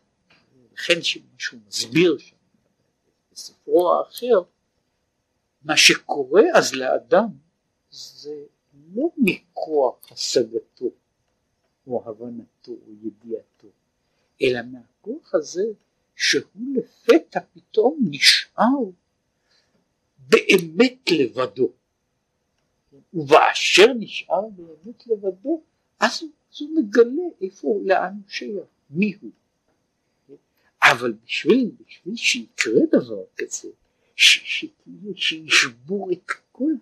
לכן 0.72 1.02
שהוא 1.38 1.60
מסביר 1.68 2.18
שם 2.18 2.36
בספרו 3.32 3.92
האחר, 3.92 4.42
מה 5.64 5.76
שקורה 5.76 6.42
אז 6.54 6.74
לאדם 6.74 7.26
זה 7.90 8.34
לא 8.94 9.08
מכוח 9.16 10.12
השגתו 10.12 10.90
או 11.86 12.02
הבנתו 12.06 12.72
או 12.72 12.92
ידיעתו, 13.02 13.68
אלא 14.42 14.60
מהכוח 14.62 15.34
הזה 15.34 15.64
שהוא 16.16 16.74
לפתע 16.74 17.40
פתאום 17.54 17.98
נשאר 18.10 18.84
באמת 20.28 21.10
לבדו. 21.10 21.68
ובאשר 23.14 23.92
נשאר 23.98 24.48
באמת 24.48 25.06
לבדו, 25.06 25.62
אז, 26.00 26.22
הוא 26.58 26.68
מגלה 26.76 27.28
איפה, 27.40 27.80
לאן 27.84 28.12
הוא 28.12 28.28
שייך, 28.28 28.64
מי 28.90 29.16
הוא. 29.20 29.30
אבל 30.82 31.14
בשביל, 31.24 31.70
בשביל 31.86 32.16
שיקרה 32.16 32.80
דבר 32.90 33.24
כזה, 33.36 33.68
שישבור 35.16 36.12
את 36.12 36.30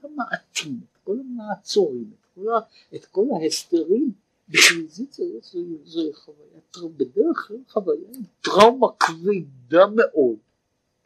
כל 0.01 0.09
המעטים, 0.09 0.81
כל 1.05 1.16
המעצורים, 1.20 2.11
את 2.15 2.27
כל, 2.35 2.47
את 2.94 3.05
כל 3.05 3.27
ההסתרים, 3.40 4.12
בשביל 4.48 4.86
זה 4.89 5.07
צריך, 5.07 5.44
זו, 5.44 5.59
זו 5.85 6.01
חוויה, 6.15 6.89
בדרך 6.97 7.47
כלל 7.48 7.57
חוויה 7.69 8.09
עם 8.15 8.23
טראומה 8.40 8.86
כבדה 8.98 9.86
מאוד, 9.86 10.36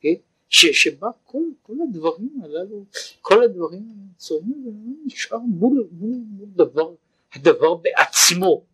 כן? 0.01 0.15
ש, 0.49 0.67
שבה 0.67 1.09
כל, 1.25 1.43
כל 1.63 1.77
הדברים 1.89 2.41
הללו, 2.43 2.85
כל 3.21 3.43
הדברים 3.43 3.91
המעצורים 3.91 5.01
נשאר 5.07 5.39
מול, 5.39 5.89
מול, 5.93 6.15
מול 6.29 6.49
דבר, 6.55 6.95
הדבר 7.33 7.75
בעצמו, 7.75 8.65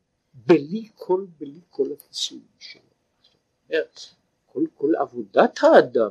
בלי 0.47 0.89
כל, 0.95 1.27
בלי 1.39 1.61
כל 1.71 1.89
הכיסויים 1.93 2.45
שלו. 2.59 2.83
כל, 4.47 4.65
כל 4.75 4.97
עבודת 4.97 5.59
האדם 5.63 6.11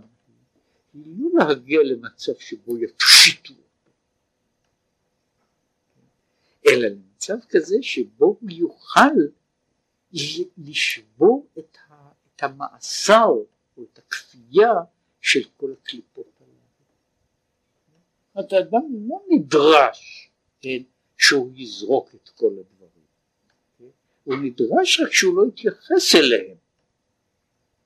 היא 0.93 1.15
לא 1.17 1.29
להגיע 1.39 1.79
למצב 1.83 2.33
שבו 2.39 2.77
יפשיטו 2.77 3.53
אלא 6.69 6.87
למצב 6.87 7.37
כזה 7.49 7.75
שבו 7.81 8.25
הוא 8.25 8.49
יוכל 8.51 9.15
לשבור 10.57 11.47
את, 11.59 11.77
ה, 11.89 12.09
את 12.35 12.43
המאסר 12.43 13.29
או 13.77 13.83
את 13.83 13.97
הכפייה 13.97 14.73
של 15.21 15.39
כל 15.57 15.71
הקליפות 15.81 16.31
הללו. 16.39 16.53
האדם 18.35 19.07
לא 19.09 19.19
נדרש 19.29 20.29
כן, 20.61 20.81
שהוא 21.17 21.51
יזרוק 21.55 22.09
את 22.15 22.29
כל 22.29 22.45
הדברים, 22.45 23.05
כן? 23.79 23.85
הוא 24.23 24.35
נדרש 24.35 24.99
רק 24.99 25.13
שהוא 25.13 25.37
לא 25.37 25.47
יתייחס 25.47 26.15
אליהם. 26.15 26.57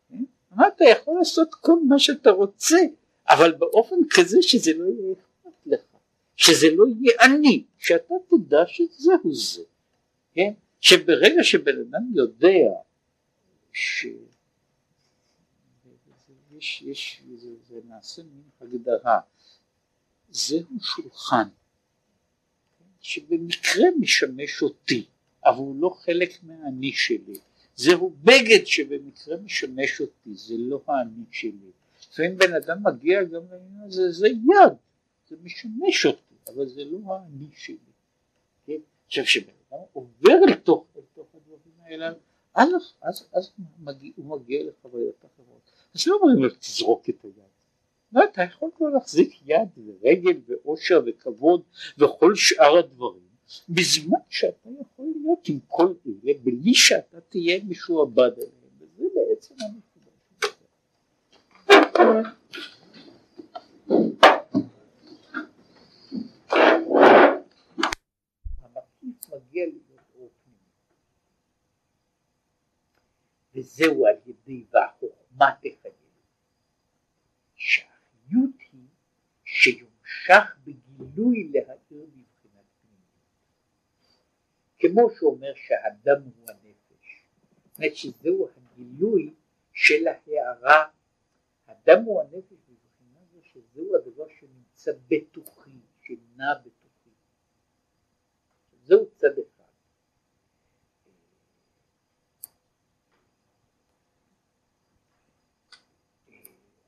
כן? 0.10 0.24
אתה 0.68 0.84
יכול 0.84 1.18
לעשות 1.18 1.56
כל 1.56 1.76
מה 1.88 2.00
שאתה 2.00 2.32
רוצה, 2.32 2.78
אבל 3.30 3.52
באופן 3.52 3.96
כזה 4.10 4.38
שזה 4.42 4.74
לא 4.74 4.86
יהיה 4.86 5.16
שזה 6.36 6.68
לא 6.76 6.86
יהיה 6.88 7.14
אני, 7.22 7.64
שאתה 7.78 8.14
תדע 8.30 8.64
שזהו 8.68 9.36
זה, 9.36 9.64
כן? 10.34 10.54
שברגע 10.80 11.44
שבן 11.44 11.80
אדם 11.80 12.02
יודע 12.14 12.70
ש... 13.74 14.06
יש, 16.58 16.82
יש, 16.82 17.22
זה, 17.36 17.50
זה 17.68 17.80
נעשה 17.88 18.22
מין 18.24 18.44
הגדרה, 18.62 19.20
זהו 20.30 20.80
שולחן 20.82 21.48
שבמקרה 23.02 23.86
משמש 24.00 24.62
אותי, 24.62 25.06
אבל 25.46 25.58
הוא 25.58 25.82
לא 25.82 25.90
חלק 25.90 26.30
מהאני 26.44 26.92
שלי, 26.92 27.40
זהו 27.76 28.14
בגד 28.24 28.66
שבמקרה 28.66 29.38
משמש 29.38 30.02
אותי, 30.02 30.34
זה 30.34 30.56
לא 30.58 30.82
האני 30.88 31.24
שלי. 31.32 31.72
לפעמים 32.12 32.38
בן 32.38 32.54
אדם 32.54 32.78
מגיע 32.84 33.24
גם 33.24 33.42
לעניין 33.52 33.88
הזה, 33.88 34.12
זה 34.12 34.28
יד, 34.28 34.74
זה 35.34 35.44
משמש 35.44 36.06
אותי, 36.06 36.36
אבל 36.54 36.70
זה 36.70 36.84
לא 36.86 37.00
האני 37.08 37.48
שלי. 37.58 37.78
כן? 38.66 38.78
עכשיו 39.08 39.24
כשבן 39.24 39.54
אדם 39.70 39.80
עובר 39.94 40.40
לתוך, 40.48 40.86
לתוך 40.98 41.28
הדברים 41.34 41.76
האלה, 41.82 42.14
אז, 42.56 42.70
אז, 43.02 43.28
אז 43.34 43.52
מגיע, 43.80 44.12
הוא 44.16 44.26
מגיע 44.26 44.64
לחוויות 44.64 45.16
אחרות. 45.20 45.72
אז 45.96 46.08
לא 46.08 46.16
אומרים 46.16 46.44
לו 46.44 46.50
תזרוק 46.60 47.10
את 47.10 47.24
היד. 47.24 47.34
לא, 48.14 48.24
אתה 48.24 48.42
יכול 48.44 48.70
כבר 48.78 48.90
להחזיק 48.90 49.34
יד 49.46 49.70
ורגל 49.78 50.42
ואושר 50.48 51.02
וכבוד 51.06 51.62
וכל 51.98 52.36
שאר 52.36 52.78
הדברים, 52.78 53.24
בזמן 53.70 54.20
שאתה 54.30 54.70
יכול 54.82 55.06
להיות 55.22 55.50
עם 55.50 55.60
כל 55.68 55.94
אלה 56.06 56.34
בלי 56.44 56.74
שאתה 56.74 57.22
תהיה 57.22 57.60
משועבד 57.68 58.32
עליהם, 58.36 58.52
וזה 58.80 59.04
בעצם 59.16 59.56
הנקודה. 59.60 59.94
מגיע 69.36 69.66
להיות 69.66 70.02
אור 70.16 70.32
פנימי. 70.44 70.60
וזהו 73.56 74.08
על 74.08 74.16
ידי 74.26 74.66
והחוכמה 74.72 75.52
תחייב. 75.60 75.94
שהחיות 77.56 78.56
היא 78.72 78.88
שיומשך 79.44 80.58
בגילוי 80.64 81.52
להאיר 81.54 82.06
בבחינת 82.06 82.66
פנימיות. 82.82 84.18
כמו 84.80 85.10
שאומר 85.20 85.54
שהדם 85.56 86.22
הוא 86.24 86.50
הנפש. 86.50 87.26
זאת 87.66 87.78
אומרת 87.78 87.96
שזהו 87.96 88.50
הגילוי 88.56 89.34
של 89.74 90.08
ההערה. 90.08 90.84
הדם 91.68 92.04
הוא 92.06 92.22
הנפש 92.22 92.58
בבחינה 92.70 93.20
זו 93.34 93.40
שזהו 93.44 93.96
הדבר 93.96 94.28
שנמצא 94.40 94.92
בתוכי, 95.08 95.80
שנע 96.02 96.54
בתוכי. 96.60 96.83
זהו 98.84 99.10
צד 99.16 99.40
אחד. 99.40 99.64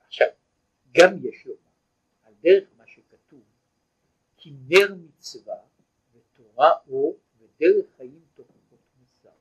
עכשיו, 0.07 0.27
גם 0.91 1.13
יש 1.21 1.45
לומר, 1.45 1.59
על 2.23 2.33
דרך 2.41 2.69
מה 2.77 2.87
שכתוב 2.87 3.43
כי 4.37 4.53
נר 4.67 4.95
מצווה 4.95 5.59
ותורה 6.13 6.71
אור 6.87 7.19
ודרך 7.37 7.85
חיים 7.97 8.25
תוכחות 8.33 8.79
מוסר. 8.99 9.35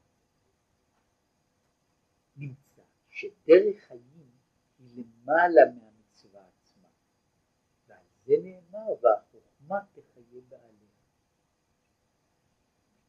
נמצא 2.37 2.83
שדרך 3.11 3.85
חיים 3.89 4.31
היא 4.79 5.05
למעלה 5.05 5.61
מהמצווה 5.65 6.43
עצמה 6.49 6.89
ועל 7.87 8.07
זה 8.25 8.35
נאמר 8.43 8.95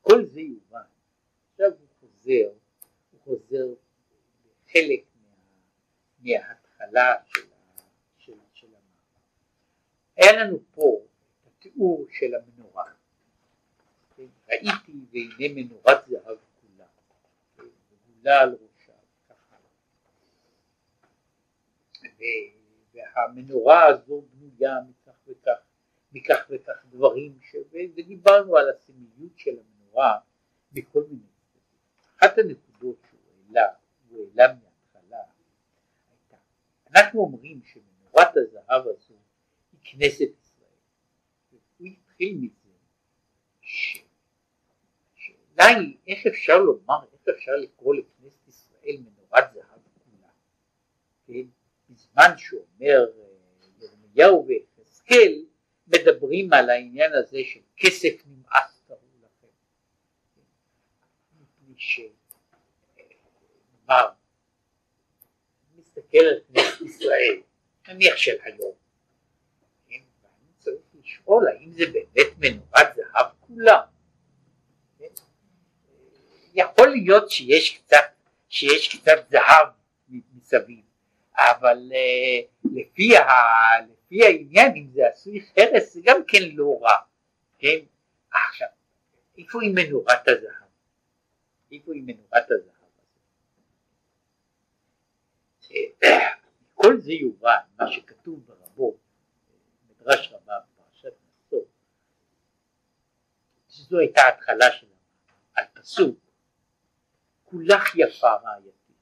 כל 0.08 0.26
זה 0.26 0.42
יובן, 0.42 0.82
עכשיו 1.52 1.72
הוא 1.72 1.88
חוזר, 2.00 2.50
הוא 3.12 3.20
חוזר 3.22 3.66
חלק 4.72 5.04
מה, 5.16 5.36
מההתחלה 6.20 7.16
של, 7.26 7.42
של, 8.18 8.34
של 8.54 8.68
המאמר. 8.68 9.20
היה 10.18 10.44
לנו 10.44 10.60
פה 10.72 11.00
התיאור 11.48 12.06
של 12.12 12.32
המנורה. 12.36 12.92
ראיתי 14.50 14.94
והנה 15.12 15.54
מנורת 15.56 16.08
זהב 16.08 16.38
כולה, 16.62 16.88
וגולה 17.58 18.42
על 18.42 18.50
ראשה, 18.50 18.94
ככה. 19.30 19.56
והמנורה 22.94 23.86
הזו 23.86 24.22
בנויה 24.22 24.76
מכך 24.90 25.18
וכך, 25.28 25.58
מכך 26.12 26.46
וכך 26.50 26.86
דברים, 26.90 27.40
ש... 27.42 27.56
ודיברנו 27.72 28.58
על 28.58 28.70
הסמליות 28.70 29.32
של 29.38 29.52
המנורה 29.52 29.75
בכל 30.72 31.04
מיני 31.10 31.24
אחת 32.16 32.38
הנקודות 32.38 32.96
שהוא 33.10 33.20
העלה, 33.48 33.68
הוא 34.10 34.20
העלה 34.20 34.54
מההתחלה, 34.54 35.24
הייתה, 36.10 36.38
אנחנו 36.92 37.20
אומרים 37.20 37.62
שמנורת 37.64 38.38
הזהב 38.38 38.88
הזו 38.88 39.14
היא 39.72 39.80
כנסת 39.84 40.30
ישראל, 40.42 40.70
והוא 41.52 41.88
התחיל 41.88 42.38
מזה 42.38 42.70
שהשאלה 43.62 44.06
היא 45.58 45.98
איך 46.08 46.28
אפשר 46.28 46.58
לומר, 46.58 47.04
איך 47.14 47.28
אפשר 47.36 47.52
לקרוא 47.64 47.96
לכנסת 47.96 48.48
ישראל 48.48 48.98
מנורת 49.00 49.54
זהב 49.54 49.80
כולה, 50.04 50.30
כן, 51.28 51.48
בזמן 51.90 52.38
שאומר 52.38 53.06
אה, 53.18 53.26
ירמיהו 53.80 54.48
ויחזקאל 54.48 55.46
מדברים 55.88 56.54
על 56.54 56.70
העניין 56.70 57.12
הזה 57.14 57.40
של 57.44 57.60
כסף 57.78 58.26
נמאס 58.26 58.82
קראו 58.88 59.00
לכם, 59.22 59.48
מפני 61.76 61.88
ש... 61.88 62.00
נאמר, 63.88 64.10
מסתכל 65.76 66.18
על 66.18 66.40
כנסת 66.54 66.82
ישראל, 66.82 67.42
נניח 67.88 68.18
של 68.18 68.36
היום, 68.44 68.74
כן, 69.90 70.02
ואני 70.24 70.52
צריך 70.60 70.82
לשאול 70.94 71.48
האם 71.48 71.72
זה 71.72 71.86
באמת 71.86 72.28
מנורת 72.38 72.96
זהב 72.96 73.26
כולה. 73.40 73.82
כן? 75.00 75.06
יכול 76.54 76.88
להיות 76.88 77.32
שיש 77.32 77.78
קצת, 77.78 78.06
שיש 78.50 78.98
קצת 78.98 79.30
זהב 79.30 79.68
מסביב, 80.10 80.82
אבל 81.36 81.92
uh, 81.92 82.70
לפי, 82.74 83.18
ה, 83.18 83.32
לפי 83.82 84.26
העניין 84.26 84.76
אם 84.76 84.88
זה 84.94 85.08
עשוי 85.08 85.42
חרס 85.42 85.94
זה 85.94 86.02
גם 86.04 86.22
כן 86.28 86.44
לא 86.54 86.80
רע, 86.82 86.98
כן? 87.60 87.78
עכשיו, 88.32 88.68
איפה 89.38 89.62
היא 89.62 89.72
מנורת 89.76 90.28
הזהב? 90.28 90.65
איפה 91.76 91.94
היא 91.94 92.04
מנורת 92.06 92.52
הזהב? 92.52 92.76
כל 96.74 97.02
זה 97.02 97.14
יובן, 97.14 97.58
מה 97.80 97.92
שכתוב 97.92 98.46
ברבות, 98.46 98.96
מדרש 99.90 100.32
רבה 100.32 100.60
בפרשת 100.60 101.14
נשוא, 101.26 101.62
שזו 103.70 104.00
הייתה 104.00 104.22
ההתחלה 104.22 104.72
שלנו, 104.72 104.92
על 105.54 105.66
פסוק, 105.74 106.20
כולך 107.44 107.96
יפה 107.96 108.34
רעייתי. 108.34 108.94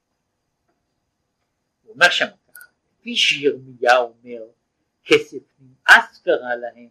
הוא 1.83 1.93
אומר 1.93 2.09
שם 2.09 2.25
ככה, 2.47 2.69
כפי 2.99 3.15
שירמיה 3.15 3.97
אומר, 3.97 4.43
כסף 5.03 5.43
נמאס 5.59 6.21
קרא 6.23 6.55
להם, 6.55 6.89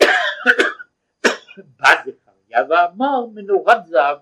בא 1.78 1.88
זכריה 2.04 2.64
ואמר 2.68 3.26
מנורת 3.34 3.86
זהב 3.86 4.18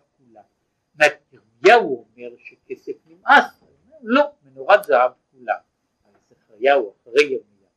כולה. 0.98 1.42
ירמיהו 1.62 2.06
אומר 2.10 2.36
שכסף 2.38 2.92
נמאס, 3.06 3.64
לא, 4.02 4.32
מנורת 4.42 4.84
זהב 4.84 5.12
כולה. 5.30 5.58
על 6.04 6.12
זכריהו 6.30 6.94
אחרי 7.02 7.22
ירמיה. 7.24 7.68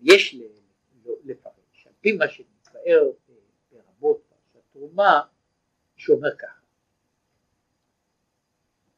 יש 0.00 0.36
לפרש, 1.24 1.86
על 1.86 1.92
פי 2.00 2.12
מה 2.12 2.28
שמתבאר 2.28 3.10
ברבות 3.72 4.22
פרשת 4.28 4.64
תרומה, 4.72 5.20
שאומר 5.96 6.36
ככה, 6.36 6.60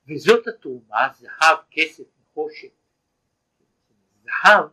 וזאת 0.09 0.47
התרומה, 0.47 1.09
זהב, 1.19 1.59
כסף, 1.71 2.05
נחושת. 2.21 2.73
זהב, 4.23 4.65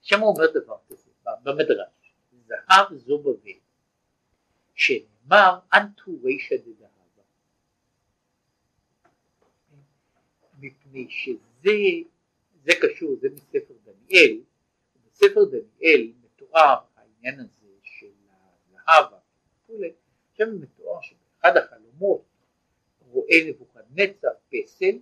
שם 0.00 0.20
הוא 0.20 0.28
אומר 0.28 0.46
דבר 0.54 0.76
כזה, 0.88 1.10
במדרש, 1.42 2.14
זהב 2.46 2.94
זו 2.94 3.18
בבל, 3.18 3.59
שנאמר 4.80 5.58
אנטו 5.74 6.12
רישא 6.22 6.56
דדהבה. 6.56 7.22
מפני 10.60 11.06
שזה, 11.10 11.72
זה 12.64 12.72
קשור, 12.82 13.16
זה 13.20 13.28
מספר 13.34 13.74
דניאל, 13.84 14.40
בספר 15.06 15.44
דניאל 15.44 16.12
מתואר 16.24 16.78
העניין 16.96 17.40
הזה 17.40 17.68
של 17.82 18.06
הזהב 18.28 19.12
וכולי, 19.64 19.92
שם 20.34 20.60
מתואר 20.60 21.00
שבאחד 21.02 21.56
החלומות 21.56 22.22
רואה 23.00 23.36
נבוכדנצר 23.48 24.28
פסל, 24.48 24.98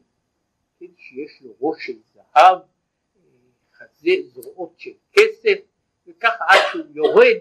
כן, 0.80 0.86
שיש 0.96 1.42
לו 1.42 1.54
ראש 1.60 1.86
של 1.86 1.98
זהב, 2.14 2.58
חזה, 3.72 4.10
זרועות 4.32 4.72
של 4.78 4.92
כסף, 5.12 5.58
וככה 6.06 6.44
עד 6.48 6.58
שהוא 6.72 6.86
יורד, 6.94 7.36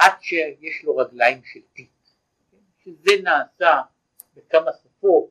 עד 0.00 0.12
שיש 0.20 0.84
לו 0.84 0.96
רגליים 0.96 1.40
של 1.44 1.60
טיט, 1.72 1.90
שזה 2.84 3.22
נעשה 3.22 3.80
בכמה 4.34 4.70
שפות 4.82 5.30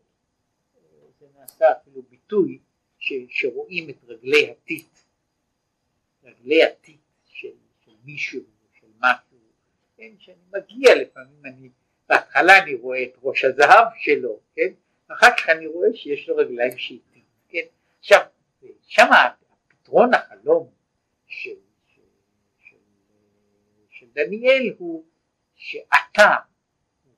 נעשה 1.39 1.71
אפילו 1.71 2.01
ביטוי 2.09 2.59
ש, 2.99 3.13
שרואים 3.29 3.89
את 3.89 3.95
רגלי 4.07 4.51
הטיט, 4.51 4.99
רגלי 6.23 6.63
הטיט 6.63 6.99
של, 7.25 7.51
של 7.85 7.91
מישהו, 8.03 8.41
של 8.79 8.87
משהו, 8.99 9.37
כן, 9.97 10.11
שאני 10.19 10.37
מגיע 10.53 10.95
לפעמים, 10.95 11.45
אני, 11.45 11.69
בהתחלה 12.09 12.63
אני 12.63 12.73
רואה 12.73 13.03
את 13.03 13.13
ראש 13.23 13.45
הזהב 13.45 13.87
שלו, 13.99 14.39
כן, 14.55 14.73
אחר 15.07 15.37
כך 15.37 15.49
אני 15.49 15.67
רואה 15.67 15.89
שיש 15.93 16.29
לו 16.29 16.35
רגליים 16.35 16.77
של 16.77 16.97
טיט, 17.13 17.23
כן, 17.49 17.65
עכשיו, 17.99 18.21
שם 18.81 19.07
הפתרון 19.11 20.13
החלום 20.13 20.71
של 21.27 21.55
דניאל 24.14 24.76
הוא 24.77 25.06
שאתה 25.56 26.36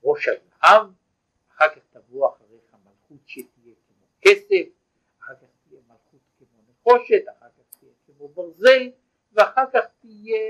ראש 0.04 0.28
הזהב, 0.28 0.88
אחר 1.52 1.70
כך 1.76 1.82
תבוא 1.92 2.30
אחריך 2.30 2.76
מלכות 2.86 3.20
שתהיה 3.26 3.76
כסף, 4.22 4.70
אחר 5.20 5.34
כך 5.36 5.48
תהיה 5.64 5.82
מלכות 5.88 6.22
כמו 6.38 6.62
נחושת, 6.72 7.24
אחר 7.40 7.48
כך 7.58 7.80
תהיה 7.80 7.92
כמו 8.06 8.28
ברזל, 8.28 8.92
ואחר 9.32 9.66
כך 9.74 9.86
תהיה 10.02 10.42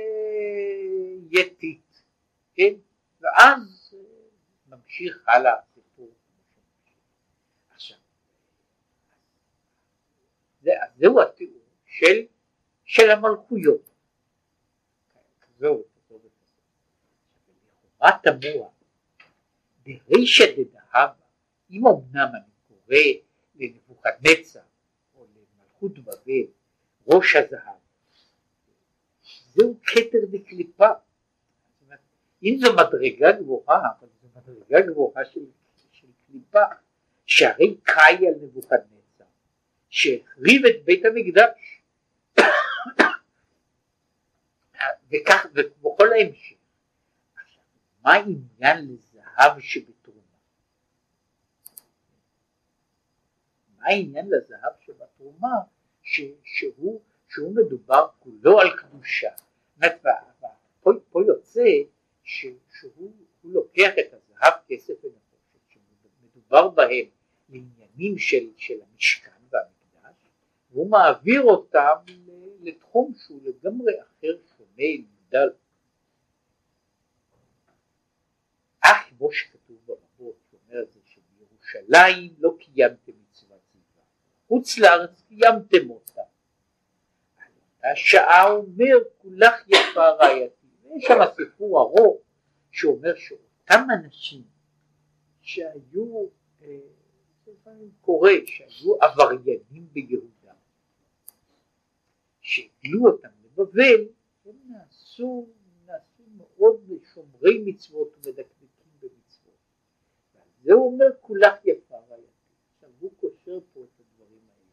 יתית, 1.29 2.03
כן? 2.53 2.73
ואז 3.19 3.95
ממשיך 4.67 5.23
הלאה 5.27 5.59
הסיפור. 5.59 6.09
עכשיו, 7.69 7.97
זה, 10.61 10.71
זהו 10.97 11.21
התיאור 11.21 11.61
של, 11.85 12.25
של 12.83 13.09
המלכויות. 13.09 13.91
זהו, 15.59 15.83
לכאורה 18.01 18.17
תמוה, 18.23 18.69
ברישא 19.85 20.45
דדהבה, 20.57 21.13
אם 21.71 21.87
אמנם 21.87 22.29
אני 22.33 22.51
קורא 22.67 22.97
לנבוכדנצר 23.55 24.59
או 25.15 25.25
למלכות 25.35 25.99
בבל, 25.99 26.51
ראש 27.07 27.35
הזהב, 27.35 27.75
זהו 29.53 29.77
כתר 29.83 30.17
דקליפה. 30.31 30.89
אם 32.43 32.57
זו 32.59 32.73
מדרגה 32.73 33.31
גבוהה, 33.31 33.79
אבל 33.99 34.07
זו 34.21 34.27
מדרגה 34.35 34.81
גבוהה 34.81 35.25
של, 35.25 35.39
של 35.91 36.07
קליפה, 36.27 36.63
שהרי 37.25 37.77
קאי 37.83 38.27
על 38.27 38.33
נבוכדנצר, 38.41 39.25
שהחריב 39.89 40.65
את 40.65 40.85
בית 40.85 41.05
המקדש, 41.05 41.81
וכך, 45.11 45.45
ובכל 45.53 46.13
ההמשך. 46.13 46.60
מה 48.03 48.13
העניין 48.13 48.87
לזהב 48.87 49.59
שבתרומה? 49.59 50.21
מה 53.77 53.85
העניין 53.85 54.29
לזהב 54.29 54.71
שבתרומה 54.79 55.55
ש, 56.01 56.21
שהוא, 56.43 57.01
שהוא 57.27 57.55
מדובר 57.55 58.07
כולו 58.19 58.59
על 58.59 58.77
קדושה. 58.77 59.29
פה, 60.81 60.91
פה 61.11 61.21
יוצא 61.27 61.69
ש, 62.23 62.45
שהוא 62.79 63.11
לוקח 63.43 63.91
את 63.99 64.13
הזהב, 64.13 64.53
כסף 64.67 64.93
ונחושת 65.03 65.59
שמדובר 65.69 66.69
בהם 66.69 67.05
לעניינים 67.49 68.17
של, 68.17 68.49
של 68.57 68.79
המשכן 68.81 69.31
והמקדש 69.49 70.25
והוא 70.71 70.89
מעביר 70.89 71.41
אותם 71.41 71.95
לתחום 72.61 73.13
שהוא 73.13 73.41
לגמרי 73.43 73.93
אחר, 74.01 74.37
שונה, 74.57 74.83
נבדל. 74.99 75.49
אך 78.91 79.09
כמו 79.09 79.31
שכתוב 79.31 79.77
ברבות, 79.85 80.35
שאומר 80.51 80.83
את 80.83 80.91
זה 80.91 80.99
שבירושלים 81.05 82.33
לא 82.39 82.55
קיימתם 82.59 83.11
מצוות 83.29 83.61
זיווה, 83.73 84.03
חוץ 84.47 84.77
לארץ 84.77 85.21
קיימתם 85.27 85.89
אותה. 85.89 86.21
השעה 87.83 88.47
אומר 88.51 88.95
כולך 89.17 89.53
יפה 89.67 90.09
רעייתי, 90.09 90.67
יש 90.95 91.05
שם 91.07 91.19
סיפור 91.35 91.81
ארוך 91.81 92.21
שאומר 92.71 93.15
שאותם 93.15 93.87
אנשים 93.93 94.43
שהיו, 95.41 96.27
אה, 96.61 96.79
לפעמים 97.47 97.91
קורה, 98.01 98.33
שהיו 98.45 98.97
עבריינים 99.01 99.87
ביהודה, 99.91 100.53
שהגלו 102.41 103.07
אותם 103.07 103.29
לבבל, 103.43 104.07
הם 104.45 104.55
נעשו, 104.69 105.47
נעשו 105.85 106.23
מאוד 106.37 106.89
שומרי 107.13 107.63
מצוות 107.65 108.07
במצוות. 108.17 108.60
ועל 110.61 110.65
זה 110.65 110.73
הוא 110.73 110.93
אומר 110.93 111.05
כולך 111.21 111.53
יפה 111.65 111.95
רעייתי. 112.09 112.27
עכשיו 112.73 112.89
הוא 112.99 113.11
קושר 113.15 113.59
פה 113.73 113.83
את 113.83 113.99
הדברים 113.99 114.41
האלה. 114.49 114.71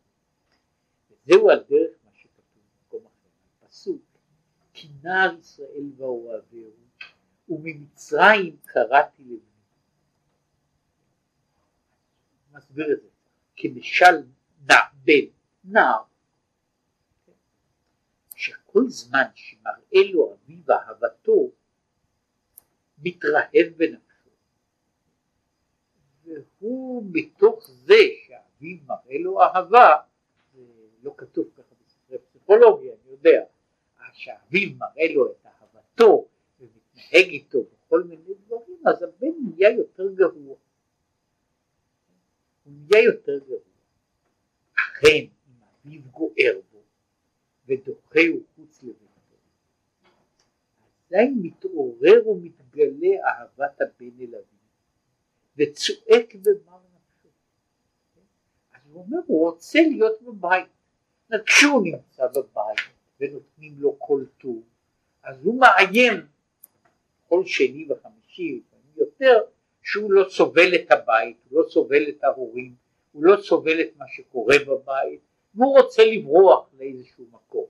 וזהו 1.10 1.50
על 1.50 1.64
דרך 1.68 1.96
מה 2.04 2.10
שכתוב 2.14 2.62
במקום 2.82 3.06
אחר, 3.06 3.28
הפסוק 3.66 4.02
כי 4.72 4.88
נער 5.02 5.38
ישראל 5.38 5.90
ואוהביהו 5.96 6.72
וממצרים 7.48 8.56
קראתי 8.64 9.22
לבני. 9.22 9.38
מסביר 12.52 12.92
את 12.92 13.02
זה, 13.02 13.08
כמשל 13.56 14.22
בן, 15.04 15.24
נער, 15.64 16.02
שכל 18.36 18.88
זמן 18.88 19.24
שמראה 19.34 20.12
לו 20.12 20.34
אביו 20.34 20.70
אהבתו, 20.70 21.50
מתרהב 22.98 23.66
בנפשו, 23.76 24.07
והוא 26.60 27.04
מתוך 27.12 27.70
זה 27.70 27.94
שאביו 28.26 28.76
מראה 28.86 29.18
לו 29.18 29.42
אהבה, 29.42 29.96
לא 31.02 31.14
כתוב 31.16 31.48
ככה 31.54 31.74
בספרי 31.86 32.18
פסיכולוגיה, 32.18 32.92
אני 32.92 33.10
יודע, 33.10 33.44
שאביו 34.12 34.68
מראה 34.78 35.14
לו 35.14 35.30
את 35.30 35.46
אהבתו 35.46 36.28
ומתנהג 36.60 37.28
איתו 37.28 37.58
בכל 37.62 38.02
מיני 38.02 38.34
דברים, 38.46 38.78
אז 38.86 39.02
הבן 39.02 39.32
נהיה 39.42 39.70
יותר 39.70 40.12
גרוע. 40.12 40.56
הוא 42.64 42.72
נהיה 42.72 43.04
יותר 43.04 43.38
גרוע. 43.38 43.58
אכן, 44.74 45.24
אם 45.48 45.54
אביו 45.62 46.02
גוער 46.10 46.60
בו 46.72 46.78
ודוחהו 47.66 48.40
חוץ 48.56 48.82
לביתו, 48.82 49.08
אזי 51.06 51.30
מתעורר 51.42 52.28
ומתגלה 52.28 53.16
אהבת 53.26 53.80
הבן 53.80 54.20
אל 54.20 54.34
אביו, 54.34 54.57
וצועק 55.58 56.34
במר 56.34 56.78
נפשו. 56.94 57.28
אז 58.74 58.80
הוא 58.92 59.02
אומר, 59.02 59.18
הוא 59.26 59.50
רוצה 59.50 59.80
להיות 59.80 60.22
בבית. 60.22 60.66
כשהוא 61.46 61.82
נמצא 61.84 62.26
בבית 62.26 62.78
ונותנים 63.20 63.74
לו 63.78 63.96
כל 63.98 64.24
טוב, 64.38 64.62
אז 65.22 65.36
הוא 65.42 65.60
מאיים 65.60 66.26
כל 67.28 67.46
שני 67.46 67.86
וחמישי, 67.90 68.60
לפעמים 68.60 68.92
יותר, 68.96 69.40
שהוא 69.82 70.12
לא 70.12 70.28
סובל 70.28 70.74
את 70.74 70.92
הבית, 70.92 71.36
הוא 71.48 71.62
לא 71.62 71.68
סובל 71.68 72.08
את 72.08 72.24
ההורים, 72.24 72.74
הוא 73.12 73.24
לא 73.24 73.36
סובל 73.42 73.80
את 73.80 73.96
מה 73.96 74.04
שקורה 74.08 74.56
בבית, 74.66 75.20
והוא 75.54 75.78
רוצה 75.78 76.04
לברוח 76.04 76.68
לאיזשהו 76.78 77.24
מקום. 77.32 77.66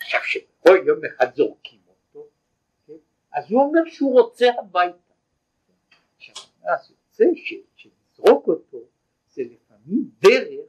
עכשיו 0.00 0.20
שכל 0.24 0.78
יום 0.86 0.98
אחד 1.04 1.34
זורקים 1.34 1.80
אותו, 1.88 2.26
כן? 2.86 2.92
אז 3.32 3.44
הוא 3.50 3.62
אומר 3.62 3.80
שהוא 3.86 4.20
רוצה 4.20 4.46
הביתה. 4.58 5.07
אז 6.62 6.90
יוצא 6.90 7.24
שלזרוק 7.76 8.48
אותו 8.48 8.78
זה 9.28 9.42
לפעמים 9.42 10.10
דרך 10.22 10.66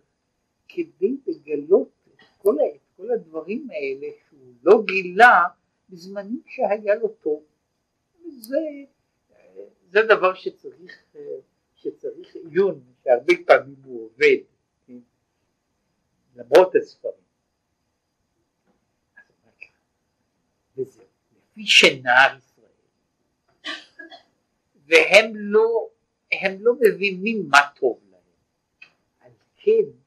כדי 0.68 1.18
לגלות 1.28 1.90
את 2.14 2.24
כל, 2.38 2.56
את 2.76 2.82
כל 2.98 3.12
הדברים 3.12 3.68
האלה 3.72 4.08
שהוא 4.30 4.54
לא 4.64 4.84
גילה 4.88 5.44
בזמנים 5.90 6.42
שהיה 6.48 6.96
לו 6.96 7.08
טוב. 7.08 7.44
זה, 8.30 8.58
זה 9.90 10.00
דבר 10.10 10.34
שצריך, 10.34 11.04
שצריך 11.76 12.36
עיון, 12.36 12.84
שהרבה 13.04 13.34
פעמים 13.46 13.76
הוא 13.84 14.06
עובד, 14.06 14.38
כן? 14.88 15.00
למרות 16.36 16.76
הספרים. 16.76 17.14
וזהו, 20.78 21.06
לפי 21.38 21.66
שנער 21.66 22.40
והם 24.90 25.32
לא, 25.36 25.90
הם 26.32 26.58
לא 26.60 26.74
מבינים 26.82 27.50
מה 27.50 27.60
טוב 27.80 28.00
להם, 28.12 28.22
על 29.20 29.32
כן 29.56 30.00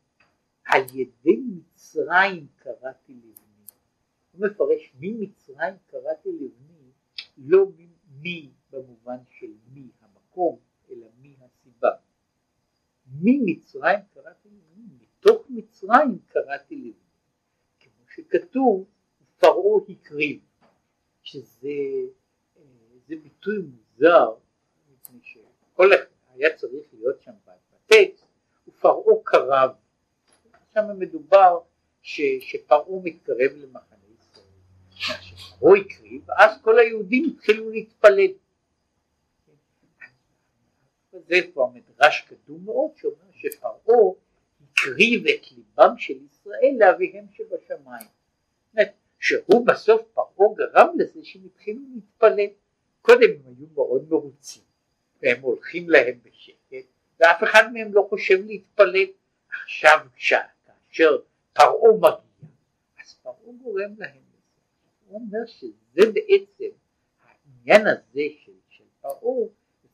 על 0.65 0.83
ידי 0.95 1.43
מצרים 1.47 2.47
קראתי 2.57 3.13
לבני, 3.13 3.67
הוא 4.33 4.47
מפרש 4.47 4.93
ממצרים 5.01 5.75
קראתי 5.87 6.29
לבני 6.33 6.91
לא 7.39 7.67
מי 8.21 8.51
במובן 8.71 9.17
של 9.31 9.53
מי 9.73 9.89
המקום, 10.01 10.59
אלא 10.91 11.07
מי 11.21 11.37
הסיבה. 11.41 11.91
ממצרים 13.07 13.99
קראתי 14.15 14.49
לבני, 14.49 14.85
מתוך 15.01 15.47
מצרים 15.49 16.19
קראתי 16.29 16.77
לבני. 16.77 16.93
כמו 17.81 18.05
שכתוב, 18.15 18.85
פרעה 19.39 19.81
הקריב, 19.89 20.41
שזה 21.23 21.69
אה, 22.57 22.63
ביטוי 23.09 23.59
מוזר, 23.59 24.35
שכל 25.83 25.95
היה 26.35 26.57
צריך 26.57 26.87
להיות 26.93 27.23
שם 27.23 27.33
בטקסט, 27.47 28.25
ופרעה 28.69 29.15
קרב. 29.25 29.71
שם 30.75 30.85
מדובר 30.99 31.59
ש, 32.03 32.21
שפרעה 32.41 33.03
מתקרב 33.03 33.51
למחנה 33.57 33.99
ישראל. 34.19 34.47
הוא 35.59 35.77
הקריב, 35.77 36.23
ואז 36.29 36.63
כל 36.63 36.79
היהודים 36.79 37.25
התחילו 37.25 37.71
להתפלל. 37.71 38.33
זה 41.13 41.37
כבר 41.53 41.67
מדרש 41.67 42.29
קדום 42.29 42.65
מאוד 42.65 42.91
שאומר 42.97 43.31
שפרעה 43.33 44.13
הקריב 44.63 45.27
את 45.27 45.53
ליבם 45.53 45.99
של 45.99 46.15
ישראל 46.25 46.75
לאביהם 46.79 47.27
שבשמיים. 47.33 48.07
שהוא 49.19 49.67
בסוף 49.67 50.03
פרעה 50.15 50.55
גרם 50.55 50.89
לזה 50.99 51.21
שהם 51.23 51.43
התחילו 51.45 51.81
להתפלל. 51.95 52.47
קודם 53.03 53.29
הם 53.31 53.55
היו 53.59 53.67
מאוד 53.75 54.07
מרוצים 54.11 54.63
והם 55.23 55.40
הולכים 55.40 55.90
להם 55.90 56.19
בשקט 56.23 56.86
ואף 57.20 57.43
אחד 57.43 57.73
מהם 57.73 57.94
לא 57.94 58.07
חושב 58.09 58.47
להתפלל. 58.47 59.07
עכשיו 59.65 59.99
כאשר 60.16 61.19
פרעה 61.53 61.93
מגיע 61.97 62.11
אז 63.03 63.15
פרעה 63.23 63.53
גורם 63.62 63.94
להם 63.99 64.23
הוא 65.12 65.20
אומר 65.20 65.47
שזה 65.47 66.12
בעצם 66.12 66.74
העניין 67.23 67.86
הזה 67.86 68.23
של, 68.44 68.53
של 68.69 68.85
פרעה, 69.01 69.49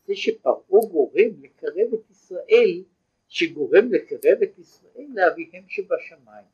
זה 0.06 0.16
שפרעה 0.16 0.80
גורם 0.90 1.42
לקרב 1.42 1.94
את 1.94 2.10
ישראל, 2.10 2.82
שגורם 3.28 3.92
לקרב 3.92 4.42
את 4.42 4.58
ישראל 4.58 5.06
לאביהם 5.14 5.64
שבשמיים. 5.68 6.44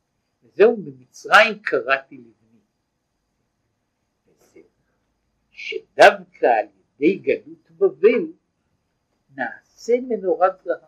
וזהו 0.45 0.77
ממצרים 0.77 1.59
קראתי 1.63 2.17
לבני. 2.17 2.61
שדווקא 5.51 6.47
על 6.47 6.67
ידי 6.99 7.19
גלות 7.19 7.71
בבל 7.71 8.27
נעשה 9.37 9.95
מנורת 10.09 10.53
זהב. 10.65 10.79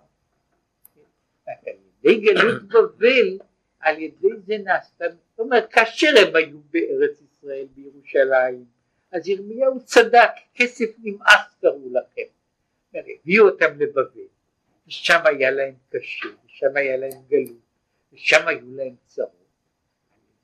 על 1.46 1.54
ידי 2.04 2.20
גלות 2.20 2.62
בבל, 2.62 3.38
על 3.80 3.98
ידי 3.98 4.28
זה 4.46 4.58
נעשתה, 4.64 5.04
זאת 5.08 5.38
אומרת 5.38 5.72
כאשר 5.72 6.06
הם 6.26 6.36
היו 6.36 6.58
בארץ 6.70 7.20
ישראל 7.22 7.66
בירושלים, 7.74 8.64
אז 9.12 9.28
ירמיהו 9.28 9.84
צדק, 9.84 10.30
כסף 10.54 10.90
נמאס 10.98 11.56
קראו 11.60 11.92
לכם. 11.92 12.22
הביאו 12.94 13.48
אותם 13.48 13.80
לבבל, 13.80 14.26
ושם 14.86 15.18
היה 15.24 15.50
להם 15.50 15.74
קשה, 15.88 16.28
ושם 16.46 16.76
היה 16.76 16.96
להם 16.96 17.22
גלות, 17.28 17.56
ושם 18.12 18.48
היו 18.48 18.76
להם 18.76 18.94
צרות. 19.04 19.30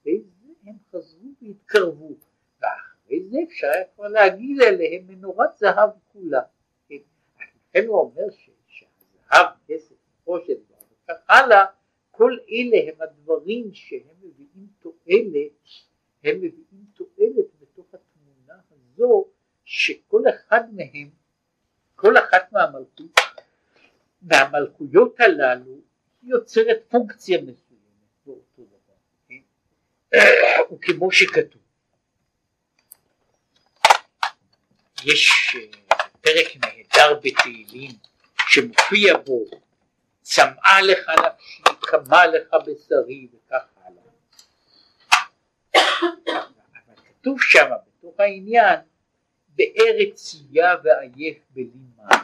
על 0.04 0.12
ידי 0.12 0.22
זה 0.22 0.70
הם 0.70 0.76
חזרו 0.90 1.28
והתקרבו, 1.42 2.12
ואחרי 2.60 3.24
זה 3.30 3.38
אפשר 3.48 3.66
היה 3.66 3.84
כבר 3.94 4.08
להגיד 4.08 4.62
עליהם 4.62 5.06
מנורת 5.06 5.56
זהב 5.56 5.90
כולה. 6.12 6.40
לכן 7.74 7.86
הוא 7.86 8.00
אומר 8.00 8.22
שהזהב, 8.68 9.46
כסף, 9.68 9.94
חושן 10.24 10.52
וכך 11.04 11.14
הלאה, 11.28 11.64
כל 12.10 12.36
אלה 12.50 12.90
הם 12.92 13.02
הדברים 13.02 13.74
שהם 13.74 14.00
מביאים 14.22 14.66
תועלת, 14.78 15.68
הם 16.24 16.36
מביאים 16.36 16.84
תועלת 16.94 17.46
בתוך 17.60 17.86
התמונה 17.94 18.60
הזו 18.70 19.24
שכל 19.64 20.22
אחד 20.28 20.74
מהם, 20.74 21.10
כל 21.94 22.18
אחת 22.18 22.52
מהמלכות, 22.52 23.20
מהמלכויות 24.22 25.20
הללו 25.20 25.80
יוצרת 26.22 26.82
פונקציה 26.88 27.42
מסוימת 27.42 27.82
באותו 28.26 28.62
דבר, 28.62 28.94
כן? 29.28 29.40
וכמו 30.74 31.12
שכתוב 31.12 31.62
יש 35.04 35.30
אה, 35.54 35.81
פרק 36.22 36.56
נהדר 36.56 37.20
בתהילים 37.22 37.90
שמופיע 38.48 39.16
בו 39.16 39.44
צמאה 40.22 40.82
לך 40.82 41.08
נפשי, 41.08 41.62
קמה 41.80 42.26
לך 42.26 42.54
בשרי 42.66 43.28
וכך 43.32 43.62
הלאה. 43.84 44.02
אבל 45.76 46.94
כתוב 47.08 47.42
שם 47.42 47.70
בתוך 47.86 48.20
העניין 48.20 48.80
בארץ 49.48 50.14
צייה 50.14 50.74
ועייף 50.84 51.38
בלי 51.50 51.68
מים. 51.96 52.21